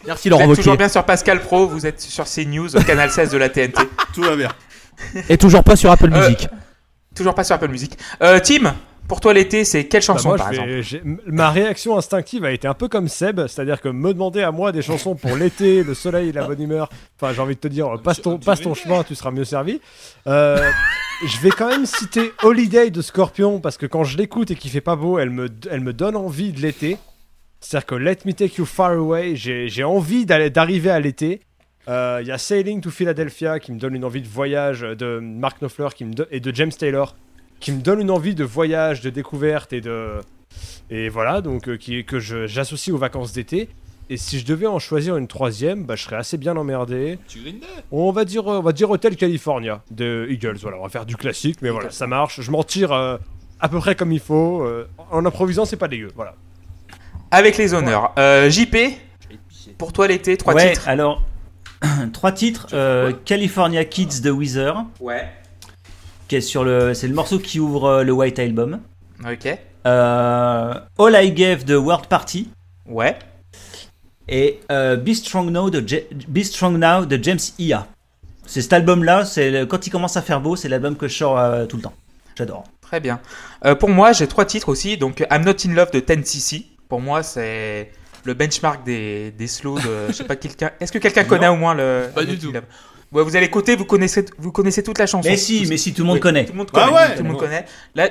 [0.07, 0.79] Merci Vous Laurent êtes toujours Wauquiez.
[0.79, 3.83] bien sur Pascal Pro, vous êtes sur CNews, au canal 16 de la TNT.
[4.15, 4.49] Tout va bien.
[5.29, 6.49] Et toujours pas sur Apple Euh, Music.
[7.15, 7.99] Toujours pas sur Apple Music.
[8.23, 8.75] Euh, Tim,
[9.09, 11.51] pour toi l'été, c'est quelle Bah, chanson moi, par je vais- exemple j'ai- m- ma
[11.51, 14.83] réaction instinctive a été un peu comme Seb, c'est-à-dire que me demander à moi des
[14.83, 16.89] chansons pour l'été, le soleil et la bonne humeur,
[17.21, 19.81] enfin j'ai envie de te dire, passe ton, passe ton chemin, tu seras mieux servi.
[20.29, 20.71] Euh,
[21.27, 24.71] je vais quand même citer Holiday de Scorpion, parce que quand je l'écoute et qu'il
[24.71, 26.97] fait pas beau, elle me, elle me donne envie de l'été.
[27.61, 31.41] C'est-à-dire que Let Me Take You Far Away, j'ai envie d'aller- d'arriver à l'été.
[31.89, 35.19] Euh, Il y a Sailing to Philadelphia qui me donne une envie de voyage de
[35.21, 37.17] Mark Knopfler qui me et de James Taylor
[37.59, 40.21] qui me donne une envie de voyage, de découverte et de
[40.91, 43.69] et voilà donc euh, qui que je- j'associe aux vacances d'été.
[44.09, 47.19] Et si je devais en choisir une troisième, bah, je serais assez bien emmerdé.
[47.29, 47.39] Tu
[47.93, 50.57] On va dire, euh, on va dire Hotel California de Eagles.
[50.63, 52.41] Voilà, on va faire du classique, mais voilà, ça marche.
[52.41, 53.19] Je m'en tire euh,
[53.61, 54.63] à peu près comme il faut.
[54.65, 56.09] euh, en improvisant, c'est pas dégueu.
[56.17, 56.35] Voilà.
[57.31, 58.13] Avec les honneurs.
[58.19, 58.77] Euh, JP,
[59.79, 60.89] pour toi l'été, trois ouais, titres.
[60.89, 61.23] alors,
[62.13, 62.67] trois titres.
[62.73, 65.29] euh, California Kids de Weezer, Ouais.
[66.29, 66.95] qui est sur le.
[66.95, 68.81] C'est le morceau qui ouvre euh, le White Album.
[69.25, 69.47] Ok.
[69.87, 72.51] Euh, All I Gave de World Party.
[72.87, 73.17] Ouais.
[74.29, 75.81] Et euh, Be, Strong Now de
[76.29, 77.87] Be Strong Now de James Ia.
[78.47, 81.39] C'est cet album-là, c'est quand il commence à faire beau, c'est l'album que je sors
[81.39, 81.93] euh, tout le temps.
[82.37, 82.65] J'adore.
[82.81, 83.21] Très bien.
[83.65, 84.97] Euh, pour moi, j'ai trois titres aussi.
[84.97, 86.65] Donc, I'm Not in Love de 10cc.
[86.91, 87.91] Pour moi, c'est
[88.25, 90.09] le benchmark des, des slows de.
[90.09, 90.73] Je sais pas, quelqu'un.
[90.81, 92.11] Est-ce que quelqu'un connaît au moins le.
[92.15, 92.53] Pas du tout.
[93.13, 95.29] Ouais, vous allez côté, vous connaissez, vous connaissez toute la chanson.
[95.29, 96.45] Mais si, mais si, tout le monde Oui, connaît.
[96.45, 96.93] Tout le monde Ah connaît.
[96.97, 97.65] ouais tout le monde connaît.
[97.95, 98.09] La,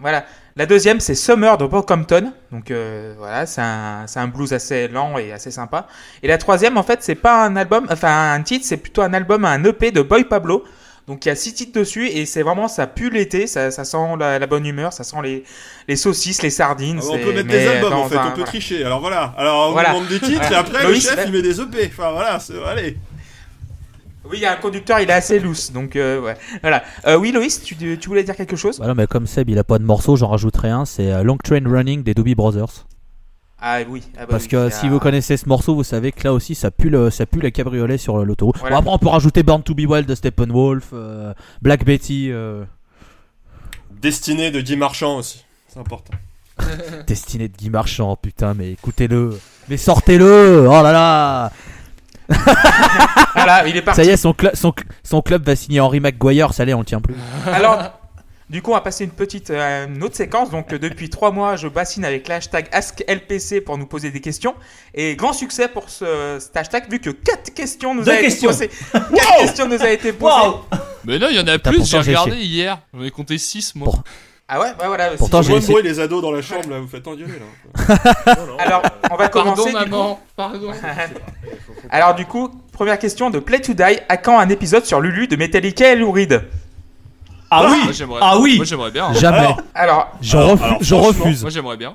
[0.00, 0.24] voilà.
[0.56, 2.32] La deuxième, c'est Summer de Brockhampton.
[2.50, 5.86] Donc euh, voilà, c'est un, c'est un blues assez lent et assez sympa.
[6.22, 9.12] Et la troisième, en fait, c'est pas un album, enfin un titre, c'est plutôt un
[9.14, 10.64] album, un EP de Boy Pablo.
[11.10, 13.84] Donc il y a six titres dessus et c'est vraiment, ça pue l'été, ça, ça
[13.84, 15.42] sent la, la bonne humeur, ça sent les,
[15.88, 17.00] les saucisses, les sardines.
[17.02, 18.44] Ah, on peut mettre mais des albums en fait, on peut voilà.
[18.46, 18.84] tricher.
[18.84, 19.88] Alors voilà, alors on Voilà.
[19.88, 21.90] demande des titres et après Loïs, le chef il met des EP.
[21.92, 22.96] Enfin voilà, c'est- allez.
[24.24, 25.72] Oui, il y a un conducteur, il est assez loose.
[25.72, 26.36] Donc euh, ouais.
[26.62, 26.84] Voilà.
[27.08, 28.78] Euh, oui, Loïs, tu, tu voulais dire quelque chose?
[28.78, 31.24] Bah non, mais comme Seb il a pas de morceau, j'en rajouterai un, c'est euh,
[31.24, 32.86] Long Train Running des Doobie Brothers.
[33.62, 34.02] Ah oui.
[34.16, 36.32] ah bah Parce oui, que a- si vous connaissez ce morceau, vous savez que là
[36.32, 38.56] aussi ça pue le, ça pue les cabriolets sur l'autoroute.
[38.58, 38.76] Voilà.
[38.76, 42.64] Bon, après on peut rajouter Born to Be Wild de Steppenwolf, euh, Black Betty, euh,
[44.00, 46.14] Destiné de Guy Marchand aussi, c'est important.
[47.06, 49.38] Destinée de Guy Marchand, putain, mais écoutez-le.
[49.68, 51.52] Mais sortez-le Oh là là
[53.34, 54.00] Voilà, il est parti.
[54.02, 56.74] Ça y est, son, cl- son, cl- son club va signer Henry McGuire, ça l'est,
[56.74, 57.14] on le tient plus.
[57.46, 57.99] Alors,
[58.50, 60.50] du coup, on va passer une petite euh, une autre séquence.
[60.50, 64.54] Donc, euh, depuis trois mois, je bassine avec l'hashtag AskLPC pour nous poser des questions.
[64.92, 68.24] Et grand succès pour ce, cet hashtag, vu que quatre questions nous Deux a été
[68.24, 68.48] questions.
[68.48, 68.68] posées.
[68.92, 70.34] Quatre questions nous a été posées.
[71.04, 72.80] Mais non, il y en a T'as plus, j'ai regardé hier.
[72.92, 73.86] J'en ai compté 6 moi.
[73.86, 74.02] Pour-
[74.48, 75.10] Ah ouais, bah voilà.
[75.16, 77.38] Pourtant, j'ai essayé- les ados dans la chambre là, vous faites engueuler
[77.86, 77.96] là.
[78.58, 78.82] Alors,
[79.12, 79.70] on va commencer.
[79.72, 80.20] Pardon, du maman.
[80.34, 80.72] Pardon.
[80.72, 80.78] coup.
[81.90, 84.00] Alors, du coup, première question de Play to Die.
[84.08, 86.42] À quand un épisode sur Lulu de Metallica et Lou Reed?
[87.50, 88.20] Ah Moi oui j'aimerais.
[88.22, 89.12] Ah oui Moi j'aimerais bien.
[89.14, 89.38] Jamais.
[89.38, 91.42] Alors, Alors, je alors- refu- alors, je franchement, refuse.
[91.42, 91.94] Moi j'aimerais bien.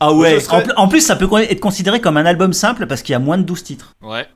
[0.00, 2.86] Ah ouais en, pl- en plus, ça peut con- être considéré comme un album simple
[2.86, 3.94] parce qu'il y a moins de 12 titres.
[4.02, 4.26] Ouais.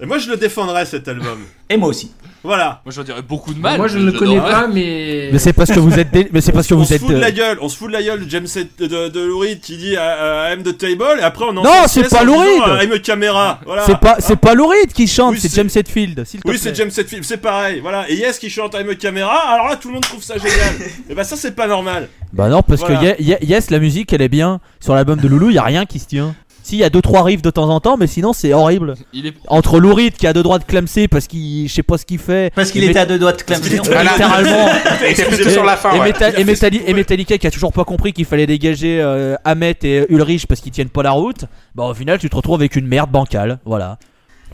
[0.00, 1.40] Et moi je le défendrais cet album.
[1.68, 2.12] Et moi aussi.
[2.44, 2.80] Voilà.
[2.84, 3.78] Moi j'en dirais beaucoup de mal.
[3.78, 5.28] Moi, je ne le connais pas, mais.
[5.32, 7.00] Mais c'est parce que vous êtes, dé- mais c'est parce que on vous se êtes.
[7.00, 8.46] fout de euh, la gueule, on se fout de la gueule de James
[8.78, 11.62] de, de, de Lou Reed qui dit euh, I'm the table et après on en
[11.64, 12.62] Non, c'est pas Lou Reed.
[12.82, 13.60] I'm a camera.
[13.66, 13.82] Voilà.
[13.86, 16.24] C'est pas, c'est pas Lou Reed qui chante, Oui, c'est c'est- James Hetfield.
[16.24, 16.60] s'il te Oui, plaît.
[16.62, 17.80] c'est James Hetfield, c'est pareil.
[17.80, 18.08] Voilà.
[18.08, 19.36] Et Yes qui chante I'm a camera.
[19.54, 20.74] Alors là, tout le monde trouve ça génial.
[21.10, 22.08] et bah ça c'est pas normal.
[22.32, 23.14] Bah non, parce Voilà.
[23.14, 24.60] que Ye- Ye- Yes, la musique, elle est bien.
[24.80, 26.34] Sur l'album de Loulou, y a rien qui se tient.
[26.68, 28.92] Si, il y a 2-3 riffs de temps en temps, mais sinon c'est horrible.
[29.14, 31.96] Il est Entre Lourid qui a deux droits de clamser parce qu'il je sais pas
[31.96, 32.52] ce qu'il fait.
[32.54, 33.80] Parce qu'il était à deux doigts de clamser.
[33.84, 34.10] Voilà.
[34.12, 34.68] littéralement.
[35.08, 35.94] Et c'est plutôt sur la fin.
[35.94, 36.08] et, ouais.
[36.12, 39.76] Meta- et Metalli- et Metallica qui a toujours pas compris qu'il fallait dégager euh, Ahmet
[39.82, 41.46] et Ulrich parce qu'ils tiennent pas la route.
[41.74, 43.96] Bah au final tu te retrouves avec une merde bancale, voilà.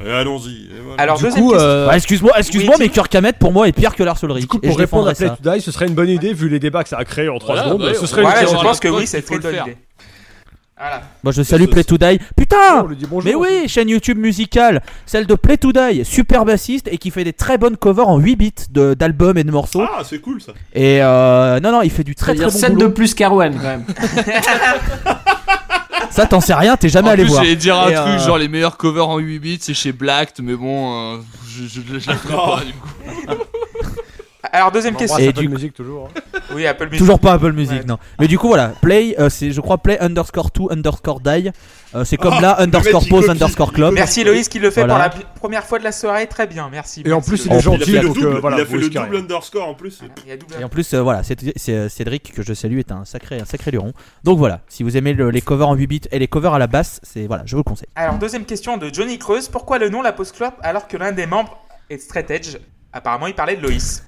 [0.04, 0.50] Et Allons-y.
[0.52, 1.02] et voilà.
[1.02, 3.72] Alors, Du deuxième coup, euh, Bah, excuse-moi, excuse-moi, oui, mais Kirk Hammett pour moi est
[3.72, 4.42] pire que Lars Ulrich.
[4.42, 6.58] du coup, pour répondre à Play to Die, ce serait une bonne idée vu les
[6.58, 7.82] débats que ça a créé en 3 Voilà, secondes.
[7.86, 9.76] bah, ce serait une je pense que oui, c'est une bonne idée.
[10.76, 11.02] Voilà.
[11.22, 12.18] Moi je salue Play to Die.
[12.36, 13.22] Putain bonjour.
[13.24, 17.22] Mais oui, chaîne YouTube musicale, celle de Play to Die, super bassiste et qui fait
[17.22, 19.82] des très bonnes covers en 8 bits de- d'albums et de morceaux.
[19.82, 20.52] Ah, c'est cool ça.
[20.74, 22.90] Et euh, non, non, il fait du très très bon 7 de boulot.
[22.90, 23.84] plus qu'Arwen quand même.
[26.10, 27.42] Ça, t'en sais rien, t'es jamais En allé plus, voir.
[27.44, 29.92] j'allais dire un Et, truc euh, genre les meilleurs covers en 8 bits, c'est chez
[29.92, 31.16] Blacked, mais bon, euh,
[31.48, 32.88] je, je, je, je la ferai pas du coup.
[34.54, 35.18] Alors, deuxième On question.
[35.18, 36.08] Et Apple du- Music toujours.
[36.16, 36.40] hein.
[36.54, 36.98] Oui, Apple Music.
[37.00, 37.84] Toujours pas Apple Music, Ouais.
[37.84, 37.98] non.
[38.20, 41.50] Mais du coup, voilà, Play, euh, c'est, je crois, Play underscore 2 underscore die.
[41.96, 43.94] Euh, c'est comme Oh, là, underscore pause underscore club.
[43.94, 45.08] Merci Loïs qui le fait Voilà.
[45.10, 46.26] pour la p- première fois de la soirée.
[46.28, 47.02] Très bien, merci.
[47.04, 48.60] Et en plus, il est Il a gentil, fait le donc, double, euh, voilà, il
[48.62, 49.20] a fait vous le double rien.
[49.22, 50.00] underscore en plus.
[50.60, 53.40] Et en plus, euh, voilà, c'est, c'est, euh, Cédric que je salue est un sacré,
[53.40, 53.92] un sacré luron.
[54.22, 56.58] Donc voilà, si vous aimez le- les covers en 8 bits et les covers à
[56.60, 57.88] la basse, c'est voilà, je vous le conseille.
[57.96, 59.48] Alors, deuxième question de Johnny Creuse.
[59.48, 61.58] Pourquoi le nom La Post Club alors que l'un des membres
[61.90, 62.56] est Straight Edge?
[62.96, 64.04] Apparemment, il parlait de Loïs.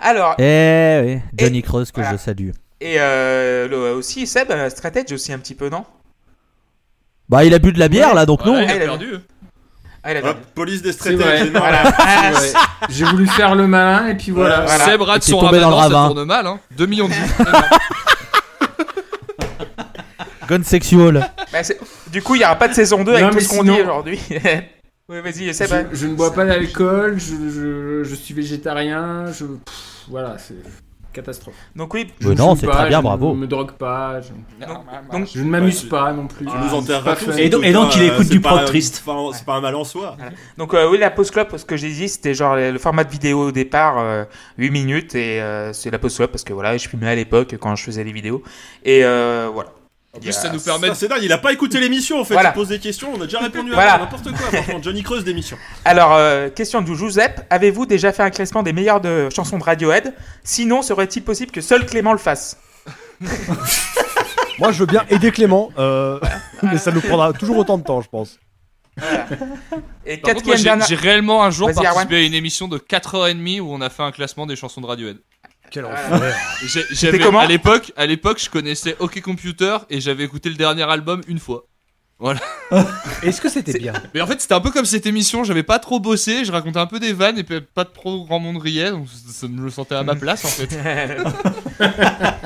[0.00, 2.16] Alors, Eh oui, Johnny Creuse que voilà.
[2.16, 2.50] je salue.
[2.80, 5.84] et euh, le- aussi, Seb, euh, Straight Edge aussi un petit peu, non?
[7.28, 8.14] Bah, il a bu de la bière Ouais.
[8.14, 8.54] là, donc non.
[8.54, 9.14] Ouais, il a a perdu.
[10.02, 11.50] Ah, il a Hop, police des énorme.
[11.54, 11.82] Voilà.
[12.90, 14.62] J'ai voulu faire le malin et puis voilà.
[14.66, 14.84] Voilà.
[14.84, 16.14] Seb rate son tombé dans le ramadan, ça ravin.
[16.14, 16.60] tourne mal, hein.
[16.76, 17.30] 2 millions de vues.
[20.48, 21.30] Gun sexual.
[21.52, 21.58] Bah,
[22.12, 23.80] du coup, il n'y aura pas de saison 2 avec tout ce qu'on sinon- dit
[23.82, 24.20] aujourd'hui.
[25.08, 25.52] oui, vas-y.
[25.52, 29.44] Je, je ne bois pas d'alcool, je, je, je suis végétarien, je.
[29.44, 30.54] pff, voilà, c'est
[31.12, 31.54] catastrophe.
[31.76, 33.34] Donc, oui, Je non, c'est très bien, je bravo.
[33.34, 34.30] ne me drogue pas, je,
[35.12, 36.44] donc, je ne m'amuse pas non plus.
[36.44, 36.74] Tu Ah, nous
[37.14, 37.36] fun.
[37.36, 38.96] Et donc- et donc, il cas, écoute du prog triste.
[38.96, 40.16] C'est pas un- c'est pas un mal en soi.
[40.58, 43.10] donc euh, oui, la Post Club, ce que j'ai dit, c'était genre le, format de
[43.10, 44.24] vidéo au départ, euh,
[44.58, 47.54] 8 minutes, et euh, c'est la Post Club parce que voilà, je filmais à l'époque
[47.60, 48.42] quand je faisais les vidéos.
[48.84, 49.70] Et euh, voilà.
[50.14, 52.20] En Il y plus, a- ça nous permet C'est dingue, il a pas écouté l'émission
[52.20, 52.34] en fait.
[52.34, 52.50] Voilà.
[52.50, 53.98] Il pose des questions, on a déjà répondu à Voilà.
[53.98, 54.46] n'importe quoi.
[54.62, 55.56] Franchement, Johnny Creuse d'émission.
[55.84, 57.40] Alors, euh, question de Giuseppe.
[57.50, 60.14] Avez-vous déjà fait un classement des meilleures de chansons de Radiohead?
[60.44, 62.58] Sinon, serait-il possible que seul Clément le fasse?
[64.60, 66.20] Moi, je veux bien aider Clément, euh,
[66.62, 68.38] mais ça nous prendra toujours autant de temps, je pense.
[70.06, 70.86] Et Par contre, moi, quatrième j'ai dernière.
[70.86, 74.12] j'ai réellement un jour participé à une émission de 4h30 où on a fait un
[74.12, 75.16] classement des chansons de Radiohead.
[75.74, 76.32] Quel Voilà.
[76.64, 77.20] enfer.
[77.20, 81.20] Comment à l'époque, à l'époque, je connaissais OK Computer et j'avais écouté le dernier album
[81.26, 81.64] une fois.
[83.22, 83.92] Est-ce que c'était bien?
[84.14, 86.78] Mais en fait, c'était un peu comme cette émission, j'avais pas trop bossé, je racontais
[86.78, 89.70] un peu des vannes et puis pas trop grand monde riait, donc ça me le
[89.70, 90.68] sentais à ma place en fait.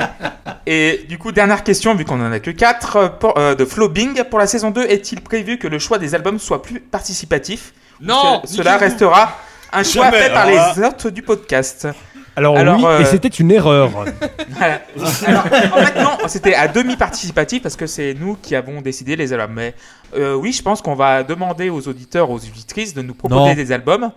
[0.66, 4.22] Et du coup, dernière question, vu qu'on en a que 4 de Flowbing.
[4.24, 7.72] Pour la saison 2, est-il prévu que le choix des albums soit plus participatif?
[8.00, 9.38] Non, Ce- Cela restera
[9.72, 11.88] un choix Jamais, fait par alors les hôtes du podcast.
[12.38, 13.90] Alors, Alors, oui, euh, et c'était une erreur.
[14.50, 14.80] Voilà.
[15.26, 19.16] Alors, en fait, non, c'était à demi participatif parce que c'est nous qui avons décidé
[19.16, 19.54] les albums.
[19.54, 19.74] Mais
[20.16, 23.54] euh, oui, je pense qu'on va demander aux auditeurs, aux auditrices de nous proposer Non.
[23.54, 24.10] des albums.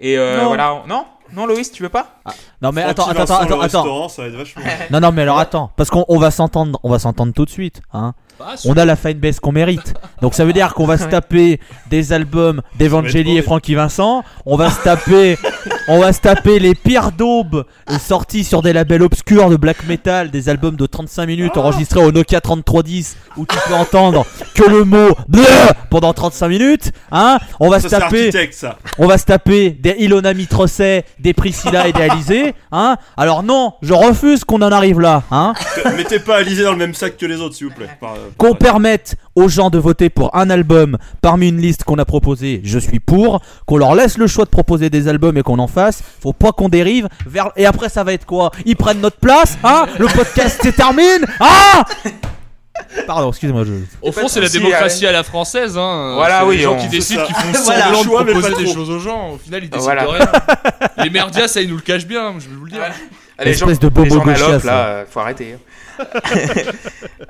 [0.00, 0.46] Et euh, Non.
[0.48, 0.82] voilà.
[0.88, 1.04] Non?
[1.34, 2.20] Non, Loïs, tu veux pas?
[2.62, 3.58] Non mais attends, attends, attends, le attends.
[3.60, 4.62] restaurant, ça va être vachement.
[4.90, 7.50] Non, non, mais alors attends, parce qu'on on va s'entendre, on va s'entendre tout de
[7.50, 8.14] suite, hein.
[8.40, 9.92] Ah, On a la fanbase qu'on mérite.
[10.22, 11.60] Donc ça veut dire qu'on va se taper
[11.90, 13.42] des albums d'Evangeli et.
[13.42, 14.22] Francky Vincent.
[14.46, 15.36] On va se taper,
[15.88, 19.86] on va se taper les pires daubes euh, sortis sur des labels obscurs de black
[19.86, 21.60] metal, des albums de 35 minutes Ah.
[21.60, 25.44] enregistrés au Nokia 3310 où tu peux entendre que le mot bleu
[25.90, 27.38] pendant 35 minutes, hein.
[27.60, 28.78] On va se taper ça.
[28.98, 33.72] on va se taper des Ilona Mitrosset, des Priscilla et des Alizé, hein Alors non,
[33.82, 35.54] je refuse qu'on en arrive là, hein
[35.96, 37.88] Mettez pas Alizé dans le même sac que les autres, s'il vous plaît.
[38.00, 42.04] Par- Qu'on permette aux gens de voter pour un album parmi une liste qu'on a
[42.04, 43.40] proposée, je suis pour.
[43.66, 46.02] Qu'on leur laisse le choix de proposer des albums et qu'on en fasse.
[46.22, 47.50] Faut pas qu'on dérive vers.
[47.56, 48.50] Et après, ça va être quoi?
[48.66, 49.86] Ils prennent notre place, hein?
[49.98, 51.84] Le podcast se termine, ah
[53.06, 53.72] Pardon, excusez-moi, je.
[54.02, 55.76] Au fond, de c'est la démocratie à la française.
[55.76, 56.12] Hein.
[56.14, 58.38] Voilà, oui, Les gens on- qui décident, qui font Voilà, semblant de choix, mais pas
[58.40, 58.74] proposer des trop.
[58.80, 59.30] choses aux gens.
[59.32, 60.02] Au final, ils décident Voilà.
[60.04, 60.28] de rien.
[61.04, 62.80] Les merdias, ça, ils nous le cachent bien, je vais vous le dire.
[63.44, 65.56] Les Espèce gens- de bobo les gauchias, là, faut arrêter.
[65.98, 66.04] Hein.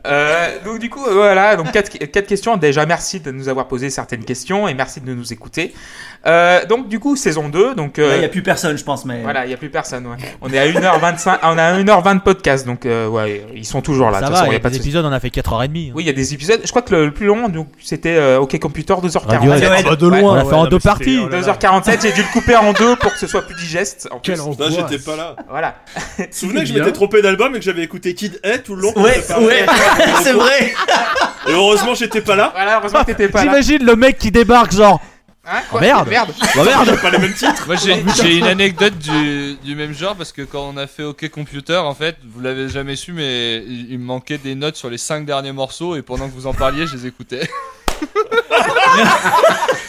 [0.07, 2.57] Euh, donc du coup, euh, voilà, donc quatre, quatre questions.
[2.57, 5.74] Déjà, merci de nous avoir posé certaines questions et merci de nous écouter.
[6.27, 7.99] Euh, donc du coup, saison 2, donc...
[7.99, 9.23] euh, Là, il n'y a plus personne, je pense, mais.
[9.23, 10.07] Voilà, il n'y a plus personne.
[10.07, 10.16] Ouais.
[10.40, 14.11] On est à 1h25, on à 1h20 de podcast, donc euh, ouais, ils sont toujours
[14.11, 14.20] là.
[14.20, 15.20] ça de toute va, façon, il y y a pas des de épisodes, on a
[15.20, 15.93] fait 4h30.
[15.95, 16.61] Oui, il y a des épisodes.
[16.65, 19.19] Je crois que le, le plus long, donc c'était euh, OK Computer 2h47.
[19.27, 19.51] Radiohead.
[19.62, 19.85] Radiohead.
[19.86, 20.20] Ah bah, de Ouais.
[20.20, 20.32] loin.
[20.32, 21.20] On l'a fait en deux parties.
[21.24, 21.53] oh là là.
[21.55, 24.09] 2h47, j'ai dû le couper en deux pour que ce soit plus digeste.
[24.11, 24.32] En plus.
[24.32, 24.74] Quelle Là, angoisse.
[24.74, 25.36] j'étais pas là.
[25.49, 25.77] Voilà.
[26.19, 28.82] Vous vous souvenez que je m'étais trompé d'album et que j'avais écouté Kid Tout le
[28.82, 29.66] long Ouais, ouais,
[30.22, 30.74] c'est vrai.
[31.48, 32.51] Et heureusement, j'étais pas là.
[32.55, 33.51] Voilà, heureusement que t'étais pas là.
[33.60, 35.01] J'imagine le mec qui débarque, genre.
[35.51, 36.09] Hein, Oh, quoi merde.
[36.10, 36.30] Merde.
[36.55, 37.64] Bah merde Pas les mêmes titres.
[37.66, 41.05] Moi j'ai j'ai une anecdote du, du même genre parce que quand on a fait
[41.05, 44.76] OK Computer en fait vous l'avez jamais su mais il, il me manquait des notes
[44.76, 47.48] sur les 5 derniers morceaux et pendant que vous en parliez je les écoutais.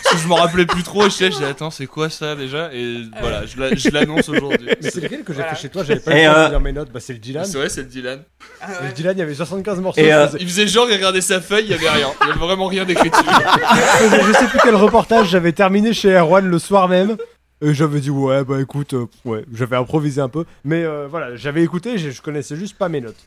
[0.03, 2.69] Parce que je m'en rappelais plus trop et je disais attends c'est quoi ça déjà?
[2.73, 4.69] Et voilà je la- je l'annonce aujourd'hui.
[4.81, 5.55] Mais c'est lequel que j'ai Voilà.
[5.55, 5.83] fait chez toi?
[5.83, 6.91] J'avais pas Et le temps euh, de lire mes notes.
[6.91, 7.45] Bah, c'est le Dylan.
[7.45, 8.21] C'est vrai c'est le Dylan.
[8.61, 8.93] Ah, Le ouais.
[8.93, 10.01] Dylan, il y avait 75 morceaux.
[10.01, 12.07] Et, je euh, faisais- Il faisait genre il regardait sa feuille il y avait rien.
[12.21, 13.23] Il y avait vraiment rien d'écrit dessus.
[13.23, 17.17] je faisais- je sais plus quel reportage j'avais terminé chez Erwan le soir même.
[17.61, 20.45] Et j'avais dit, ouais, bah écoute, euh, ouais, j'avais improvisé un peu.
[20.63, 23.17] Mais euh, voilà, j'avais écouté, je, je connaissais juste pas mes notes.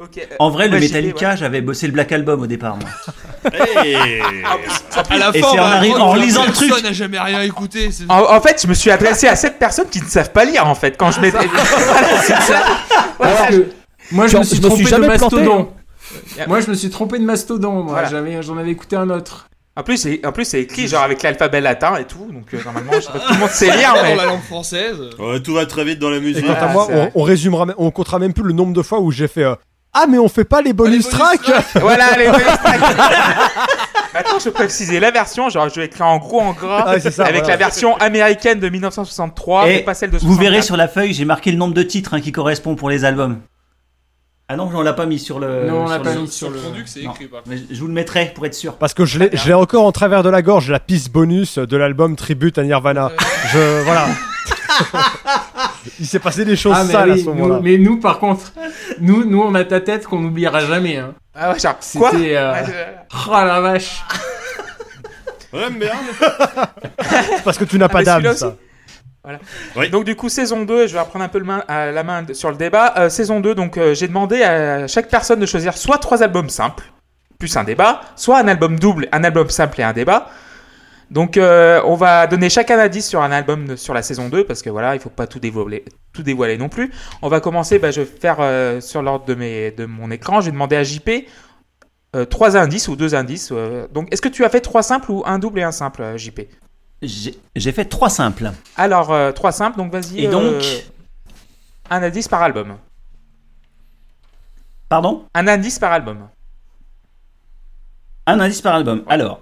[0.00, 0.16] Ok.
[0.18, 1.36] euh, En vrai, le Metallica, ouais.
[1.36, 2.76] j'avais bossé le Black Album au départ.
[2.76, 2.88] Moi.
[3.84, 4.20] Hey.
[5.08, 6.68] À la Et fin en apprendre en lisant le truc.
[6.68, 7.88] Personne n'a jamais rien écouté.
[8.10, 10.66] En, en fait, je me suis adressé à cette personne qui ne savent pas lire
[10.66, 10.96] en fait.
[10.98, 11.20] Quand je.
[13.18, 13.66] Voilà, je- que
[14.12, 15.68] moi, je me suis trompé de mastodon.
[16.46, 17.82] Moi, je me suis trompé de mastodon.
[17.84, 18.04] Moi,
[18.42, 19.46] j'en avais écouté un autre.
[19.76, 22.28] En plus, c'est en plus c'est écrit genre avec l'alphabet latin et tout.
[22.30, 24.16] Donc euh, normalement, je sais pas, tout le monde sait lire, Dans mais.
[24.16, 24.96] la langue française.
[25.18, 26.44] Ouais, tout va très vite dans la Et musique.
[26.44, 27.12] quant Ah, à moi, c'est vrai.
[27.14, 29.54] on, on résumera, on comptera même plus le nombre de fois où j'ai fait euh,
[29.92, 32.80] Ah, mais on fait pas les bonus, bonus tracks Voilà les bonus tracks.
[34.14, 35.48] Maintenant, je préciser la version.
[35.50, 37.48] Genre, je vais écrire en gros en gras Ah, ça, avec voilà.
[37.48, 40.50] la version américaine de 1963, Et mais pas celle de Vous 64.
[40.50, 43.04] verrez sur la feuille, j'ai marqué le nombre de titres hein, qui correspond pour les
[43.04, 43.38] albums.
[44.48, 45.66] Ah non, on l'a pas mis sur le.
[45.68, 47.86] Non, on l'a pas le- mis Sur sur le c'est écrit par Mais je vous
[47.86, 48.74] le mettrai pour être sûr.
[48.78, 51.58] Parce que je l'ai je l'ai encore en travers de la gorge, la piste bonus
[51.58, 53.12] de l'album Tribute à Nirvana.
[53.52, 53.82] Je.
[53.84, 54.06] Voilà.
[55.98, 57.56] Il s'est passé des choses Ah, mais, sales à oui, ce moment-là.
[57.56, 58.52] nous, mais nous, par contre,
[59.00, 60.96] nous, nous, on a ta tête qu'on n'oubliera jamais.
[60.98, 61.14] Hein.
[61.34, 62.36] Ah ouais, genre, quoi C'était.
[62.36, 64.02] euh, Ouais, je- Oh la vache.
[65.52, 65.92] Ouais, mais bien.
[67.44, 68.56] Parce que tu n'as Ah, pas d'âme, ça.
[69.92, 72.24] Donc du coup saison 2, je vais reprendre un peu le main, euh, la main
[72.32, 72.94] sur le débat.
[72.96, 76.48] Euh, saison 2, donc euh, j'ai demandé à chaque personne de choisir soit trois albums
[76.48, 76.84] simples,
[77.38, 80.28] plus un débat, soit un album double, un album simple et un débat.
[81.10, 84.28] Donc euh, on va donner chacun un indice sur un album de- sur la saison
[84.28, 86.92] 2 parce que voilà, il faut pas tout dévoiler, tout dévoiler non plus.
[87.22, 90.40] On va commencer, bah, je vais faire euh, sur l'ordre de, mes, de mon écran,
[90.40, 91.10] je vais demander à JP
[92.14, 93.50] euh, trois indices ou deux indices.
[93.52, 93.88] euh.
[93.92, 96.40] donc est-ce que tu as fait trois simples ou un double et un simple, JP
[97.02, 98.52] J'ai fait trois simples.
[98.76, 100.24] Alors trois simples, donc vas-y.
[100.24, 100.62] Et donc
[101.90, 102.76] un indice par album.
[104.88, 105.24] Pardon?
[105.34, 106.28] Un indice par album.
[108.26, 109.02] Un indice par album.
[109.08, 109.40] Alors,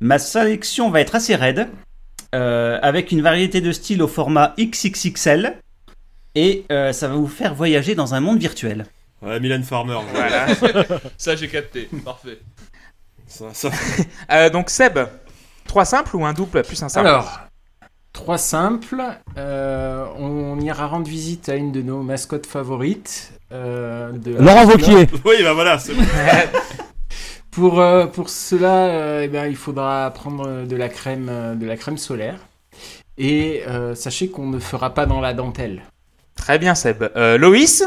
[0.00, 1.68] ma sélection va être assez raide,
[2.34, 5.56] euh, avec une variété de styles au format XXXL,
[6.34, 8.86] et euh, ça va vous faire voyager dans un monde virtuel.
[9.22, 9.98] Ouais, Mylène Farmer.
[10.12, 10.46] Voilà.
[11.16, 11.88] Ça j'ai capté.
[12.04, 12.38] Parfait.
[13.26, 13.70] Ça, ça-
[14.30, 14.98] Euh, donc Seb,
[15.66, 17.06] trois simples ou un double plus un simple?
[17.08, 17.40] Alors,
[18.12, 19.02] trois simples.
[19.38, 23.32] Euh, on ira rendre visite à une de nos mascottes favorites.
[23.52, 25.78] euh, de Laurent Vauquier Oui, bah voilà.
[27.56, 31.64] Pour, euh, pour cela, euh, eh ben, il faudra prendre de la crème, euh, de
[31.64, 32.36] la crème solaire.
[33.16, 35.84] Et euh, sachez qu'on ne fera pas dans la dentelle.
[36.34, 37.02] Très bien Seb.
[37.16, 37.82] Euh, Loïs,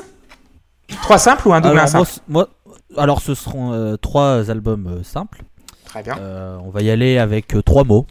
[1.04, 2.50] trois simples ou un double un alors, moi, simple moi-
[2.98, 5.44] alors, ce seront euh, trois albums euh, simples.
[5.86, 6.18] Très bien.
[6.18, 8.08] Euh, on va y aller avec euh, trois mots.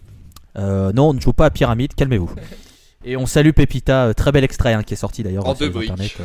[0.57, 2.31] Euh, non, on ne joue pas à pyramide, calmez-vous.
[3.05, 5.69] Et on salue Pépita, euh, très bel extrait hein, qui est sorti d'ailleurs En sur
[5.73, 6.23] deux euh.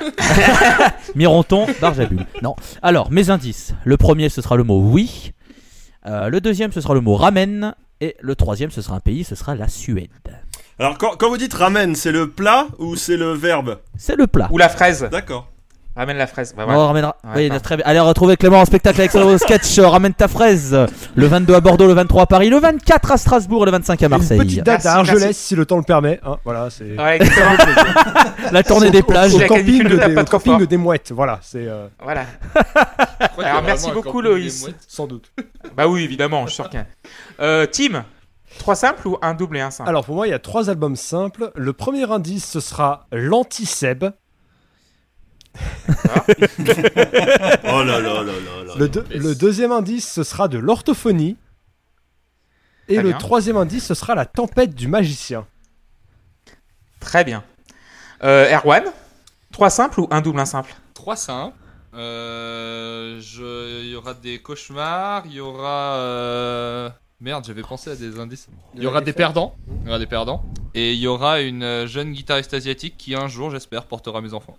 [1.14, 2.26] Mironton, Barjabul.
[2.42, 2.54] Non.
[2.82, 3.74] Alors, mes indices.
[3.84, 5.32] Le premier, ce sera le mot oui.
[6.06, 7.74] Euh, le deuxième, ce sera le mot ramène.
[8.00, 10.10] Et le troisième, ce sera un pays, ce sera la Suède.
[10.78, 13.80] Alors, quand, quand vous dites ramen, c'est le plat ou c'est le verbe?
[13.96, 14.48] C'est le plat.
[14.52, 15.08] Ou la fraise.
[15.10, 15.50] D'accord.
[15.98, 16.54] Ramène la fraise.
[16.56, 17.62] Bah, On ramènera- Ouais, oui, pardon.
[17.62, 17.84] très bien.
[17.86, 20.74] Allez, retrouver Clément en spectacle avec son sketch euh, Ramène ta fraise.
[21.16, 24.00] Le 22 à Bordeaux, le 23 à Paris, le 24 à Strasbourg et le 25
[24.02, 24.38] à Une Marseille.
[24.38, 25.40] petite date Merci, à Argelès, merci.
[25.42, 26.20] si le temps le permet.
[26.24, 26.96] hein, voilà, c'est.
[26.96, 27.18] Ouais.
[28.52, 29.34] La tournée des plages.
[29.34, 32.24] Au La camping, de des, au camping mouettes, voilà, c'est euh, voilà.
[33.38, 34.66] Alors, merci beaucoup, Loïs.
[34.86, 35.30] sans doute.
[35.76, 38.04] Bah oui, évidemment, je suis sûr a- Euh, Tim,
[38.58, 39.88] trois simples ou un double et un simple?
[39.90, 41.50] Alors pour moi, il y a trois albums simples.
[41.56, 44.04] Le premier indice, ce sera l'anti-Seb.
[47.64, 48.74] Oh là là là là là.
[48.76, 51.36] Le, deux- le deuxième indice, ce sera de l'orthophonie.
[52.88, 53.18] Et Très le bien.
[53.18, 55.46] troisième indice, ce sera la tempête du magicien.
[57.00, 57.44] Très bien.
[58.24, 58.84] Euh, Erwan,
[59.52, 60.74] trois simples ou un double, un simple?
[60.94, 61.56] Trois simples.
[61.94, 65.94] Euh, je- Il y aura des cauchemars, il y aura...
[65.96, 68.48] euh, Merde, j'avais pensé à des indices.
[68.74, 69.56] Il y aura des perdants.
[69.82, 70.44] Il y aura des perdants.
[70.74, 74.56] Et il y aura une jeune guitariste asiatique qui un jour, j'espère, portera mes enfants.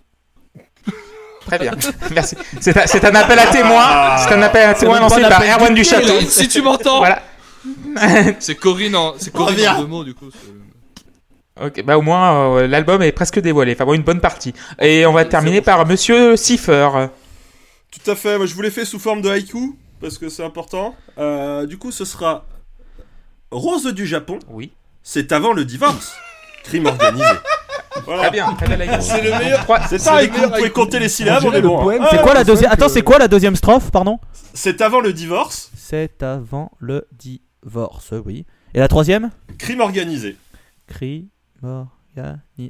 [1.46, 1.72] Très bien.
[2.12, 2.36] Merci.
[2.60, 4.16] C'est un, appel à témoins.
[4.18, 6.20] C'est un appel à pas lancé par Erwan du Château.
[6.28, 7.22] Si tu m'entends Voilà.
[8.38, 10.30] C'est Corinne en, c'est Corinne en deux mots du coup.
[11.60, 14.54] Ok, bah au moins euh, l'album est presque dévoilé, enfin bon, une bonne partie.
[14.80, 16.88] Et on va terminer par Monsieur Cipher.
[17.90, 20.44] Tout à fait, moi je vous l'ai fait sous forme de haïku, parce que c'est
[20.44, 20.94] important.
[21.18, 22.46] Euh, du coup, ce sera
[23.50, 24.72] Rose du Japon, Oui.
[25.02, 26.14] c'est avant le divorce.
[26.64, 27.24] Crime organisé.
[28.04, 28.22] Voilà.
[28.22, 29.66] Très bien, très bien la C'est le meilleur.
[29.88, 31.88] C'est ça, vous pouvez compter les syllabes, on est le bon.
[31.90, 32.06] hein.
[32.10, 34.18] C'est Ah, quoi la deuxième Attends, que- c'est quoi la deuxième strophe, pardon?
[34.54, 38.46] C'est avant le divorce, C'est avant le divorce, oui.
[38.74, 39.30] Et la troisième?
[39.58, 40.36] Crime organisé.
[40.86, 41.26] Crime
[41.62, 41.88] organisé.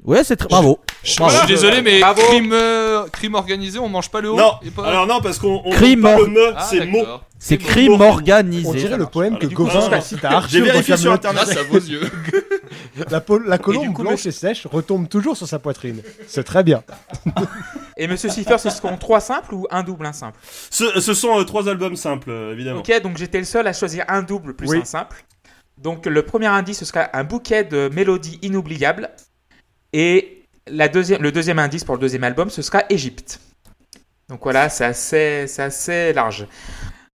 [0.05, 0.49] Ouais, c'est très.
[0.49, 0.79] Bravo.
[1.03, 1.37] Je Bravo.
[1.39, 2.21] suis désolé, mais Bravo.
[2.23, 4.87] crime, euh, crime organisé, on mange pas le haut Non, et pas...
[4.87, 6.99] alors non, parce qu'on on Crime compte pas or- le me, Ah, c'est mot.
[7.01, 7.25] d'accord.
[7.39, 8.69] C'est crime organisé.
[8.69, 11.45] On dirait le poème que du coup, Gauvin récite à J'ai Arthur vérifié sur internet.
[11.45, 12.03] Grâce à vos yeux.
[13.11, 16.03] La, pol- la colombe Et du coup, blanche et sèche retombe toujours sur sa poitrine.
[16.29, 16.83] C'est très bien.
[17.97, 20.39] Et Monsieur Cipher, ce seront trois simples ou un double, un simple?
[20.71, 22.81] Ce, ce sont euh, trois albums simples, euh, évidemment.
[22.81, 24.79] Ok, donc j'étais le seul à choisir un double plus Oui.
[24.83, 25.25] un simple.
[25.79, 29.09] Donc le premier indice, ce sera un bouquet de mélodies inoubliables.
[29.93, 33.41] Et la deuxième, le deuxième indice pour le deuxième album, ce sera Égypte.
[34.29, 36.47] Donc voilà, c'est assez, c'est assez large.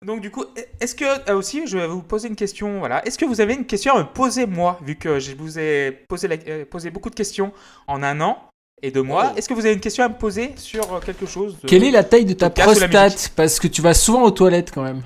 [0.05, 0.45] Donc du coup,
[0.81, 2.79] est-ce que euh, aussi, je vais vous poser une question.
[2.79, 5.59] Voilà, est-ce que vous avez une question à me poser moi, vu que je vous
[5.59, 7.53] ai posé, la- euh, posé beaucoup de questions
[7.87, 8.39] en un an
[8.83, 9.33] et deux mois.
[9.37, 11.67] Est-ce que vous avez une question à me poser sur euh, quelque chose de...
[11.67, 13.33] Quelle est la taille de ta prostate?
[13.35, 15.03] Parce que tu vas souvent aux toilettes quand même.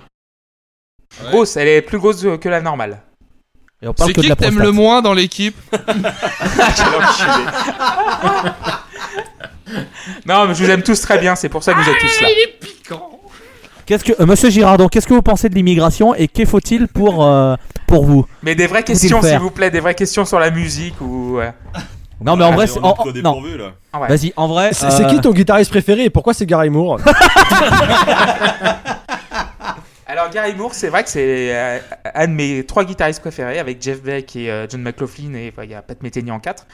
[1.30, 3.00] grosse Elle est plus grosse que la normale.
[3.82, 4.66] Et on parle C'est que de qui la que t'aimes prostate.
[4.66, 5.56] le moins dans l'équipe
[10.26, 12.20] Non, mais je vous aime tous très bien, c'est pour ça que vous êtes tous
[12.20, 12.28] là.
[13.86, 17.24] Qu'est-ce que, euh, Monsieur Girardon, qu'est-ce que vous pensez de l'immigration et que faut-il pour
[17.24, 18.26] euh, pour vous?
[18.42, 19.30] Mais des vraies questions, faire?
[19.30, 21.36] s'il vous plaît, des vraies questions sur la musique ou.
[21.38, 21.52] ouais.
[22.22, 23.40] Non, mais en Ah, vrai, c'est- en- non.
[23.42, 23.72] là.
[23.94, 24.08] Ah ouais.
[24.08, 24.70] Vas-y, en vrai.
[24.72, 26.98] C'est c'est euh, qui ton guitariste préféré et pourquoi c'est Gary Moore?
[30.20, 31.78] Alors, Gary Moore, c'est vrai que c'est euh,
[32.14, 35.64] un de mes trois guitaristes préférés avec Jeff Beck et euh, John McLaughlin et enfin,
[35.64, 36.66] il y a Pat Metheny en 4.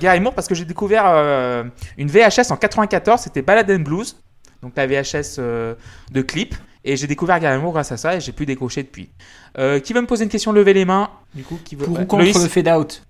[0.00, 1.64] Gary Moore, parce que j'ai découvert euh,
[1.98, 4.16] une VHS en 94, c'était Ballad and Blues,
[4.62, 5.74] donc la VHS euh,
[6.10, 6.54] de clip.
[6.84, 9.10] Et j'ai découvert Gary Moore grâce à ça et j'ai pu décrocher depuis.
[9.58, 11.10] Euh, qui veut me poser une question Levez les mains.
[11.34, 13.02] Du coup, qui veut Pour ou contre Loïs le fade out?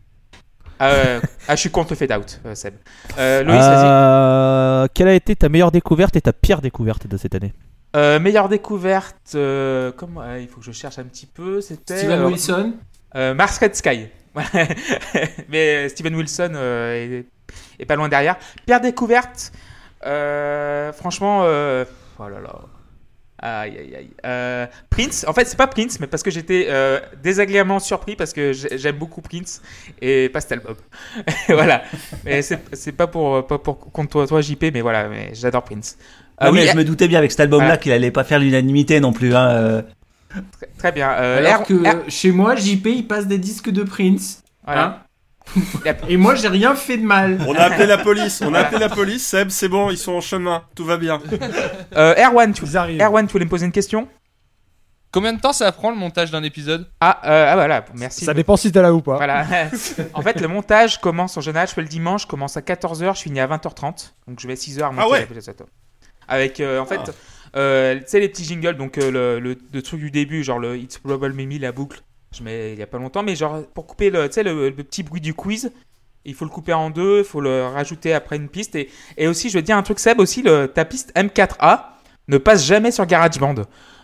[0.82, 2.74] Euh, ah, je suis contre le fade out, euh, Seb.
[3.18, 3.84] Euh, Loïs, vas-y.
[3.84, 7.52] euh, quelle a été ta meilleure découverte et ta pire découverte de cette année?
[7.96, 11.96] Euh, meilleure découverte, euh, comment, euh, il faut que je cherche un petit peu, c'était
[11.98, 12.74] Steven Wilson
[13.34, 14.08] Mars Red Sky.
[15.48, 17.24] Mais Steven Wilson est,
[17.78, 18.36] est pas loin derrière.
[18.66, 19.52] Pire découverte,
[20.02, 22.60] franchement, oh là là.
[23.40, 24.10] Aïe aïe aïe.
[24.26, 28.32] Euh, Prince, en fait, c'est pas Prince, mais parce que j'étais euh, désagréablement surpris parce
[28.32, 29.62] que j'ai- j'aime beaucoup Prince
[30.02, 30.74] et pas cet album.
[31.48, 31.84] voilà.
[32.24, 35.62] Mais c'est c'est pas pour, pas pour contre toi, toi, JP, mais voilà, mais j'adore
[35.62, 35.96] Prince.
[36.40, 37.76] Ah Non, oui, mais je me doutais bien avec cet album-là Voilà.
[37.78, 39.34] qu'il allait pas faire l'unanimité non plus.
[39.34, 39.82] Hein, euh.
[40.78, 41.10] très bien.
[41.10, 44.42] Euh, Alors R- que R- chez moi, JP il passe des disques de Prince.
[44.64, 44.84] voilà.
[44.84, 45.02] hein.
[46.08, 47.38] Et moi, j'ai rien fait de mal.
[47.48, 50.12] On a appelé la police, on a appelé la police, Seb, c'est bon, ils sont
[50.12, 51.20] en chemin, tout va bien.
[51.96, 52.64] Euh, Erwan, tu...
[52.66, 53.00] Ils arrivent.
[53.00, 54.08] Erwan, tu voulais me poser une question?
[55.10, 56.86] Combien de temps ça prend le montage d'un épisode?
[57.00, 58.26] Ah, euh, ah, voilà, merci.
[58.26, 59.16] Ça dépend si t'es là ou pas.
[59.16, 59.46] Voilà.
[60.12, 63.16] en fait, le montage commence en général, je fais le dimanche, je commence à 14h,
[63.16, 64.10] je finis à 20h30.
[64.28, 65.26] Donc je vais 6h à monter Ah ouais.
[66.28, 67.58] Avec, euh, en fait, Ah.
[67.58, 70.58] euh, tu sais, les petits jingles, donc euh, le, le, le truc du début, genre
[70.58, 72.02] le It's Probable Mimi, la boucle,
[72.36, 74.68] je mets il y a pas longtemps, mais genre pour couper le, tu sais, le,
[74.68, 75.72] le petit bruit du quiz,
[76.24, 78.74] il faut le couper en deux, il faut le rajouter après une piste.
[78.76, 81.84] Et, et aussi, je te dire un truc, Seb, aussi, le, ta piste M4A
[82.28, 83.54] ne passe jamais sur GarageBand.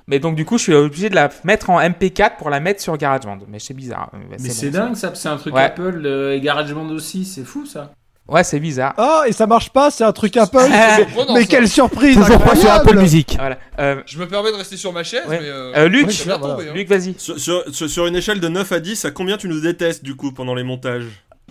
[0.07, 2.81] Mais donc, du coup, je suis obligé de la mettre en MP4 pour la mettre
[2.81, 3.39] sur GarageBand.
[3.49, 4.11] Mais c'est bizarre.
[4.13, 5.63] Mais bon, c'est dingue ça, c'est un truc Ouais.
[5.63, 7.93] Apple euh, et GarageBand aussi, c'est fou ça.
[8.27, 8.95] Ouais, c'est bizarre.
[8.97, 10.57] Ah, et ça marche pas, c'est un truc Apple.
[10.71, 11.47] Mais surprenant, mais ça.
[11.47, 12.89] quelle surprise Toujours pas sur incroyable.
[12.89, 13.37] Apple Music.
[13.39, 13.59] Voilà.
[13.79, 15.41] Euh, Je me permets de rester sur ma chaise, Ouais.
[15.43, 15.49] mais.
[15.49, 16.73] Euh, euh, Luc, tomber, hein.
[16.75, 17.15] Luc, vas-y.
[17.19, 20.03] Sur, sur- sur- sur une échelle de 9 à 10, à combien tu nous détestes
[20.03, 21.05] du coup pendant les montages?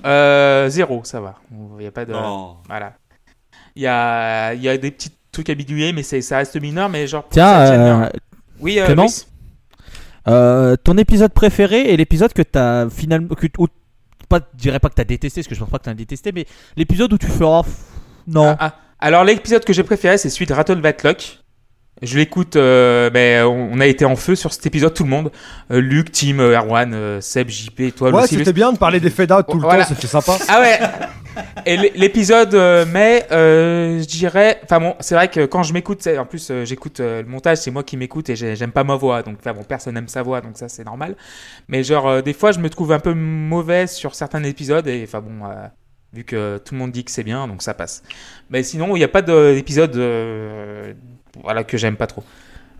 [0.03, 1.35] Euh, zéro, ça va.
[1.79, 2.13] Il y a pas de.
[2.15, 2.55] Oh.
[2.67, 2.93] Voilà.
[3.75, 6.59] Il y a, il y a des petits trucs à bidouiller, mais c'est, ça reste
[6.59, 6.89] mineur.
[6.89, 7.25] Mais genre.
[7.29, 8.11] Tiens, ça tient euh, bien.
[8.59, 9.25] oui, euh, Clément Luis
[10.29, 13.35] euh, ton épisode préféré et l'épisode que t'as finalement.
[13.35, 13.67] Que, où-
[14.39, 16.45] pas, dirais pas que t'as détesté, parce que je pense pas que t'as détesté, mais
[16.75, 17.63] l'épisode où tu feras.
[18.27, 18.55] Non.
[18.57, 18.75] Ah, ah.
[18.99, 21.42] Alors, l'épisode que j'ai préféré, c'est celui de Rattle Luck.
[22.01, 25.09] Je l'écoute, euh, mais on on a été en feu sur cet épisode, tout le
[25.09, 25.31] monde.
[25.71, 29.09] Euh, Luc, Tim, euh, Erwan, euh, Seb, JP, toi, Ouais, c'était bien de parler des
[29.09, 29.83] fade out tout le Voilà.
[29.85, 30.37] temps, c'était sympa.
[30.49, 30.79] Ah ouais.
[31.65, 35.73] Et l- l'épisode euh, mais euh, je dirais enfin bon, c'est vrai que quand je
[35.73, 38.55] m'écoute, c'est- en plus euh, j'écoute euh, le montage, c'est moi qui m'écoute et j'ai-
[38.55, 41.15] j'aime pas ma voix donc enfin bon, personne n'aime sa voix donc ça c'est normal.
[41.69, 45.03] Mais genre euh, des fois je me trouve un peu mauvais sur certains épisodes et
[45.07, 45.53] enfin bon euh,
[46.13, 48.03] vu que tout le monde dit que c'est bien donc ça passe.
[48.51, 50.93] Mais sinon, il n'y a pas de- d'épisode euh,
[51.41, 52.23] voilà que j'aime pas trop.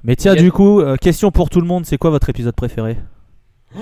[0.04, 2.56] Mais tiens, a- du coup, euh, question pour tout le monde c'est quoi votre épisode
[2.56, 2.98] préféré?
[3.76, 3.80] Ah,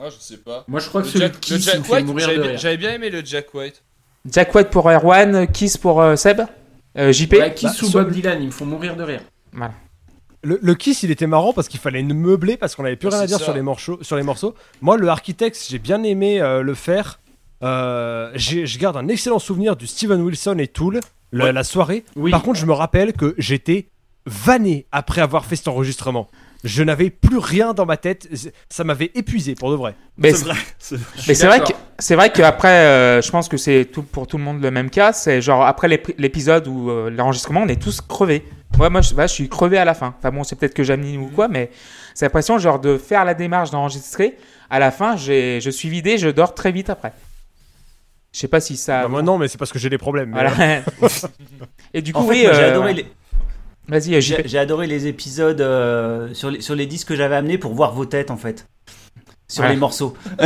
[0.00, 0.64] Ah, je sais pas.
[0.68, 2.36] Moi, je crois que Le celui Jack, de Kiss, Jack me fait White, mourir j'avais
[2.36, 2.58] de bien, rire.
[2.60, 3.82] j'avais bien aimé le Jack White.
[4.30, 6.40] Jack White pour Erwan, Kiss pour euh, Seb,
[6.98, 7.32] euh, JP.
[7.34, 9.20] Ouais, Kiss Bah, ou Bob Dylan, ils me font mourir de rire.
[10.42, 13.06] Le, le Kiss, il était marrant parce qu'il fallait nous meubler parce qu'on avait plus
[13.08, 14.54] Ouais, rien à c'est dire sur les, morceaux, sur les morceaux.
[14.82, 17.18] Moi, le Architects, j'ai bien aimé euh, le faire.
[17.62, 21.00] Euh, je garde un excellent souvenir du Steven Wilson et Tool,
[21.42, 21.52] Ouais.
[21.52, 22.04] la soirée.
[22.16, 22.30] Oui.
[22.30, 23.88] Par contre, je me rappelle que j'étais
[24.26, 26.28] vanné après avoir fait cet enregistrement.
[26.62, 28.26] Je n'avais plus rien dans ma tête.
[28.70, 29.94] Ça m'avait épuisé pour de vrai.
[30.16, 30.54] Mais C'est vrai.
[30.78, 30.96] c'est-
[31.28, 34.38] Mais c'est vrai que c'est vrai qu'après, euh, je pense que c'est tout pour tout
[34.38, 35.12] le monde le même cas.
[35.12, 38.44] C'est genre après l'ép- l'épisode ou euh, l'enregistrement, on est tous crevés.
[38.78, 40.14] Moi, moi, je, bah, je suis crevé à la fin.
[40.18, 41.70] Enfin bon, c'est peut-être que j'anime ou quoi, mais
[42.14, 44.36] c'est l'impression genre de faire la démarche d'enregistrer.
[44.70, 47.12] À la fin, j'ai, je suis vidé, je dors très vite après.
[48.34, 49.02] Je sais pas si ça.
[49.02, 50.30] Bah, moi, non, mais c'est parce que j'ai des problèmes.
[50.30, 51.10] mais, euh, Voilà.
[51.94, 52.42] Et du coup, En fait, oui.
[52.42, 53.06] moi, j'ai euh, adoré les.
[53.86, 54.20] Vas-y.
[54.20, 57.92] J'ai adoré les épisodes euh, sur, les, sur les disques que j'avais amenés pour voir
[57.94, 58.66] vos têtes en fait.
[59.46, 60.16] Sur les morceaux.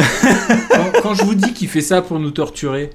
[0.70, 2.90] quand, quand je vous dis qu'il fait ça pour nous torturer,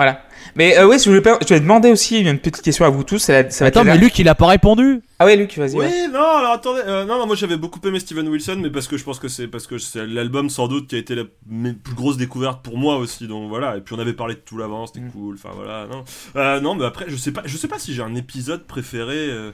[0.00, 0.22] Voilà.
[0.56, 3.04] Mais euh, oui, je voulais, pas- je voulais demander aussi une petite question à vous
[3.04, 3.18] tous.
[3.18, 5.02] Ça, va- ça Attends, mais Luc, il a pas répondu.
[5.18, 5.72] Ah ouais, Luc, vas-y.
[5.74, 6.08] Oui, ouais.
[6.08, 6.80] non, alors attendez.
[6.86, 9.28] euh, non, non, moi j'avais beaucoup aimé Steven Wilson, mais parce que je pense que
[9.28, 11.24] c'est parce que c'est l'album sans doute qui a été la
[11.84, 13.26] plus grosse découverte pour moi aussi.
[13.28, 13.76] Donc voilà.
[13.76, 15.10] Et puis on avait parlé de tout l'avant, c'était Mm.
[15.12, 15.34] cool.
[15.34, 15.86] Enfin voilà.
[15.86, 16.04] Non,
[16.36, 19.16] Euh, non, mais après je sais pas, je sais pas si j'ai un épisode préféré.
[19.28, 19.50] euh,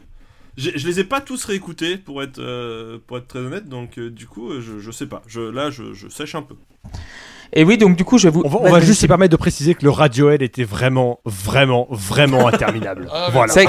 [0.57, 3.69] Je les ai pas tous réécoutés pour être euh, pour être très honnête.
[3.69, 5.23] Donc euh, du coup, je, je sais pas.
[5.27, 6.55] Je, là, je, je sèche un peu.
[7.53, 8.43] Et oui, donc du coup, je vais vous.
[8.45, 11.21] On va, on Vas-y, va juste se permettre de préciser que le Radiohead était vraiment,
[11.25, 13.09] vraiment, vraiment interminable.
[13.13, 13.53] Ah, voilà.
[13.53, 13.67] C'est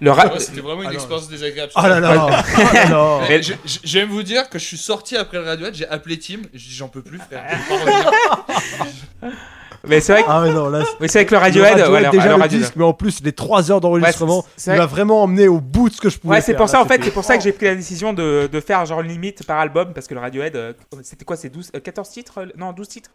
[0.00, 0.96] le ra- C'était vraiment une Ah non.
[0.96, 1.72] expérience désagréable.
[1.76, 2.42] Oh là là,
[3.40, 6.38] je- je- J'aime vous dire que je suis sorti après le Radiohead, j'ai appelé Tim,
[6.54, 7.44] j'ai dit j'en peux plus frère,
[9.88, 11.70] Mais c'est vrai que, Ah ouais, non, là, oui, c'est avec le le Radiohead.
[11.70, 12.62] Radiohead, ouais, alors- déjà alors le Radiohead.
[12.64, 15.94] disque, mais en plus les 3 heures d'enregistrement, Ouais, m'a vraiment emmené au bout de
[15.94, 17.36] ce que je pouvais Ouais, c'est faire, pour là, ça en fait, c'est pour ça
[17.38, 20.20] que j'ai pris la décision de, de faire genre limite par album parce que le
[20.20, 23.10] Radiohead, euh, c'était quoi, c'est 12, euh, 14 titres euh, Non, 12 titres.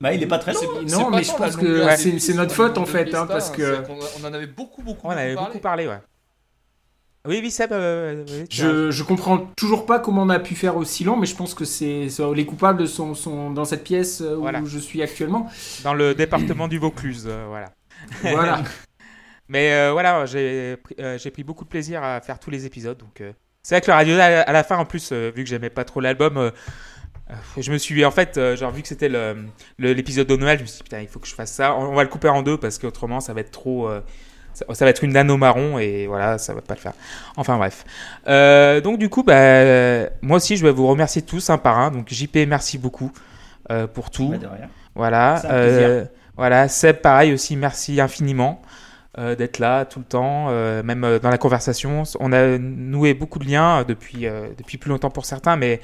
[0.00, 0.60] Bah, il est pas très long.
[0.60, 0.66] C'est-
[0.96, 3.50] Non, c'est mais je pense que longueur c'est- notre faute, le en fait, hein, parce
[3.50, 3.82] que-
[4.22, 5.06] on en avait beaucoup beaucoup.
[5.06, 5.46] On avait parlé.
[5.48, 5.98] beaucoup parlé, ouais.
[7.28, 7.72] Oui, oui, Seb.
[7.72, 11.26] euh, oui, je, je comprends toujours pas comment on a pu faire aussi long, mais
[11.26, 14.62] je pense que c'est les coupables sont, sont dans cette pièce euh, où Voilà.
[14.64, 15.46] je suis actuellement.
[15.84, 17.72] Dans le département du Vaucluse, euh, voilà.
[18.22, 18.62] Voilà.
[19.48, 20.78] Mais euh, voilà, j'ai
[21.32, 22.96] pris, beaucoup de plaisir à faire tous les épisodes.
[22.96, 23.22] Donc,
[23.62, 26.00] c'est vrai que le Radiohead à, la fin, en plus, vu que j'aimais pas trop
[26.00, 26.52] l'album,
[27.58, 29.44] je me suis en fait, genre vu que c'était le-
[29.76, 31.74] le- l'épisode de Noël, je me suis dit putain, il faut que je fasse ça.
[31.74, 33.90] On, on va le couper en deux parce qu'autrement, ça va être trop.
[34.54, 36.92] Ça, ça va être une nano marron et voilà, ça va pas le faire.
[37.36, 37.84] Enfin bref.
[38.26, 41.78] Euh, donc du coup, bah, euh, moi aussi, je vais vous remercier tous un par
[41.78, 41.90] un.
[41.90, 43.12] Donc JP, merci beaucoup
[43.70, 44.30] euh, pour tout.
[44.30, 44.68] Bah, de rien.
[44.94, 45.42] Voilà.
[45.46, 46.04] Euh,
[46.36, 46.68] voilà.
[46.68, 48.62] Seb, pareil aussi, merci infiniment
[49.36, 50.48] d'être là tout le temps,
[50.82, 52.04] même dans la conversation.
[52.20, 55.80] On a noué beaucoup de liens depuis, depuis plus longtemps pour certains, mais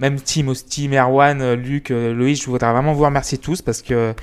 [0.00, 3.82] même Tim, Tim, Erwan, euh, Luc, euh, Loïs, je voudrais vraiment vous remercier tous parce
[3.82, 4.14] que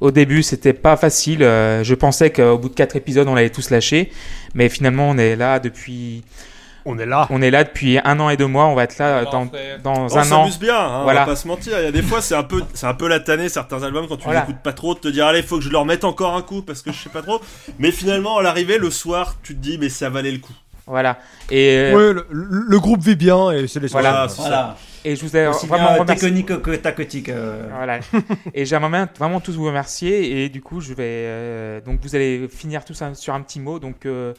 [0.00, 1.42] au début c'était pas facile.
[1.42, 4.12] Euh, je pensais qu'au bout de quatre épisodes on allait tous lâcher,
[4.54, 6.22] mais finalement on est là depuis,
[6.84, 7.26] On est là.
[7.30, 8.66] on est là depuis un an et deux mois.
[8.66, 9.46] On va être là Alors,
[9.82, 10.24] dans, On un an.
[10.24, 11.22] s'amuse bien, hein, Voilà.
[11.22, 11.78] on va pas se mentir.
[11.78, 14.06] Il y a des fois, c'est un peu, c'est un peu la tannée certains albums
[14.08, 14.40] quand tu Voilà.
[14.40, 16.42] les écoutes pas trop, de te dire allez, faut que je leur mette encore un
[16.42, 17.40] coup parce que je sais pas trop.
[17.78, 20.52] Mais finalement, à l'arrivée, le soir, tu te dis mais ça valait le coup.
[20.86, 21.18] Voilà.
[21.50, 24.10] Et, euh, Ouais, le, groupe vit bien et c'est l'essentiel.
[24.10, 24.28] Voilà.
[24.28, 24.42] c'est ça.
[24.42, 24.76] Voilà.
[25.04, 26.44] Et je vous ai Aussi vraiment remercié.
[26.44, 27.28] que tacotique.
[27.28, 27.66] euh.
[27.74, 28.00] Voilà.
[28.54, 30.44] et j'aimerais vraiment tous vous remercier.
[30.44, 31.02] Et du coup, je vais.
[31.26, 33.78] euh, donc, vous allez finir tous un- sur un petit mot.
[33.78, 34.34] Donc, euh,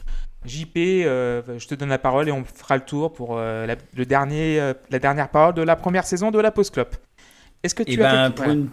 [0.46, 3.66] JP, euh, je te donne la parole et on fera le tour pour la,
[3.96, 6.96] le dernier, la dernière parole de la première saison de la Pause Clop.
[7.62, 8.28] Est-ce que tu Et as.
[8.28, 8.68] ben, quelque- une.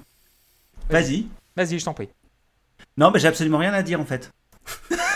[0.90, 1.28] Vas-y.
[1.56, 2.10] Vas-y, je t'en prie.
[2.98, 4.32] Non, mais j'ai absolument rien à dire en fait.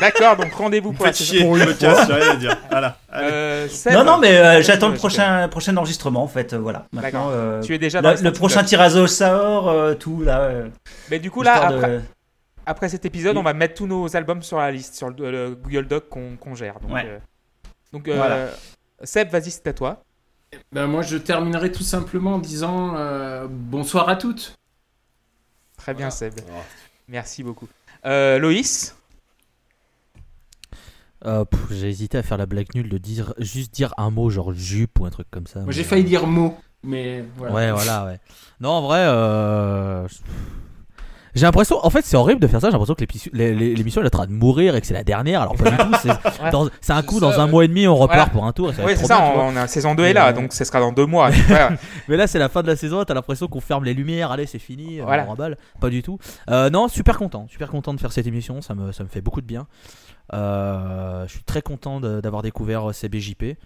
[0.00, 2.56] D'accord, donc rendez-vous pour la chier, me casse, j'ai rien à dire.
[2.70, 2.98] Voilà.
[3.14, 6.52] Euh, Non, non, mais euh, j'attends le prochain, prochain enregistrement en fait.
[6.52, 6.86] euh, voilà.
[6.92, 10.40] Maintenant, euh, Tu es déjà dans le, prochain tirage au sort, euh, tout là.
[10.40, 10.68] euh,
[11.10, 12.00] Mais du coup, là, de-
[12.66, 13.40] après, cet épisode, Oui.
[13.40, 16.54] on va mettre tous nos albums sur la liste, sur le, le Google Doc qu'on
[16.54, 16.80] gère.
[16.80, 17.04] Donc, Ouais.
[17.06, 17.18] euh,
[17.92, 18.46] donc euh, Voilà.
[19.04, 20.02] Seb, vas-y, c'est à toi.
[20.72, 24.54] Ben, moi, je terminerai tout simplement en disant euh, bonsoir à toutes.
[25.76, 26.34] Très bien, Seb.
[27.08, 27.68] Merci beaucoup.
[28.04, 28.94] Euh, Loïs
[31.26, 34.30] Euh, pff, J'ai hésité à faire la blague nulle de dire juste dire un mot
[34.30, 35.60] genre jupe ou un truc comme ça.
[35.60, 37.54] Moi, mais, j'ai euh, failli dire mot, mais voilà.
[37.54, 38.20] Ouais, voilà, ouais.
[38.60, 40.06] Non, en vrai, euh...
[41.36, 42.68] j'ai l'impression, en fait, c'est horrible de faire ça.
[42.68, 43.04] J'ai l'impression que
[43.36, 45.42] l'émission est en train de mourir et que c'est la dernière.
[45.42, 45.84] Alors pas du tout.
[46.02, 46.08] C'est
[46.42, 46.96] Ouais.
[46.96, 48.26] un coup dans un mois et demi, on repart Voilà.
[48.30, 48.70] pour un tour.
[48.70, 50.52] et ça va Oui, c'est ça, bien, on, on a saison 2 est là, donc
[50.52, 51.30] ce sera dans deux mois.
[52.08, 53.04] Mais là, c'est la fin de la saison.
[53.04, 54.30] T'as l'impression qu'on ferme les lumières.
[54.32, 54.98] Allez, c'est fini.
[55.00, 55.24] Voilà.
[55.24, 55.56] On remballe.
[55.80, 56.18] Pas du tout.
[56.50, 57.46] Euh, non, super content.
[57.48, 58.60] Super content de faire cette émission.
[58.62, 59.66] Ça me, ça me fait beaucoup de bien.
[60.34, 63.56] Euh, je suis très content d'avoir découvert euh, CBJP.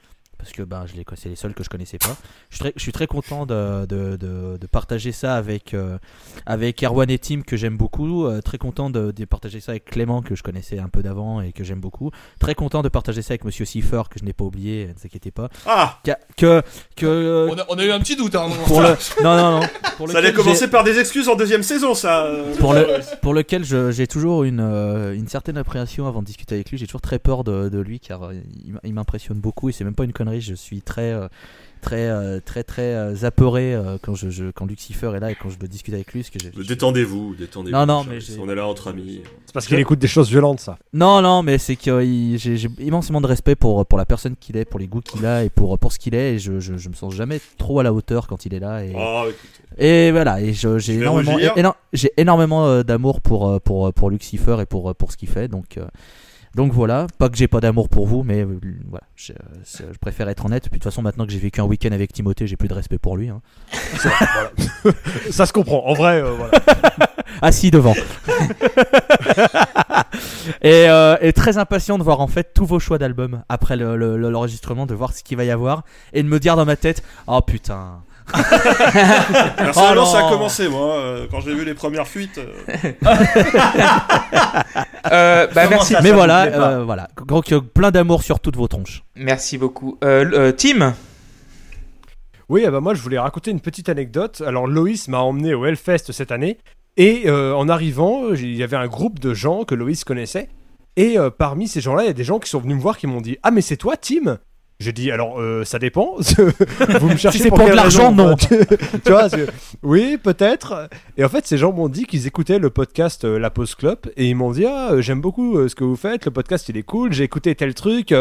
[0.41, 2.17] Parce que ben, je les, c'est les seuls que je connaissais pas.
[2.49, 5.99] Je suis très, je suis très content de, de, de, de partager ça avec, euh,
[6.47, 8.25] avec Erwan et Tim que j'aime beaucoup.
[8.27, 11.41] Euh, très content de, de partager ça avec Clément que je connaissais un peu d'avant
[11.41, 12.11] et que j'aime beaucoup.
[12.39, 15.31] Très content de partager ça avec Monsieur Siffer que je n'ai pas oublié, ne s'inquiétez
[15.31, 15.49] pas.
[15.67, 16.63] Ah Que, que,
[16.97, 18.65] que- On a, on a eu un petit doute à un moment.
[18.65, 18.89] pour le,
[19.23, 19.67] non, non, non.
[19.97, 22.27] Pour Ça allait commencer par des excuses en deuxième saison, ça.
[22.59, 22.87] Pour le-
[23.21, 26.79] pour lequel je- j'ai toujours une, euh, une certaine appréhension avant de discuter avec lui.
[26.79, 28.31] J'ai toujours très peur de, de lui car
[28.85, 30.30] il m'impressionne beaucoup et c'est même pas une connerie.
[30.39, 31.29] Je suis très euh,
[31.81, 35.49] très euh, très très euh, apeuré quand je, je- quand Lucifer est là et quand
[35.49, 36.21] je dois discuter avec lui.
[36.21, 37.77] Parce que j'ai- Détendez-vous, détendez-vous.
[37.77, 39.23] Non, non, mais On est là entre amis.
[39.47, 40.77] C'est parce qu'il écoute des choses violentes, ça.
[40.93, 42.01] Non non mais c'est que
[42.37, 45.43] j'ai immensément de respect pour pour la personne qu'il est, pour les goûts qu'il a
[45.45, 47.83] et pour pour ce qu'il est et je, je, je me sens jamais trop à
[47.83, 49.39] la hauteur quand il est là et Oh, écoute.
[49.79, 51.39] Et voilà, et j'ai énormément,
[51.95, 55.47] j'ai énormément d'amour pour, pour, pour Lucifer et pour, pour ce qu'il fait.
[55.49, 55.87] Donc, euh,
[56.55, 58.59] donc voilà, pas que j'ai pas d'amour pour vous, mais euh,
[58.89, 59.33] voilà, je,
[60.01, 60.65] préfère être honnête.
[60.65, 62.75] Puis de toute façon, maintenant que j'ai vécu un week-end avec Timothée, j'ai plus de
[62.75, 63.29] respect pour lui.
[63.29, 63.41] hein.
[65.31, 65.85] Ça se comprend.
[65.87, 66.53] En vrai, euh, voilà.
[67.43, 67.95] Assis devant.
[70.63, 73.97] et, euh, et très impatient de voir en fait tous vos choix d'albums après le-
[73.97, 76.65] le- le- l'enregistrement, de voir ce qu'il va y avoir et de me dire dans
[76.67, 78.03] ma tête, oh putain.
[79.57, 82.39] Personnellement, Oh ça a commencé, moi, euh, quand j'ai vu les premières fuites.
[82.39, 82.93] euh,
[85.11, 87.09] Euh, bah, merci, ça, mais vous voilà, euh, voilà.
[87.27, 89.03] Donc plein d'amour sur toutes vos tronches.
[89.17, 89.99] merci beaucoup.
[90.05, 90.95] Euh, euh, Tim
[92.49, 94.43] Oui, ah bah moi je voulais raconter une petite anecdote.
[94.47, 96.59] Alors Loïs m'a emmené au Hellfest cette année
[96.97, 100.49] et euh, en arrivant, il y avait un groupe de gens que Loïs connaissait
[100.97, 102.99] et euh, parmi ces gens-là, il y a des gens qui sont venus me voir
[102.99, 104.39] qui m'ont dit "Ah mais c'est toi Tim?
[104.81, 106.17] J'ai dit alors euh, ça dépend.
[107.01, 108.35] Vous me cherchez Si pour, pour de l'argent, non.
[109.05, 109.29] tu vois
[109.83, 110.89] Oui, peut-être.
[111.19, 113.99] Et en fait, ces gens m'ont dit qu'ils écoutaient le podcast euh, La Pause Club
[114.17, 116.25] et ils m'ont dit ah euh, j'aime beaucoup euh, ce que vous faites.
[116.25, 117.13] Le podcast il est cool.
[117.13, 118.15] J'ai écouté tel truc,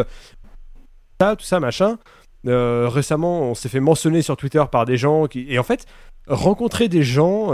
[1.21, 1.97] ça, tout ça machin.
[2.45, 5.85] Récemment, on s'est fait mentionner sur Twitter par des gens qui et en fait
[6.27, 7.53] rencontrer des gens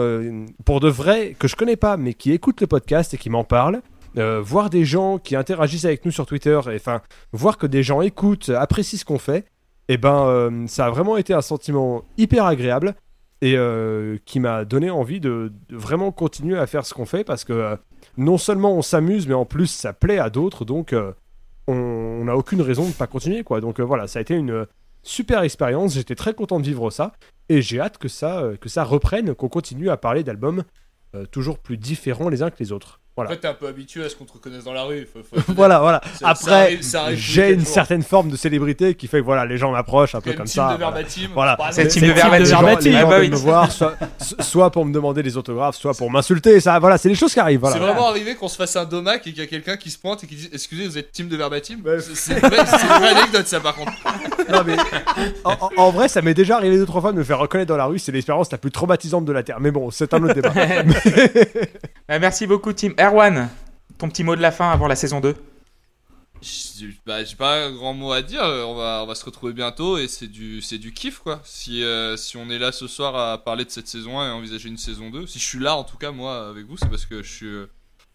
[0.66, 3.44] pour de vrai que je connais pas mais qui écoutent le podcast et qui m'en
[3.44, 3.82] parlent.
[4.18, 7.02] Euh, voir des gens qui interagissent avec nous sur Twitter, et enfin
[7.34, 9.46] voir que des gens écoutent, apprécient ce qu'on fait,
[9.88, 12.96] et ben euh, ça a vraiment été un sentiment hyper agréable
[13.42, 17.44] et euh, qui m'a donné envie de, vraiment continuer à faire ce qu'on fait parce
[17.44, 17.78] que
[18.18, 20.96] non seulement on s'amuse mais en plus ça plaît à d'autres donc
[21.68, 23.60] on n'a aucune raison de ne pas continuer quoi.
[23.60, 24.66] Donc voilà ça a été une
[25.04, 25.94] super expérience.
[25.94, 27.12] J'étais très content de vivre ça
[27.50, 30.64] et j'ai hâte que ça que ça reprenne qu'on continue à parler d'albums
[31.16, 33.68] euh, toujours plus différents les uns que les autres En voilà fait, t'es un peu
[33.68, 35.08] habitué à ce qu'on te reconnaisse dans la rue.
[35.12, 39.20] Faut- faut- voilà voilà Ça- après les j'ai une certaine forme de célébrité qui fait
[39.20, 40.92] que voilà les gens m'approchent un peu comme une team ça de voilà.
[40.92, 41.30] verbatim.
[41.34, 41.56] Voilà.
[41.58, 42.40] Par C'est exemple, team de Les verbatim.
[42.40, 43.96] Les gens, Ah bah me voir, soit,
[44.42, 46.60] soit pour me demander des autographes, soit pour m'insulter.
[46.60, 47.62] Ça, voilà, c'est des choses qui arrivent.
[47.62, 47.76] Voilà.
[47.78, 49.98] C'est vraiment arrivé qu'on se fasse un domac et qu'il y a quelqu'un qui se
[49.98, 51.78] pointe et qui dit Excusez, vous êtes team de verbatim?
[52.02, 53.94] C'est c'est vraie- c'est une vraie anecdote, ça, par contre.
[54.52, 54.76] Non, mais
[55.78, 57.86] en, vrai, ça m'est déjà arrivé deux trois fois de me faire reconnaître dans la
[57.86, 58.00] rue.
[58.00, 59.60] C'est l'expérience la plus traumatisante de la terre.
[59.60, 60.54] Mais bon, c'est un autre débat.
[62.08, 62.92] Bah, Merci beaucoup, Tim.
[63.00, 63.50] Erwan,
[63.98, 65.36] ton petit mot de la fin avant la saison 2
[66.42, 68.44] J'ai bah, j'ai pas grand mot à dire.
[68.44, 71.42] On va, on va se retrouver bientôt et c'est du, c'est du kiff, quoi.
[71.44, 74.32] Si, euh, si on est là ce soir à parler de cette saison 1 et
[74.32, 76.90] envisager une saison 2, si je suis là, en tout cas, moi, avec vous, c'est
[76.90, 77.48] parce que je suis.
[77.48, 77.68] euh,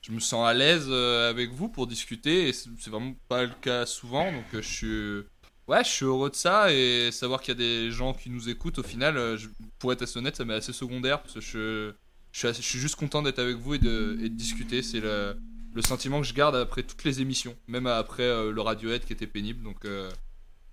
[0.03, 3.51] Je me sens à l'aise euh, avec vous pour discuter et c'est vraiment pas le
[3.61, 5.27] cas souvent donc euh, je suis
[5.71, 8.49] ouais je suis heureux de ça et savoir qu'il y a des gens qui nous
[8.49, 9.49] écoutent au final euh, je-
[9.79, 11.93] pour être assez honnête ça m'est assez secondaire parce que je,
[12.33, 14.83] je, suis, assez- je suis juste content d'être avec vous et de, et de discuter.
[14.83, 15.37] C'est le,
[15.75, 19.13] le sentiment que je garde après toutes les émissions même après euh, le Radiohead qui
[19.13, 19.63] était pénible.
[19.65, 20.11] Donc euh,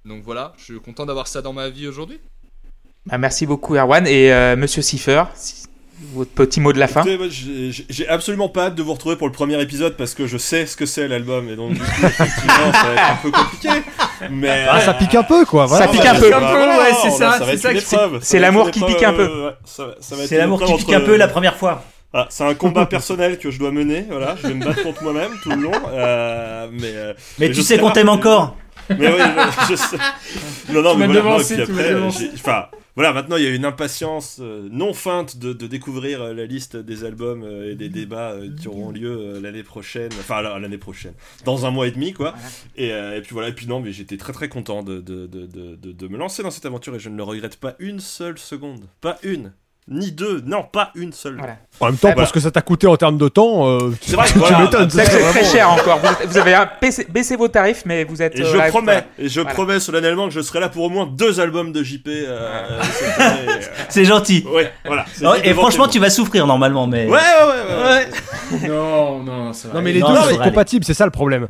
[0.05, 2.19] donc voilà je suis content d'avoir ça dans ma vie aujourd'hui.
[3.05, 4.05] Bah, Merci beaucoup, Erwan.
[4.07, 5.65] Et euh, Monsieur Siffer, si-
[6.13, 7.01] votre petit mot de la fin.
[7.01, 10.13] Écoutez, moi, j'ai j'ai absolument pas hâte de vous retrouver pour le premier épisode parce
[10.13, 11.49] que je sais ce que c'est l'album.
[11.49, 13.69] Et donc du coup, effectivement ça va être un peu compliqué.
[14.31, 15.65] Mais Ah, ça pique un peu, quoi.
[15.65, 15.85] Voilà.
[15.85, 16.29] Ça pique un peu.
[16.29, 19.29] ouais, c'est ça, va c'est ça l'amour qui pique un peu.
[19.79, 21.83] euh, C'est l'amour qui pique un peu la première fois.
[22.13, 24.05] Voilà, c'est un combat personnel que je dois mener.
[24.09, 25.71] Voilà, je vais me battre contre moi-même tout le long.
[25.91, 28.55] euh, mais euh, Mais Mais tu sais qu'on t'aime encore.
[28.89, 29.19] Mais oui,
[29.67, 29.97] je, je sais.
[30.69, 31.95] Non, non, Tu mais voilà, non, et puis après,
[32.35, 32.65] enfin,
[32.97, 36.45] voilà, maintenant il y a une impatience euh, non feinte de, de découvrir euh, la
[36.45, 40.77] liste des albums euh, et des débats qui auront lieu l'année prochaine, enfin la- l'année
[40.77, 41.13] prochaine,
[41.45, 42.33] dans un mois et demi, quoi.
[42.75, 46.07] Et, et puis voilà, et puis non, mais j'étais très très content de, de- de
[46.09, 48.85] me lancer dans cette aventure et je ne le regrette pas une seule seconde.
[48.99, 49.53] Pas une.
[49.89, 51.37] Ni deux, non, pas une seule.
[51.37, 51.55] Voilà.
[51.79, 53.93] En même temps, Ah, pour ce que ça t'a coûté en termes de temps, euh,
[54.01, 54.59] C'est vrai, tu voilà.
[54.59, 54.89] m'étonnes.
[54.89, 55.99] C'est vrai que c'est c'est très cher encore.
[55.99, 56.69] Vous, êtes- vous avez un-
[57.09, 58.35] baissé, vos tarifs, mais vous êtes.
[58.37, 59.03] Et euh, je promets, voilà.
[59.19, 59.53] et je Voilà.
[59.53, 62.07] promets solennellement que je serai là pour au moins deux albums de JP.
[62.07, 62.37] euh,
[62.71, 62.81] euh.
[63.89, 64.43] C'est gentil.
[64.51, 65.05] Ouais, voilà.
[65.13, 67.05] c'est Non, et franchement, tu vas souffrir normalement, mais.
[67.05, 67.83] Ouais, ouais, ouais.
[67.83, 68.67] ouais.
[68.69, 69.73] Non, non, ça va.
[69.75, 71.47] Non mais les Non, deux sont compatibles, c'est ça le problème.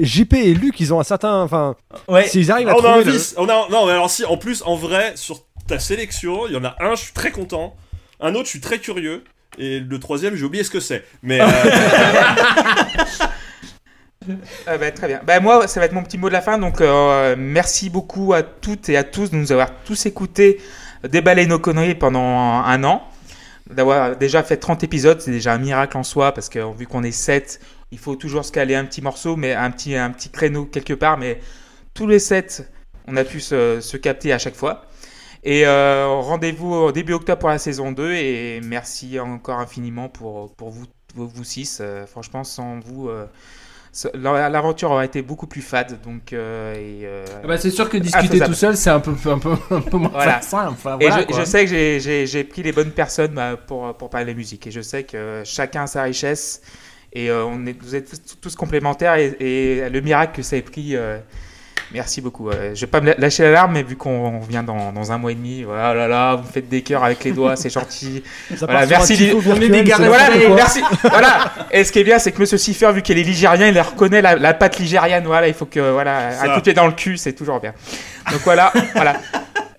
[0.00, 1.76] JP et Luc, ils ont un certain, enfin,
[2.08, 2.26] Ouais.
[2.26, 3.34] s'ils arrivent à on a un le- vice.
[3.38, 6.56] On a, non, mais alors si, en plus, en vrai, sur ta sélection, il y
[6.56, 7.76] en a un, je suis très content.
[8.20, 9.24] Un autre, je suis très curieux.
[9.58, 11.04] Et le troisième, j'ai oublié ce que c'est.
[11.22, 11.46] Mais euh,
[14.66, 15.20] Ah bah, très bien.
[15.24, 16.58] Bah, moi, ça va être mon petit mot de la fin.
[16.58, 20.60] Donc, euh, merci beaucoup à toutes et à tous de nous avoir tous écoutés
[21.08, 23.06] déballer nos conneries pendant un an.
[23.70, 27.02] D'avoir déjà fait 30 épisodes, c'est déjà un miracle en soi parce que vu qu'on
[27.02, 27.60] est 7,
[27.92, 30.94] il faut toujours se caler un petit morceau, mais un petit, un petit créneau quelque
[30.94, 31.18] part.
[31.18, 31.40] Mais
[31.92, 32.70] tous les 7,
[33.06, 34.86] on a pu se capter à chaque fois.
[35.46, 38.12] Et euh, rendez-vous au début octobre pour la saison 2.
[38.12, 41.78] Et merci encore infiniment pour, pour vous, vous, vous six.
[41.80, 43.26] Euh, franchement, sans vous, euh,
[44.14, 46.00] l'aventure aurait été beaucoup plus fade.
[46.02, 49.38] Donc, euh, euh, Ah bah, c'est sûr que discuter tout seul, c'est un peu, un
[49.38, 50.40] peu, un peu moins Voilà.
[50.40, 50.70] simple.
[50.72, 54.66] Enfin, Et je, sais que j'ai- pris les bonnes personnes bah, pour, pour parler musique.
[54.66, 56.62] Et je sais que chacun a sa richesse.
[57.12, 59.16] Et euh, on est, vous êtes tous, tous complémentaires.
[59.16, 60.96] Et, et le miracle que ça ait pris,
[61.94, 62.50] merci beaucoup.
[62.50, 65.16] Euh, je vais pas me la- lâcher l'alarme, mais vu qu'on vient dans, dans un
[65.18, 67.56] mois et demi, voilà, oh là là, vous me faites des cœurs avec les doigts,
[67.56, 68.22] c'est gentil.
[68.60, 69.14] Voilà, merci,
[69.84, 70.82] virtuel, Voilà, merci.
[71.02, 71.52] Voilà.
[71.70, 74.20] Et ce qui est bien, c'est que Monsieur Siffer, vu qu'elle est ligérienne, il reconnaît
[74.20, 75.24] la, la patte ligérienne.
[75.24, 76.44] Voilà, il faut que voilà, Ça.
[76.44, 77.72] un coup de pied dans le cul, c'est toujours bien.
[78.30, 79.16] Donc voilà, voilà.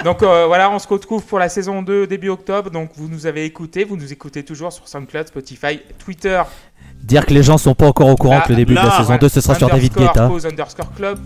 [0.04, 2.70] Donc euh, voilà, on se retrouve pour la saison 2 début octobre.
[2.70, 6.42] Donc vous nous avez écouté, vous nous écoutez toujours sur SoundCloud, Spotify, Twitter.
[7.06, 8.90] Dire que les gens sont pas encore au courant Là, que le début de la
[8.98, 10.28] saison 2 ce sera sur David Guetta.
[10.28, 11.20] Pause underscore club.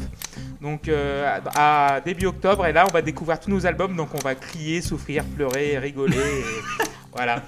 [0.61, 4.17] Donc euh, à début octobre et là on va découvrir tous nos albums donc on
[4.21, 6.83] va crier, souffrir, pleurer, rigoler et
[7.15, 7.43] voilà.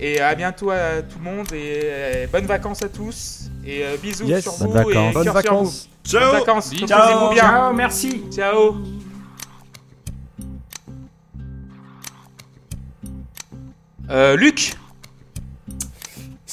[0.00, 3.96] Et à bientôt à tout le monde et euh, bonnes vacances à tous et euh,
[4.02, 4.42] bisous Yes.
[4.42, 5.14] sur Bonnes vous et vacances.
[5.14, 5.64] Bonnes cœur sur vous.
[5.64, 5.88] vacances.
[6.04, 6.20] ciao.
[6.20, 6.70] Bonnes vacances.
[6.70, 6.86] Bisous.
[6.86, 7.42] Reposez-vous bien.
[7.44, 8.24] Ciao, merci.
[8.32, 8.74] Ciao.
[14.10, 14.74] Euh, Luc,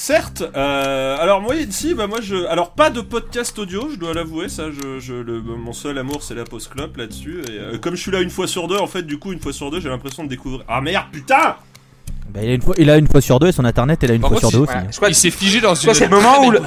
[0.06, 4.14] Certes, euh, alors moi ici, bah moi je, alors pas de podcast audio, je dois
[4.14, 7.42] l'avouer, ça, je, je le, mon seul amour c'est la post clope là-dessus.
[7.50, 9.40] Et euh, comme je suis là une fois sur deux, en fait, du coup une
[9.40, 10.64] fois sur deux, j'ai l'impression de découvrir.
[10.68, 11.56] Ah merde, putain
[12.32, 14.12] Bah, il, a une fois, il a une fois sur deux et son internet elle
[14.12, 14.74] a une Par fois contre, sur deux aussi.
[14.74, 15.92] voilà, je crois Il s'est figé dans une.
[15.92, 16.60] c'est le moment où le-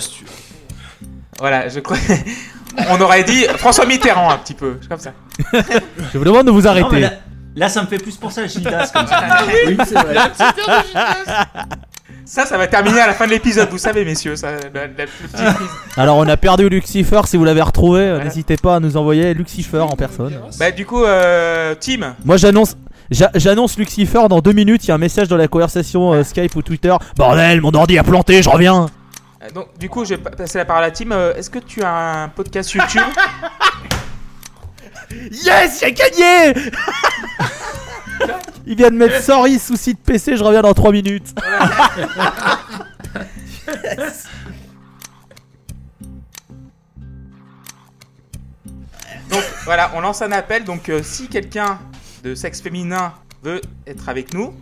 [1.40, 1.96] voilà, je crois.
[2.90, 5.14] On aurait dit François Mitterrand un petit peu, comme ça.
[6.12, 7.00] Je vous demande de vous Non, arrêter.
[7.00, 7.14] là,
[7.56, 9.24] là, ça me fait plus pour ça, Gildas, comme ça.
[9.66, 10.18] Oui, c'est vrai.
[12.32, 14.36] Ça, ça va terminer à la fin de l'épisode, vous savez, messieurs.
[14.36, 15.68] Ça, la, la- la petite prise.
[15.98, 18.26] Alors on a perdu Lucifer, si vous l'avez retrouvé, euh, Voilà.
[18.26, 20.40] n'hésitez pas à nous envoyer Lucifer en personne.
[20.60, 22.76] Bah, du coup, euh, Tim, Moi j'annonce
[23.10, 26.24] j'a- j'annonce Lucifer dans deux minutes, il y a un message dans la conversation euh,
[26.24, 26.94] Skype ou Twitter.
[27.18, 28.86] Bordel, mon ordi a planté, je reviens
[29.42, 31.12] euh, donc, du coup, je vais pa- passer la parole à Tim.
[31.12, 33.02] Euh, Est-ce que tu as un podcast YouTube?
[35.12, 36.54] Yes, j'ai gagné
[38.66, 41.34] Il vient de mettre sorry, souci de PC, je reviens dans 3 minutes.
[49.30, 50.64] Donc, voilà, on lance un appel.
[50.64, 51.80] Donc, euh, si quelqu'un
[52.24, 53.14] de sexe féminin
[53.44, 54.54] veut être avec nous,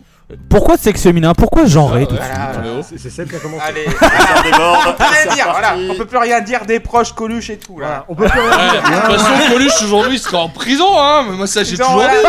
[0.50, 1.32] Pourquoi de sexe féminin?
[1.32, 2.30] Pourquoi genré tout de suite?
[2.34, 2.60] Voilà.
[2.62, 2.82] Mais oh.
[2.96, 3.64] C'est celle qui a commencé.
[3.66, 5.76] Allez, Ça déborde, rien dire, voilà.
[5.90, 7.86] On peut plus rien dire des proches, Coluche et tout, là.
[7.86, 8.82] Voilà, on peut plus rien Ouais, dire.
[8.82, 11.24] De toute façon, Coluche aujourd'hui il sera en prison, hein.
[11.30, 12.12] Mais moi, ça, j'ai toujours voilà.
[12.12, 12.26] dit.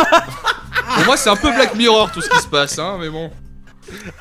[0.99, 2.97] Pour moi, c'est un peu Black Mirror tout ce qui se passe, hein.
[2.99, 3.31] Mais bon.